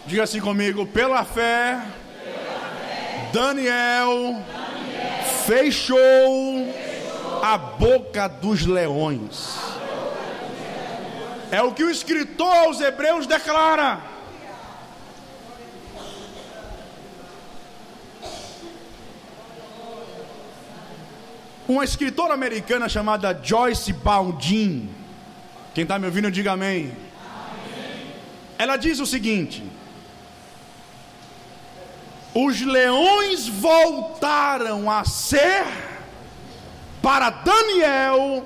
Diga 0.06 0.24
assim 0.24 0.42
comigo, 0.42 0.86
pela 0.86 1.24
fé, 1.24 1.82
Daniel, 3.36 4.42
fechou, 5.46 6.00
a 7.44 7.58
boca 7.58 8.30
dos 8.30 8.66
leões. 8.66 9.58
É 11.52 11.62
o 11.62 11.74
que 11.74 11.84
o 11.84 11.90
escritor 11.90 12.56
aos 12.56 12.80
Hebreus 12.80 13.28
declara. 13.28 14.00
Uma 21.68 21.84
escritora 21.84 22.34
americana 22.34 22.88
chamada 22.88 23.38
Joyce 23.44 23.92
Baldin. 23.92 24.90
Quem 25.74 25.82
está 25.82 26.00
me 26.00 26.06
ouvindo, 26.06 26.32
diga 26.32 26.54
amém. 26.54 26.96
Ela 28.58 28.78
diz 28.78 29.02
o 29.02 29.06
seguinte: 29.06 29.62
os 32.36 32.60
leões 32.60 33.48
voltaram 33.48 34.92
a 34.92 35.06
ser 35.06 35.64
para 37.02 37.30
Daniel, 37.30 38.46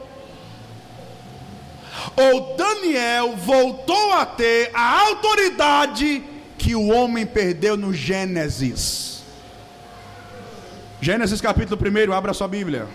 ou 2.15 2.55
Daniel 2.55 3.35
voltou 3.35 4.13
a 4.13 4.27
ter 4.27 4.69
a 4.75 5.01
autoridade 5.07 6.23
que 6.55 6.75
o 6.75 6.89
homem 6.89 7.25
perdeu 7.25 7.75
no 7.75 7.91
Gênesis. 7.91 9.23
Gênesis 11.01 11.41
capítulo 11.41 11.79
1, 11.81 12.13
abra 12.13 12.33
sua 12.33 12.47
Bíblia. 12.47 12.87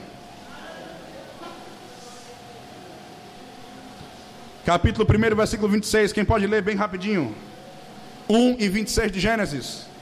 Capítulo 4.64 5.06
1, 5.06 5.34
versículo 5.34 5.68
26. 5.72 6.12
Quem 6.12 6.24
pode 6.24 6.46
ler 6.46 6.62
bem 6.62 6.76
rapidinho? 6.76 7.34
1 8.28 8.56
e 8.60 8.68
26 8.68 9.10
de 9.10 9.18
Gênesis. 9.18 9.93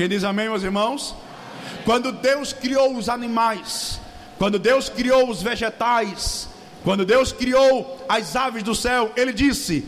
Quem 0.00 0.08
diz 0.08 0.24
amém, 0.24 0.48
meus 0.48 0.62
irmãos? 0.62 1.14
Quando 1.84 2.10
Deus 2.10 2.54
criou 2.54 2.96
os 2.96 3.10
animais, 3.10 4.00
quando 4.38 4.58
Deus 4.58 4.88
criou 4.88 5.28
os 5.28 5.42
vegetais, 5.42 6.48
quando 6.82 7.04
Deus 7.04 7.34
criou 7.34 8.02
as 8.08 8.34
aves 8.34 8.62
do 8.62 8.74
céu, 8.74 9.12
Ele 9.14 9.30
disse: 9.30 9.86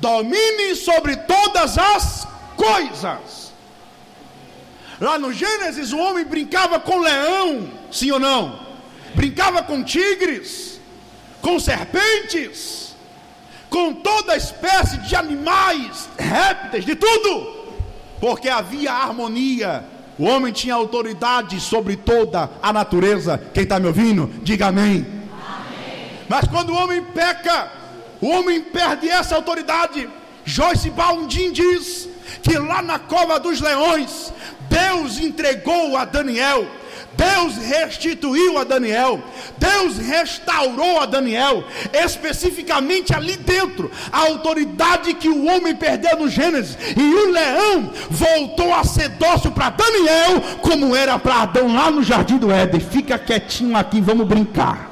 domine 0.00 0.74
sobre 0.74 1.14
todas 1.18 1.78
as 1.78 2.26
coisas. 2.56 3.52
Lá 5.00 5.16
no 5.20 5.32
Gênesis, 5.32 5.92
o 5.92 5.98
homem 5.98 6.24
brincava 6.24 6.80
com 6.80 6.98
leão, 6.98 7.70
sim 7.92 8.10
ou 8.10 8.18
não? 8.18 8.58
Brincava 9.14 9.62
com 9.62 9.84
tigres, 9.84 10.80
com 11.40 11.60
serpentes, 11.60 12.92
com 13.70 13.94
toda 13.94 14.36
espécie 14.36 14.98
de 14.98 15.14
animais, 15.14 16.08
répteis, 16.18 16.84
de 16.84 16.96
tudo 16.96 17.57
porque 18.20 18.48
havia 18.48 18.92
harmonia. 18.92 19.84
O 20.18 20.24
homem 20.24 20.52
tinha 20.52 20.74
autoridade 20.74 21.60
sobre 21.60 21.96
toda 21.96 22.50
a 22.62 22.72
natureza. 22.72 23.40
Quem 23.54 23.62
está 23.62 23.78
me 23.78 23.86
ouvindo, 23.86 24.30
diga 24.42 24.66
amém. 24.66 25.06
amém. 25.06 26.10
Mas 26.28 26.46
quando 26.48 26.70
o 26.70 26.76
homem 26.76 27.02
peca, 27.02 27.70
o 28.20 28.28
homem 28.28 28.60
perde 28.60 29.08
essa 29.08 29.36
autoridade. 29.36 30.08
Joyce 30.44 30.90
Baldin 30.90 31.52
diz 31.52 32.08
que 32.42 32.58
lá 32.58 32.82
na 32.82 32.98
cova 32.98 33.38
dos 33.38 33.60
leões, 33.60 34.32
Deus 34.68 35.18
entregou 35.18 35.96
a 35.96 36.04
Daniel 36.04 36.66
Deus 37.18 37.56
restituiu 37.56 38.58
a 38.58 38.62
Daniel, 38.62 39.20
Deus 39.58 39.98
restaurou 39.98 41.00
a 41.00 41.06
Daniel, 41.06 41.64
especificamente 41.92 43.12
ali 43.12 43.36
dentro, 43.36 43.90
a 44.12 44.20
autoridade 44.20 45.14
que 45.14 45.28
o 45.28 45.46
homem 45.46 45.74
perdeu 45.74 46.16
no 46.16 46.28
Gênesis, 46.28 46.78
e 46.96 47.02
o 47.02 47.30
leão 47.32 47.92
voltou 48.08 48.72
a 48.72 48.84
ser 48.84 49.08
dócil 49.08 49.50
para 49.50 49.70
Daniel, 49.70 50.40
como 50.62 50.94
era 50.94 51.18
para 51.18 51.42
Adão 51.42 51.74
lá 51.74 51.90
no 51.90 52.04
jardim 52.04 52.38
do 52.38 52.52
Éden. 52.52 52.80
Fica 52.80 53.18
quietinho 53.18 53.76
aqui, 53.76 54.00
vamos 54.00 54.24
brincar. 54.24 54.88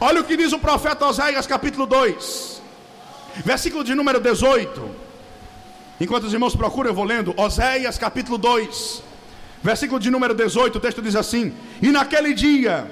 Olha 0.00 0.20
o 0.20 0.24
que 0.24 0.36
diz 0.36 0.52
o 0.52 0.60
profeta 0.60 1.06
Oséias, 1.06 1.46
capítulo 1.46 1.86
2, 1.86 2.62
versículo 3.44 3.82
de 3.82 3.96
número 3.96 4.20
18. 4.20 5.01
Enquanto 6.02 6.24
os 6.24 6.32
irmãos 6.32 6.56
procuram, 6.56 6.90
eu 6.90 6.94
vou 6.94 7.04
lendo. 7.04 7.32
Oséias 7.36 7.96
capítulo 7.96 8.36
2, 8.36 9.00
versículo 9.62 10.00
de 10.00 10.10
número 10.10 10.34
18. 10.34 10.74
O 10.74 10.80
texto 10.80 11.00
diz 11.00 11.14
assim: 11.14 11.54
E 11.80 11.92
naquele 11.92 12.34
dia 12.34 12.90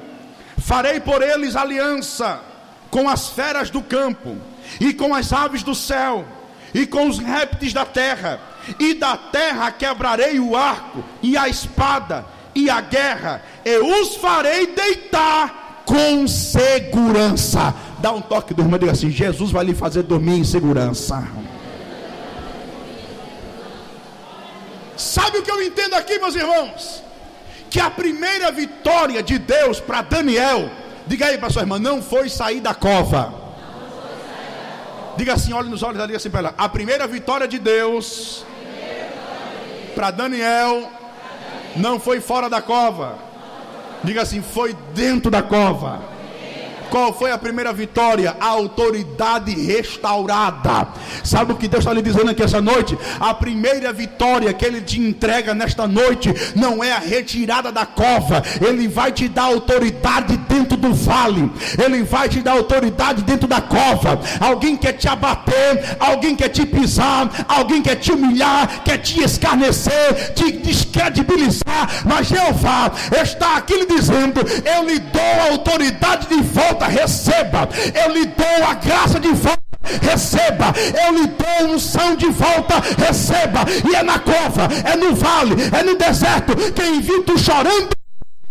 farei 0.59 1.01
por 1.01 1.21
eles 1.21 1.57
aliança 1.57 2.41
com 2.89 3.09
as 3.09 3.29
feras 3.31 3.69
do 3.69 3.83
campo, 3.83 4.37
e 4.81 4.95
com 4.95 5.13
as 5.13 5.33
aves 5.33 5.65
do 5.65 5.75
céu, 5.75 6.25
e 6.73 6.87
com 6.87 7.09
os 7.09 7.19
répteis 7.19 7.73
da 7.73 7.85
terra, 7.85 8.39
e 8.79 8.95
da 8.95 9.17
terra 9.17 9.73
quebrarei 9.73 10.39
o 10.39 10.57
arco, 10.57 11.03
e 11.21 11.37
a 11.37 11.49
espada, 11.49 12.25
e 12.55 12.71
a 12.71 12.81
guerra, 12.81 13.43
e 13.65 13.77
os 13.79 14.15
farei 14.15 14.69
deitar 14.69 15.83
com 15.85 16.29
segurança. 16.29 17.75
Dá 17.99 18.13
um 18.13 18.21
toque 18.21 18.55
do 18.55 18.63
irmão 18.63 18.77
e 18.77 18.79
diga 18.79 18.93
assim: 18.93 19.11
Jesus 19.11 19.51
vai 19.51 19.65
lhe 19.65 19.75
fazer 19.75 20.05
dormir 20.05 20.39
em 20.39 20.45
segurança. 20.45 21.27
Sabe 25.01 25.39
o 25.39 25.43
que 25.43 25.51
eu 25.51 25.63
entendo 25.63 25.95
aqui, 25.95 26.19
meus 26.19 26.35
irmãos? 26.35 27.03
Que 27.71 27.81
a 27.81 27.89
primeira 27.89 28.53
vitória 28.53 29.23
de 29.23 29.39
Deus 29.39 29.81
para 29.81 30.03
Daniel, 30.03 30.71
diga 31.07 31.25
aí 31.27 31.39
para 31.39 31.49
sua 31.49 31.63
irmã, 31.63 31.79
não 31.79 32.03
foi 32.03 32.29
sair 32.29 32.61
da 32.61 32.75
cova. 32.75 33.33
Diga 35.17 35.33
assim, 35.33 35.55
olhe 35.55 35.71
nos 35.71 35.83
olhos 35.83 36.03
ali 36.03 36.15
assim 36.15 36.29
para 36.29 36.41
ela. 36.41 36.55
A 36.59 36.69
primeira 36.69 37.07
vitória 37.07 37.49
de 37.49 37.59
Deus 37.59 38.45
para 39.95 40.11
Daniel 40.11 40.93
não 41.77 41.99
foi 41.99 42.21
fora 42.21 42.51
da 42.51 42.61
cova. 42.61 43.19
Diga 44.05 44.21
assim, 44.21 44.43
foi 44.43 44.75
dentro 44.93 45.31
da 45.31 45.43
cova. 45.43 46.03
Qual 46.91 47.15
foi 47.15 47.31
a 47.31 47.39
primeira 47.39 47.73
vitória? 47.73 48.37
A 48.41 48.47
autoridade 48.47 49.55
restaurada. 49.55 50.89
Sabe 51.23 51.53
o 51.53 51.57
que 51.57 51.69
Deus 51.69 51.83
está 51.83 51.95
lhe 51.95 52.03
dizendo 52.03 52.31
aqui 52.31 52.43
essa 52.43 52.61
noite? 52.61 52.99
A 53.21 53.33
primeira 53.33 53.93
vitória 53.93 54.53
que 54.53 54.65
Ele 54.65 54.81
te 54.81 55.01
entrega 55.01 55.55
nesta 55.55 55.87
noite 55.87 56.35
não 56.57 56.83
é 56.83 56.93
a 56.93 56.99
retirada 56.99 57.71
da 57.71 57.87
cova, 57.87 58.43
Ele 58.61 58.89
vai 58.89 59.13
te 59.13 59.29
dar 59.29 59.45
autoridade 59.45 60.37
dentro 60.49 60.77
do 60.77 60.93
vale, 60.93 61.51
Ele 61.83 62.03
vai 62.03 62.29
te 62.29 62.41
dar 62.41 62.53
autoridade 62.53 63.23
dentro 63.23 63.47
da 63.47 63.61
cova. 63.61 64.21
Alguém 64.41 64.77
quer 64.77 64.95
te 64.95 65.09
abater, 65.09 65.97
alguém 66.01 66.35
quer 66.35 66.49
te 66.49 66.67
pisar, 66.67 67.31
alguém 67.49 67.81
quer 67.83 67.97
te 67.97 68.13
humilhar, 68.13 68.83
quer 68.85 68.99
te 68.99 69.23
escarnecer, 69.23 70.35
te 70.35 70.51
descredibilizar, 70.53 71.70
mas 72.05 72.27
Jeová 72.27 72.91
está 73.23 73.57
aqui 73.57 73.75
lhe 73.75 73.87
dizendo: 73.87 74.41
Eu 74.65 74.85
lhe 74.85 74.99
dou 74.99 75.53
autoridade 75.53 76.27
de 76.29 76.43
volta 76.43 76.87
receba. 76.87 77.69
Eu 77.95 78.13
lhe 78.13 78.27
dou 78.27 78.69
a 78.69 78.75
graça 78.75 79.19
de 79.19 79.33
volta 79.33 79.61
receba. 80.03 80.73
Eu 81.07 81.15
lhe 81.15 81.27
dou 81.27 81.75
unção 81.75 82.15
de 82.15 82.27
volta, 82.27 82.75
receba. 82.99 83.65
E 83.89 83.95
é 83.95 84.03
na 84.03 84.19
cova, 84.19 84.69
é 84.85 84.97
no 84.97 85.15
vale, 85.15 85.55
é 85.77 85.83
no 85.83 85.97
deserto. 85.97 86.55
Quem 86.73 87.01
viu 87.01 87.23
tu 87.25 87.39
chorando, 87.39 87.91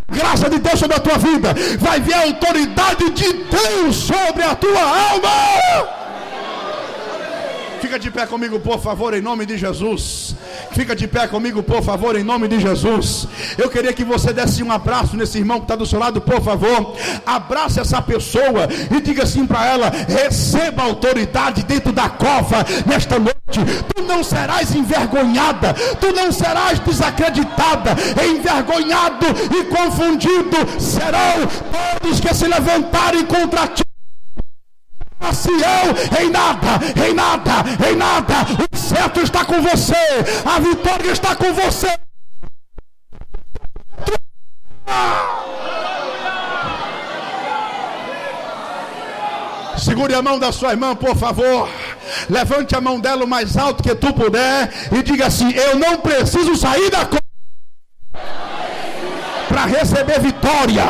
graça 0.09 0.49
de 0.49 0.59
Deus 0.59 0.79
sobre 0.79 0.95
a 0.95 0.99
tua 0.99 1.17
vida, 1.17 1.53
vai 1.79 1.99
ver 1.99 2.13
a 2.13 2.23
autoridade 2.23 3.09
de 3.11 3.33
Deus 3.33 3.95
sobre 3.95 4.43
a 4.43 4.55
tua 4.55 4.81
alma. 4.81 5.98
Fica 7.89 7.97
de 7.97 8.11
pé 8.11 8.27
comigo, 8.27 8.59
por 8.59 8.79
favor, 8.79 9.15
em 9.15 9.21
nome 9.21 9.47
de 9.47 9.57
Jesus. 9.57 10.35
Fica 10.73 10.95
de 10.95 11.07
pé 11.07 11.27
comigo, 11.27 11.63
por 11.63 11.81
favor, 11.81 12.15
em 12.15 12.23
nome 12.23 12.47
de 12.47 12.59
Jesus. 12.59 13.27
Eu 13.57 13.67
queria 13.67 13.91
que 13.91 14.03
você 14.03 14.31
desse 14.31 14.61
um 14.61 14.71
abraço 14.71 15.17
nesse 15.17 15.39
irmão 15.39 15.57
que 15.57 15.63
está 15.63 15.75
do 15.75 15.87
seu 15.87 15.97
lado, 15.97 16.21
por 16.21 16.39
favor. 16.39 16.95
Abrace 17.25 17.79
essa 17.79 17.99
pessoa 17.99 18.69
e 18.95 19.01
diga 19.01 19.23
assim 19.23 19.43
para 19.43 19.65
ela: 19.65 19.89
receba 20.07 20.83
autoridade 20.83 21.63
dentro 21.63 21.91
da 21.91 22.07
cova 22.07 22.63
nesta 22.85 23.17
noite. 23.17 23.35
Tu 23.95 24.03
não 24.03 24.23
serás 24.23 24.75
envergonhada, 24.75 25.73
tu 25.99 26.13
não 26.13 26.31
serás 26.31 26.77
desacreditada, 26.77 27.95
envergonhado 28.23 29.25
e 29.59 29.63
confundido 29.63 30.57
serão 30.79 31.47
todos 31.99 32.19
que 32.19 32.35
se 32.35 32.47
levantarem 32.47 33.25
contra 33.25 33.65
ti. 33.65 33.88
Sião, 35.33 36.21
em 36.21 36.29
nada, 36.29 36.79
em 37.07 37.13
nada, 37.13 37.51
em 37.87 37.95
nada, 37.95 38.33
o 38.71 38.75
certo 38.75 39.21
está 39.21 39.45
com 39.45 39.61
você, 39.61 39.93
a 40.43 40.59
vitória 40.59 41.11
está 41.11 41.35
com 41.35 41.53
você. 41.53 41.97
Segure 49.77 50.13
a 50.13 50.21
mão 50.21 50.39
da 50.39 50.51
sua 50.51 50.71
irmã, 50.71 50.95
por 50.95 51.15
favor. 51.15 51.69
Levante 52.29 52.75
a 52.75 52.81
mão 52.81 52.99
dela 52.99 53.23
o 53.23 53.27
mais 53.27 53.55
alto 53.55 53.83
que 53.83 53.95
tu 53.95 54.13
puder 54.13 54.71
e 54.91 55.01
diga 55.03 55.27
assim: 55.27 55.51
Eu 55.53 55.77
não 55.77 55.97
preciso 55.97 56.55
sair 56.55 56.89
da 56.89 57.07
para 59.47 59.65
receber 59.65 60.19
vitória. 60.19 60.83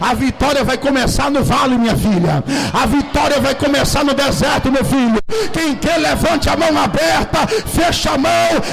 A 0.00 0.14
vitória 0.14 0.64
vai 0.64 0.78
começar 0.78 1.30
no 1.30 1.42
vale, 1.42 1.76
minha 1.76 1.96
filha. 1.96 2.44
A 2.72 2.86
vitória 2.86 3.40
vai 3.40 3.54
começar 3.54 4.04
no 4.04 4.14
deserto, 4.14 4.70
meu 4.70 4.84
filho. 4.84 5.20
Quem 5.52 5.74
quer, 5.76 5.98
levante 5.98 6.48
a 6.48 6.56
mão 6.56 6.78
aberta, 6.78 7.46
fecha 7.66 8.12
a 8.12 8.18
mão, 8.18 8.30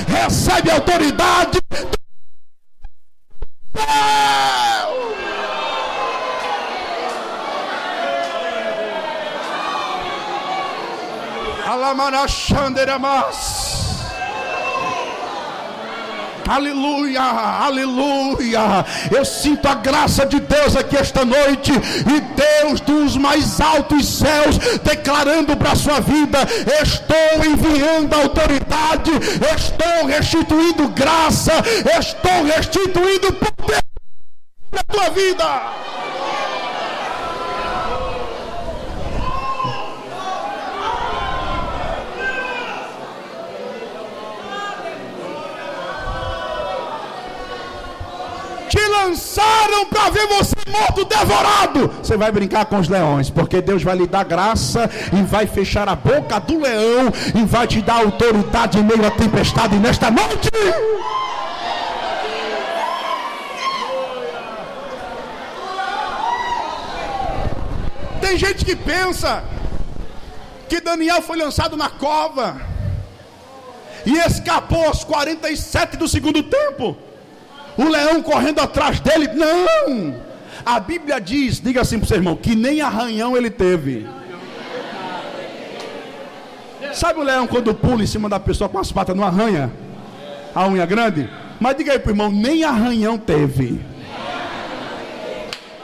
recebe 0.07 0.71
autoridade. 0.71 1.59
Alamanachanderamas. 11.65 13.68
Aleluia, 16.49 17.21
aleluia. 17.21 18.83
Eu 19.15 19.23
sinto 19.23 19.67
a 19.67 19.75
graça 19.75 20.25
de 20.25 20.39
Deus 20.39 20.75
aqui 20.75 20.97
esta 20.97 21.23
noite. 21.23 21.71
E 21.71 22.21
Deus 22.21 22.81
dos 22.81 23.15
mais 23.15 23.61
altos 23.61 24.07
céus 24.07 24.57
declarando 24.83 25.55
para 25.55 25.73
a 25.73 25.75
sua 25.75 25.99
vida: 25.99 26.39
Estou 26.81 27.45
enviando 27.45 28.15
autoridade, 28.15 29.11
estou 29.55 30.07
restituindo 30.07 30.87
graça, 30.89 31.53
estou 31.99 32.43
restituindo 32.45 33.31
poder 33.33 33.83
na 34.71 34.83
tua 34.83 35.09
vida. 35.11 35.98
Lançaram 49.03 49.85
para 49.85 50.09
ver 50.09 50.27
você 50.27 50.55
morto, 50.67 51.05
devorado. 51.05 51.87
Você 52.01 52.17
vai 52.17 52.31
brincar 52.31 52.65
com 52.65 52.79
os 52.79 52.87
leões, 52.87 53.29
porque 53.29 53.61
Deus 53.61 53.83
vai 53.83 53.95
lhe 53.95 54.07
dar 54.07 54.25
graça 54.25 54.89
e 55.13 55.21
vai 55.23 55.47
fechar 55.47 55.87
a 55.87 55.95
boca 55.95 56.39
do 56.39 56.59
leão 56.59 57.11
e 57.35 57.43
vai 57.45 57.67
te 57.67 57.81
dar 57.81 57.97
autoridade 58.03 58.77
em 58.77 58.83
meio 58.83 59.05
à 59.05 59.11
tempestade 59.11 59.75
nesta 59.77 60.11
noite. 60.11 60.49
Tem 68.21 68.37
gente 68.37 68.63
que 68.63 68.75
pensa 68.75 69.43
que 70.67 70.81
Daniel 70.81 71.21
foi 71.21 71.37
lançado 71.37 71.75
na 71.75 71.89
cova 71.89 72.61
e 74.05 74.17
escapou 74.19 74.85
aos 74.85 75.03
47 75.03 75.97
do 75.97 76.07
segundo 76.07 76.43
tempo 76.43 77.08
o 77.83 77.89
leão 77.89 78.21
correndo 78.21 78.59
atrás 78.59 78.99
dele. 78.99 79.29
Não! 79.33 80.15
A 80.65 80.79
Bíblia 80.79 81.19
diz, 81.21 81.61
diga 81.61 81.81
assim 81.81 81.97
para 81.97 82.05
o 82.05 82.07
seu 82.07 82.17
irmão, 82.17 82.35
que 82.35 82.53
nem 82.55 82.81
arranhão 82.81 83.37
ele 83.37 83.49
teve. 83.49 84.05
Sabe 86.93 87.19
o 87.19 87.23
leão 87.23 87.47
quando 87.47 87.73
pula 87.73 88.03
em 88.03 88.07
cima 88.07 88.27
da 88.27 88.39
pessoa 88.39 88.69
com 88.69 88.79
as 88.79 88.91
patas 88.91 89.15
não 89.15 89.23
arranha? 89.23 89.71
A 90.53 90.67
unha 90.67 90.85
grande? 90.85 91.29
Mas 91.59 91.77
diga 91.77 91.93
aí 91.93 91.99
para 91.99 92.09
o 92.09 92.13
irmão, 92.13 92.31
nem 92.31 92.63
arranhão 92.63 93.17
teve. 93.17 93.79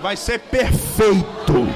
Vai 0.02 0.18
ser 0.18 0.40
perfeito. 0.40 1.68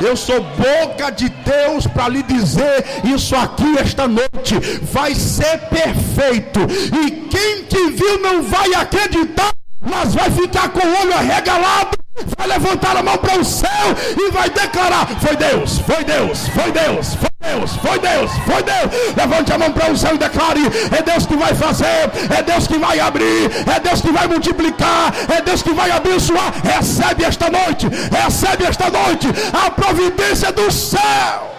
Eu 0.00 0.16
sou 0.16 0.40
boca 0.40 1.10
de 1.10 1.28
Deus 1.28 1.86
para 1.86 2.08
lhe 2.08 2.22
dizer 2.22 2.84
isso 3.04 3.34
aqui 3.34 3.78
esta 3.78 4.06
noite. 4.06 4.58
Vai 4.82 5.14
ser 5.14 5.58
perfeito. 5.68 6.60
E 6.60 7.10
quem 7.28 7.64
te 7.64 7.90
viu 7.92 8.20
não 8.20 8.42
vai 8.42 8.74
acreditar, 8.74 9.52
mas 9.80 10.14
vai 10.14 10.30
ficar 10.30 10.68
com 10.68 10.86
o 10.86 11.00
olho 11.00 11.14
arregalado 11.14 11.96
vai 12.36 12.46
levantar 12.46 12.96
a 12.96 13.02
mão 13.02 13.16
para 13.18 13.38
o 13.38 13.44
céu 13.44 13.68
e 14.16 14.30
vai 14.30 14.48
declarar: 14.48 15.06
Foi 15.20 15.36
Deus, 15.36 15.78
foi 15.80 16.04
Deus, 16.04 16.48
foi 16.48 16.72
Deus, 16.72 17.14
foi 17.14 17.30
Deus, 17.40 17.76
foi 17.76 17.98
Deus, 17.98 18.30
foi 18.46 18.62
Deus. 18.62 19.14
Levante 19.16 19.52
a 19.52 19.58
mão 19.58 19.72
para 19.72 19.92
o 19.92 19.96
céu 19.96 20.14
e 20.14 20.18
declare: 20.18 20.60
É 20.96 21.02
Deus 21.02 21.26
que 21.26 21.36
vai 21.36 21.54
fazer, 21.54 22.10
é 22.36 22.42
Deus 22.42 22.66
que 22.66 22.78
vai 22.78 22.98
abrir, 23.00 23.50
é 23.74 23.80
Deus 23.80 24.00
que 24.00 24.12
vai 24.12 24.26
multiplicar, 24.26 25.12
é 25.36 25.42
Deus 25.42 25.62
que 25.62 25.72
vai 25.72 25.90
abençoar. 25.90 26.52
Recebe 26.64 27.24
esta 27.24 27.50
noite, 27.50 27.88
recebe 28.10 28.64
esta 28.64 28.90
noite 28.90 29.28
a 29.52 29.70
providência 29.70 30.52
do 30.52 30.70
céu. 30.70 31.55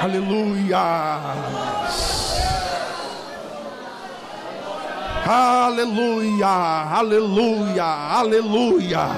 Aleluia. 0.00 0.78
Aleluia, 5.26 6.46
aleluia, 6.46 7.84
aleluia. 7.84 9.08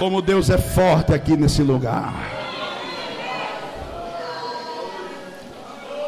Como 0.00 0.20
Deus 0.20 0.50
é 0.50 0.58
forte 0.58 1.14
aqui 1.14 1.36
nesse 1.36 1.62
lugar. 1.62 2.12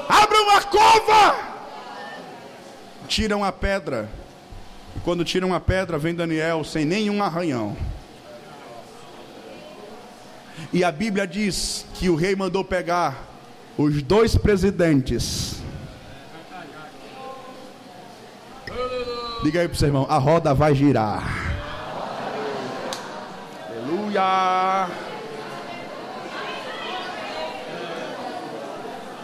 Abra 0.08 0.42
uma 0.42 0.60
cova. 0.62 1.36
Tiram 3.06 3.44
a 3.44 3.52
pedra. 3.52 4.08
E 4.96 5.00
quando 5.00 5.24
tiram 5.24 5.54
a 5.54 5.60
pedra, 5.60 5.96
vem 5.96 6.12
Daniel 6.12 6.64
sem 6.64 6.84
nenhum 6.84 7.22
arranhão. 7.22 7.76
E 10.72 10.82
a 10.84 10.90
Bíblia 10.90 11.26
diz 11.26 11.86
que 11.94 12.08
o 12.08 12.14
rei 12.14 12.34
mandou 12.34 12.64
pegar 12.64 13.28
os 13.76 14.02
dois 14.02 14.36
presidentes. 14.36 15.56
Diga 19.42 19.60
aí 19.60 19.68
para 19.68 19.74
o 19.74 19.78
seu 19.78 19.88
irmão: 19.88 20.06
a 20.08 20.18
roda 20.18 20.54
vai 20.54 20.74
girar. 20.74 21.22
Aleluia. 23.68 24.88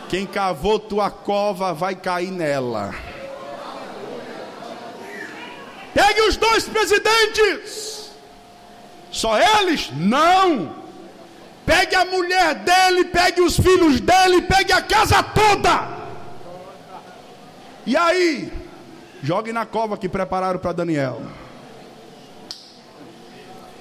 Quem 0.08 0.26
cavou 0.26 0.78
tua 0.78 1.10
cova 1.10 1.72
vai 1.72 1.94
cair 1.94 2.32
nela. 2.32 2.92
Pegue 5.94 6.20
os 6.22 6.36
dois 6.36 6.68
presidentes. 6.68 8.10
Só 9.10 9.38
eles? 9.38 9.90
Não. 9.96 10.79
Pegue 11.64 11.94
a 11.94 12.04
mulher 12.04 12.54
dele, 12.56 13.04
pegue 13.04 13.40
os 13.40 13.56
filhos 13.56 14.00
dele, 14.00 14.42
pegue 14.42 14.72
a 14.72 14.82
casa 14.82 15.22
toda. 15.22 15.88
E 17.86 17.96
aí, 17.96 18.52
jogue 19.22 19.52
na 19.52 19.64
cova 19.66 19.96
que 19.96 20.08
prepararam 20.08 20.58
para 20.58 20.72
Daniel. 20.72 21.22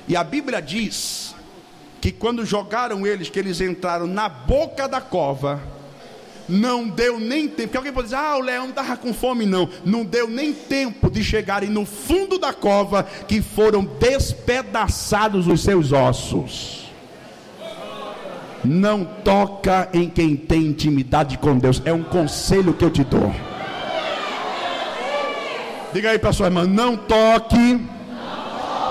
E 0.08 0.16
a 0.16 0.24
Bíblia 0.24 0.62
diz 0.62 1.36
que 2.02 2.12
quando 2.12 2.46
jogaram 2.46 3.06
eles, 3.06 3.30
que 3.30 3.38
eles 3.38 3.62
entraram 3.62 4.08
na 4.08 4.28
boca 4.30 4.88
da 4.88 5.02
cova, 5.02 5.62
não 6.50 6.88
deu 6.88 7.20
nem 7.20 7.48
tempo. 7.48 7.68
Porque 7.68 7.78
alguém 7.78 7.94
pode 7.94 8.08
dizer, 8.08 8.18
ah, 8.18 8.38
o 8.38 8.42
leão 8.42 8.70
estava 8.70 8.98
com 8.98 9.14
fome. 9.14 9.46
Não, 9.46 9.70
não 9.86 10.04
deu 10.04 10.28
nem 10.28 10.52
tempo 10.52 11.12
de 11.12 11.24
chegarem 11.24 11.70
no 11.70 11.86
fundo 11.86 12.40
da 12.40 12.52
cova, 12.52 13.04
que 13.04 13.42
foram 13.42 13.84
despedaçados 13.84 15.48
os 15.48 15.62
seus 15.62 15.92
ossos. 15.92 16.79
Não 18.64 19.06
toca 19.06 19.88
em 19.94 20.10
quem 20.10 20.36
tem 20.36 20.66
intimidade 20.66 21.38
com 21.38 21.58
Deus. 21.58 21.82
É 21.86 21.94
um 21.94 22.04
conselho 22.04 22.74
que 22.74 22.84
eu 22.84 22.90
te 22.90 23.04
dou. 23.04 23.34
Diga 25.94 26.12
aí 26.12 26.20
para 26.20 26.34
sua 26.34 26.48
irmã: 26.48 26.66
não 26.66 26.98
toque 26.98 27.80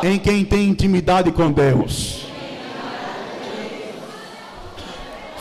em 0.03 0.19
quem 0.19 0.45
tem 0.45 0.69
intimidade 0.69 1.31
com 1.33 1.51
Deus. 1.51 2.28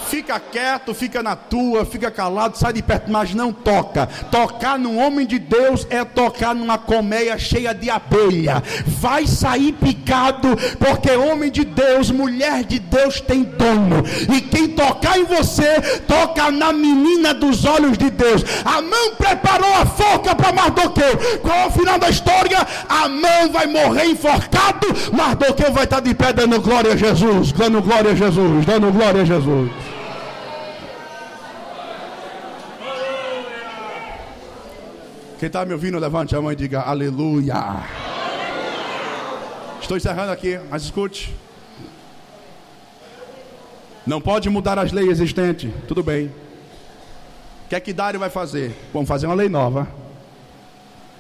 Fica 0.07 0.39
quieto, 0.39 0.93
fica 0.93 1.21
na 1.21 1.35
tua, 1.35 1.85
fica 1.85 2.09
calado, 2.09 2.57
sai 2.57 2.71
de 2.71 2.81
perto, 2.81 3.11
mas 3.11 3.33
não 3.33 3.51
toca. 3.51 4.07
Tocar 4.31 4.79
num 4.79 4.97
homem 4.97 5.27
de 5.27 5.37
Deus 5.37 5.85
é 5.89 6.03
tocar 6.05 6.55
numa 6.55 6.77
colmeia 6.77 7.37
cheia 7.37 7.73
de 7.73 7.89
abelha. 7.89 8.63
Vai 8.85 9.27
sair 9.27 9.73
picado, 9.73 10.55
porque 10.79 11.11
homem 11.11 11.51
de 11.51 11.65
Deus, 11.65 12.09
mulher 12.09 12.63
de 12.63 12.79
Deus 12.79 13.19
tem 13.19 13.43
dono. 13.43 14.03
E 14.33 14.39
quem 14.41 14.69
tocar 14.69 15.19
em 15.19 15.25
você, 15.25 15.81
toca 16.07 16.49
na 16.51 16.71
menina 16.71 17.33
dos 17.33 17.65
olhos 17.65 17.97
de 17.97 18.09
Deus. 18.09 18.43
A 18.63 18.81
mão 18.81 19.15
preparou 19.15 19.73
a 19.73 19.85
forca 19.85 20.33
para 20.33 20.53
Mardoqueu. 20.53 21.39
Qual 21.41 21.55
é 21.57 21.67
o 21.67 21.71
final 21.71 21.99
da 21.99 22.09
história? 22.09 22.65
A 22.87 23.09
mão 23.09 23.51
vai 23.51 23.67
morrer 23.67 24.05
enforcado, 24.05 24.87
Mardoqueu 25.11 25.71
vai 25.71 25.83
estar 25.83 25.99
de 25.99 26.13
pé 26.13 26.31
dando 26.31 26.61
glória 26.61 26.93
a 26.93 26.95
Jesus, 26.95 27.51
dando 27.51 27.81
glória 27.81 28.11
a 28.11 28.15
Jesus, 28.15 28.65
dando 28.65 28.91
glória 28.91 29.21
a 29.23 29.25
Jesus. 29.25 29.69
Quem 35.39 35.45
está 35.45 35.63
me 35.63 35.71
ouvindo, 35.71 35.99
levante 35.99 36.35
a 36.35 36.41
mão 36.41 36.51
e 36.51 36.55
diga 36.55 36.81
aleluia. 36.81 37.83
Estou 39.79 39.95
encerrando 39.95 40.31
aqui, 40.31 40.59
mas 40.67 40.81
escute. 40.83 41.35
Não 44.05 44.19
pode 44.19 44.49
mudar 44.49 44.79
as 44.79 44.91
leis 44.91 45.07
existentes. 45.09 45.71
Tudo 45.87 46.01
bem. 46.01 46.27
O 47.65 47.69
que 47.69 47.75
é 47.75 47.79
que 47.79 47.93
Dário 47.93 48.19
vai 48.19 48.31
fazer? 48.31 48.75
Vamos 48.91 49.07
fazer 49.07 49.27
uma 49.27 49.35
lei 49.35 49.47
nova. 49.47 49.87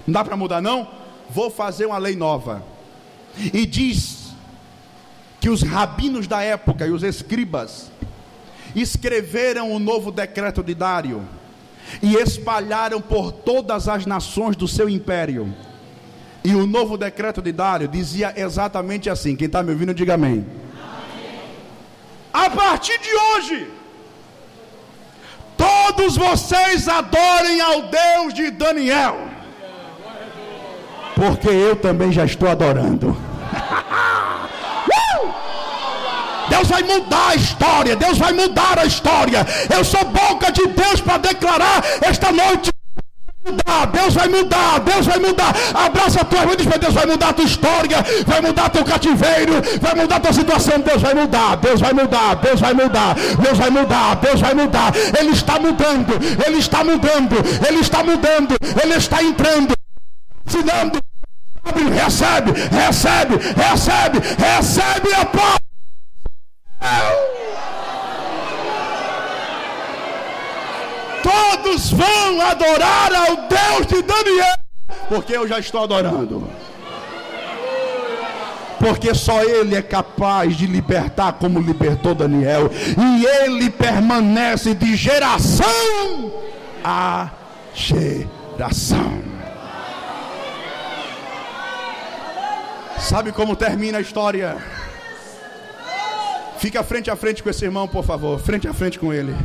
Não 0.07 0.13
dá 0.13 0.25
para 0.25 0.35
mudar, 0.35 0.61
não? 0.61 0.87
Vou 1.29 1.51
fazer 1.51 1.85
uma 1.85 1.99
lei 1.99 2.15
nova. 2.15 2.63
E 3.37 3.67
diz 3.67 4.33
que 5.39 5.49
os 5.49 5.61
rabinos 5.61 6.25
da 6.25 6.41
época 6.41 6.87
e 6.87 6.91
os 6.91 7.03
escribas 7.03 7.91
escreveram 8.75 9.71
o 9.71 9.77
novo 9.77 10.11
decreto 10.11 10.63
de 10.63 10.73
Dário 10.73 11.23
e 12.01 12.15
espalharam 12.15 13.01
por 13.01 13.31
todas 13.31 13.87
as 13.87 14.05
nações 14.05 14.55
do 14.55 14.67
seu 14.67 14.89
império. 14.89 15.53
E 16.43 16.55
o 16.55 16.65
novo 16.65 16.97
decreto 16.97 17.41
de 17.41 17.51
Dário 17.51 17.87
dizia 17.87 18.33
exatamente 18.35 19.09
assim: 19.09 19.35
quem 19.35 19.47
está 19.47 19.61
me 19.61 19.71
ouvindo, 19.71 19.93
diga 19.93 20.13
amém. 20.13 20.45
A 22.33 22.49
partir 22.49 22.97
de 22.99 23.13
hoje, 23.13 23.67
todos 25.57 26.15
vocês 26.15 26.87
adorem 26.87 27.59
ao 27.59 27.83
Deus 27.83 28.33
de 28.33 28.51
Daniel, 28.51 29.27
porque 31.15 31.49
eu 31.49 31.75
também 31.75 32.11
já 32.11 32.25
estou 32.25 32.47
adorando. 32.47 33.17
Deus 36.57 36.69
vai 36.69 36.83
mudar 36.83 37.29
a 37.29 37.35
história. 37.35 37.95
Deus 37.95 38.17
vai 38.17 38.33
mudar 38.33 38.79
a 38.79 38.85
história. 38.85 39.45
Eu 39.75 39.83
sou 39.83 40.03
boca 40.05 40.51
de 40.51 40.65
Deus 40.67 41.01
para 41.01 41.17
declarar 41.17 41.83
esta 42.01 42.31
noite. 42.31 42.71
Deus 43.93 44.13
vai 44.13 44.27
mudar, 44.27 44.79
Deus 44.79 45.05
vai 45.05 45.19
mudar. 45.19 45.55
Abraça 45.73 46.21
a 46.21 46.25
tua 46.25 46.39
irmã 46.39 46.53
e 46.53 46.57
diz: 46.57 46.65
Deus 46.65 46.93
vai 46.93 47.05
mudar 47.05 47.29
a 47.29 47.33
tua 47.33 47.45
história, 47.45 47.97
vai 48.25 48.41
mudar 48.41 48.69
teu 48.69 48.83
cativeiro, 48.83 49.53
vai 49.79 49.95
mudar 49.95 50.17
a 50.17 50.19
tua 50.19 50.33
situação. 50.33 50.79
Deus 50.79 51.01
vai 51.01 51.13
mudar, 51.13 51.55
Deus 51.57 51.79
vai 51.79 51.93
mudar, 51.93 52.35
Deus 52.35 52.59
vai 52.59 52.73
mudar, 52.73 53.15
Deus 53.41 53.57
vai 53.57 53.69
mudar, 53.69 54.15
Deus 54.15 54.41
vai 54.41 54.53
mudar. 54.53 54.93
Ele 55.17 55.29
está 55.29 55.59
mudando, 55.59 56.13
Ele 56.45 56.57
está 56.57 56.83
mudando, 56.83 57.35
Ele 57.67 57.79
está 57.79 58.03
mudando, 58.03 58.57
Ele 58.83 58.93
está 58.95 59.23
entrando, 59.23 59.73
ensinando. 60.45 60.99
Recebe, 62.03 62.51
recebe, 62.51 63.35
recebe, 63.55 64.19
recebe 64.37 65.13
a 65.13 65.25
paz. 65.25 65.66
Todos 71.23 71.91
vão 71.91 72.41
adorar 72.41 73.13
ao 73.13 73.35
Deus 73.47 73.87
de 73.87 74.01
Daniel, 74.01 74.57
porque 75.09 75.35
eu 75.35 75.47
já 75.47 75.59
estou 75.59 75.83
adorando. 75.83 76.49
Porque 78.79 79.13
só 79.13 79.43
Ele 79.43 79.75
é 79.75 79.81
capaz 79.81 80.55
de 80.55 80.67
libertar 80.67 81.33
como 81.33 81.59
libertou 81.59 82.13
Daniel, 82.13 82.69
e 82.71 83.25
Ele 83.25 83.69
permanece 83.69 84.73
de 84.73 84.95
geração 84.95 85.67
a 86.83 87.29
geração. 87.73 89.21
Sabe 92.99 93.31
como 93.31 93.55
termina 93.55 93.97
a 93.97 94.01
história? 94.01 94.57
Fica 96.59 96.83
frente 96.83 97.09
a 97.09 97.15
frente 97.15 97.43
com 97.43 97.49
esse 97.49 97.63
irmão, 97.63 97.87
por 97.87 98.03
favor. 98.03 98.39
Frente 98.39 98.67
a 98.67 98.73
frente 98.73 98.97
com 98.97 99.13
ele. 99.13 99.35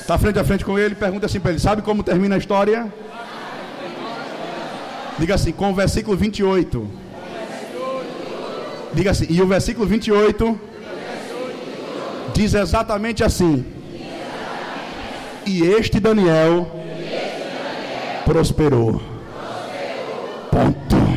Está 0.00 0.16
frente 0.16 0.38
a 0.38 0.44
frente 0.44 0.64
com 0.64 0.78
ele, 0.78 0.94
pergunta 0.94 1.26
assim 1.26 1.40
para 1.40 1.50
ele: 1.50 1.60
Sabe 1.60 1.82
como 1.82 2.02
termina 2.02 2.36
a 2.36 2.38
história? 2.38 2.92
Diga 5.18 5.34
assim, 5.34 5.52
com 5.52 5.70
o 5.70 5.74
versículo 5.74 6.16
28. 6.16 6.88
Diga 8.94 9.10
assim, 9.10 9.26
e 9.28 9.42
o 9.42 9.46
versículo 9.46 9.86
28 9.86 10.60
diz 12.32 12.54
exatamente 12.54 13.24
assim: 13.24 13.66
E 15.44 15.62
este 15.62 15.98
Daniel 15.98 16.70
prosperou. 18.24 19.02
Ponto. 20.50 21.07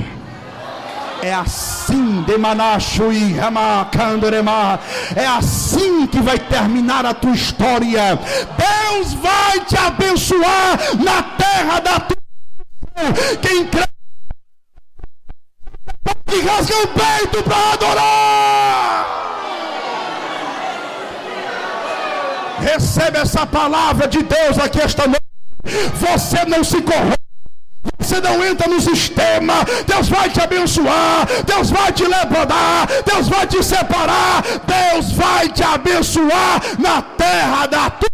É 1.24 1.34
assim, 1.34 2.24
Demanashui 2.24 3.34
Ramakandorema. 3.34 4.80
É 5.16 5.26
assim 5.26 6.08
que 6.08 6.20
vai 6.20 6.40
terminar 6.40 7.06
a 7.06 7.14
tua 7.14 7.32
história. 7.32 8.20
Deus 8.58 9.14
vai 9.14 9.60
te 9.66 9.78
abençoar 9.78 10.80
na 11.00 11.22
terra 11.24 11.80
da 11.80 12.00
tua 12.00 12.18
quem 13.42 13.66
crê 13.68 13.84
que 16.28 16.42
rasga 16.42 16.76
o 16.76 16.88
peito 16.88 17.44
para 17.44 17.74
adorar. 17.74 19.22
Recebe 22.62 23.18
essa 23.20 23.46
palavra 23.46 24.08
de 24.08 24.24
Deus 24.24 24.58
aqui 24.58 24.82
esta 24.82 25.06
noite. 25.08 25.22
Você 25.96 26.46
não 26.46 26.64
se 26.64 26.82
corrompe. 26.82 27.21
Você 27.98 28.20
não 28.20 28.44
entra 28.44 28.68
no 28.68 28.82
sistema, 28.82 29.64
Deus 29.88 30.10
vai 30.10 30.30
te 30.30 30.42
abençoar, 30.42 31.26
Deus 31.46 31.70
vai 31.70 31.92
te 31.94 32.04
levantar, 32.04 32.88
Deus 33.06 33.30
vai 33.30 33.48
te 33.48 33.64
separar, 33.64 34.44
Deus 34.66 35.12
vai 35.14 35.50
te 35.50 35.64
abençoar 35.64 36.62
na 36.78 37.02
terra 37.02 37.68
da 37.68 37.90
tua 37.90 38.10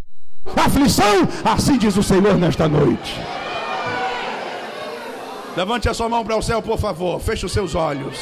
aflição, 0.65 1.27
assim 1.43 1.77
diz 1.77 1.97
o 1.97 2.03
Senhor 2.03 2.37
nesta 2.37 2.67
noite. 2.67 3.19
Levante 5.55 5.89
a 5.89 5.93
sua 5.93 6.07
mão 6.07 6.23
para 6.23 6.37
o 6.37 6.41
céu, 6.41 6.61
por 6.61 6.77
favor, 6.77 7.19
feche 7.19 7.45
os 7.45 7.51
seus 7.51 7.73
olhos. 7.73 8.15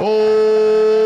Oh 0.00 1.05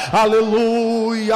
aleluia. 0.11 1.35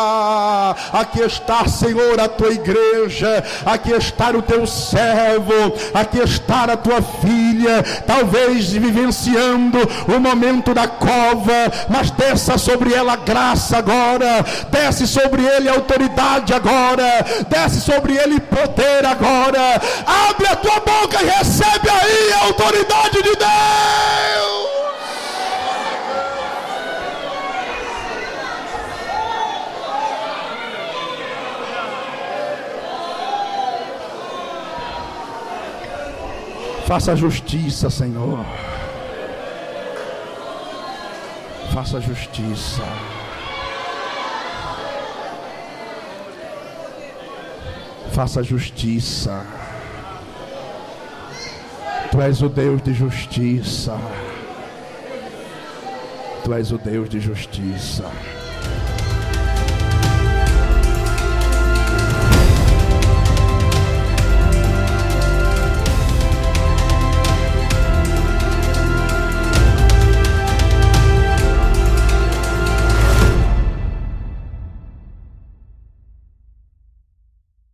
Aqui 0.93 1.21
está, 1.21 1.67
Senhor, 1.67 2.19
a 2.19 2.27
tua 2.27 2.51
igreja, 2.51 3.43
aqui 3.65 3.91
está 3.91 4.29
o 4.31 4.41
teu 4.41 4.65
servo, 4.67 5.73
aqui 5.93 6.19
está 6.19 6.63
a 6.63 6.77
tua 6.77 7.01
filha, 7.01 7.83
talvez 8.05 8.71
vivenciando 8.71 9.77
o 10.07 10.19
momento 10.19 10.73
da 10.73 10.87
cova, 10.87 11.71
mas 11.89 12.11
desça 12.11 12.57
sobre 12.57 12.93
ela 12.93 13.15
graça 13.15 13.77
agora, 13.77 14.45
desce 14.71 15.07
sobre 15.07 15.45
ele 15.45 15.69
autoridade 15.69 16.53
agora, 16.53 17.25
desce 17.49 17.81
sobre 17.81 18.15
ele 18.17 18.39
poder 18.39 19.05
agora. 19.05 19.81
Abre 20.29 20.47
a 20.47 20.55
tua 20.55 20.79
boca 20.79 21.21
e 21.21 21.25
recebe 21.25 21.89
aí 21.89 22.33
a 22.33 22.45
autoridade 22.45 23.21
de 23.21 23.35
Deus. 23.35 24.84
Faça 36.85 37.15
justiça, 37.15 37.89
Senhor. 37.89 38.45
Faça 41.73 41.99
justiça. 41.99 42.83
Faça 48.13 48.43
justiça. 48.43 49.43
Tu 52.11 52.21
és 52.21 52.41
o 52.43 52.49
Deus 52.49 52.81
de 52.83 52.93
justiça. 52.93 53.97
Tu 56.43 56.53
és 56.53 56.71
o 56.71 56.77
Deus 56.77 57.09
de 57.09 57.19
justiça. 57.19 58.09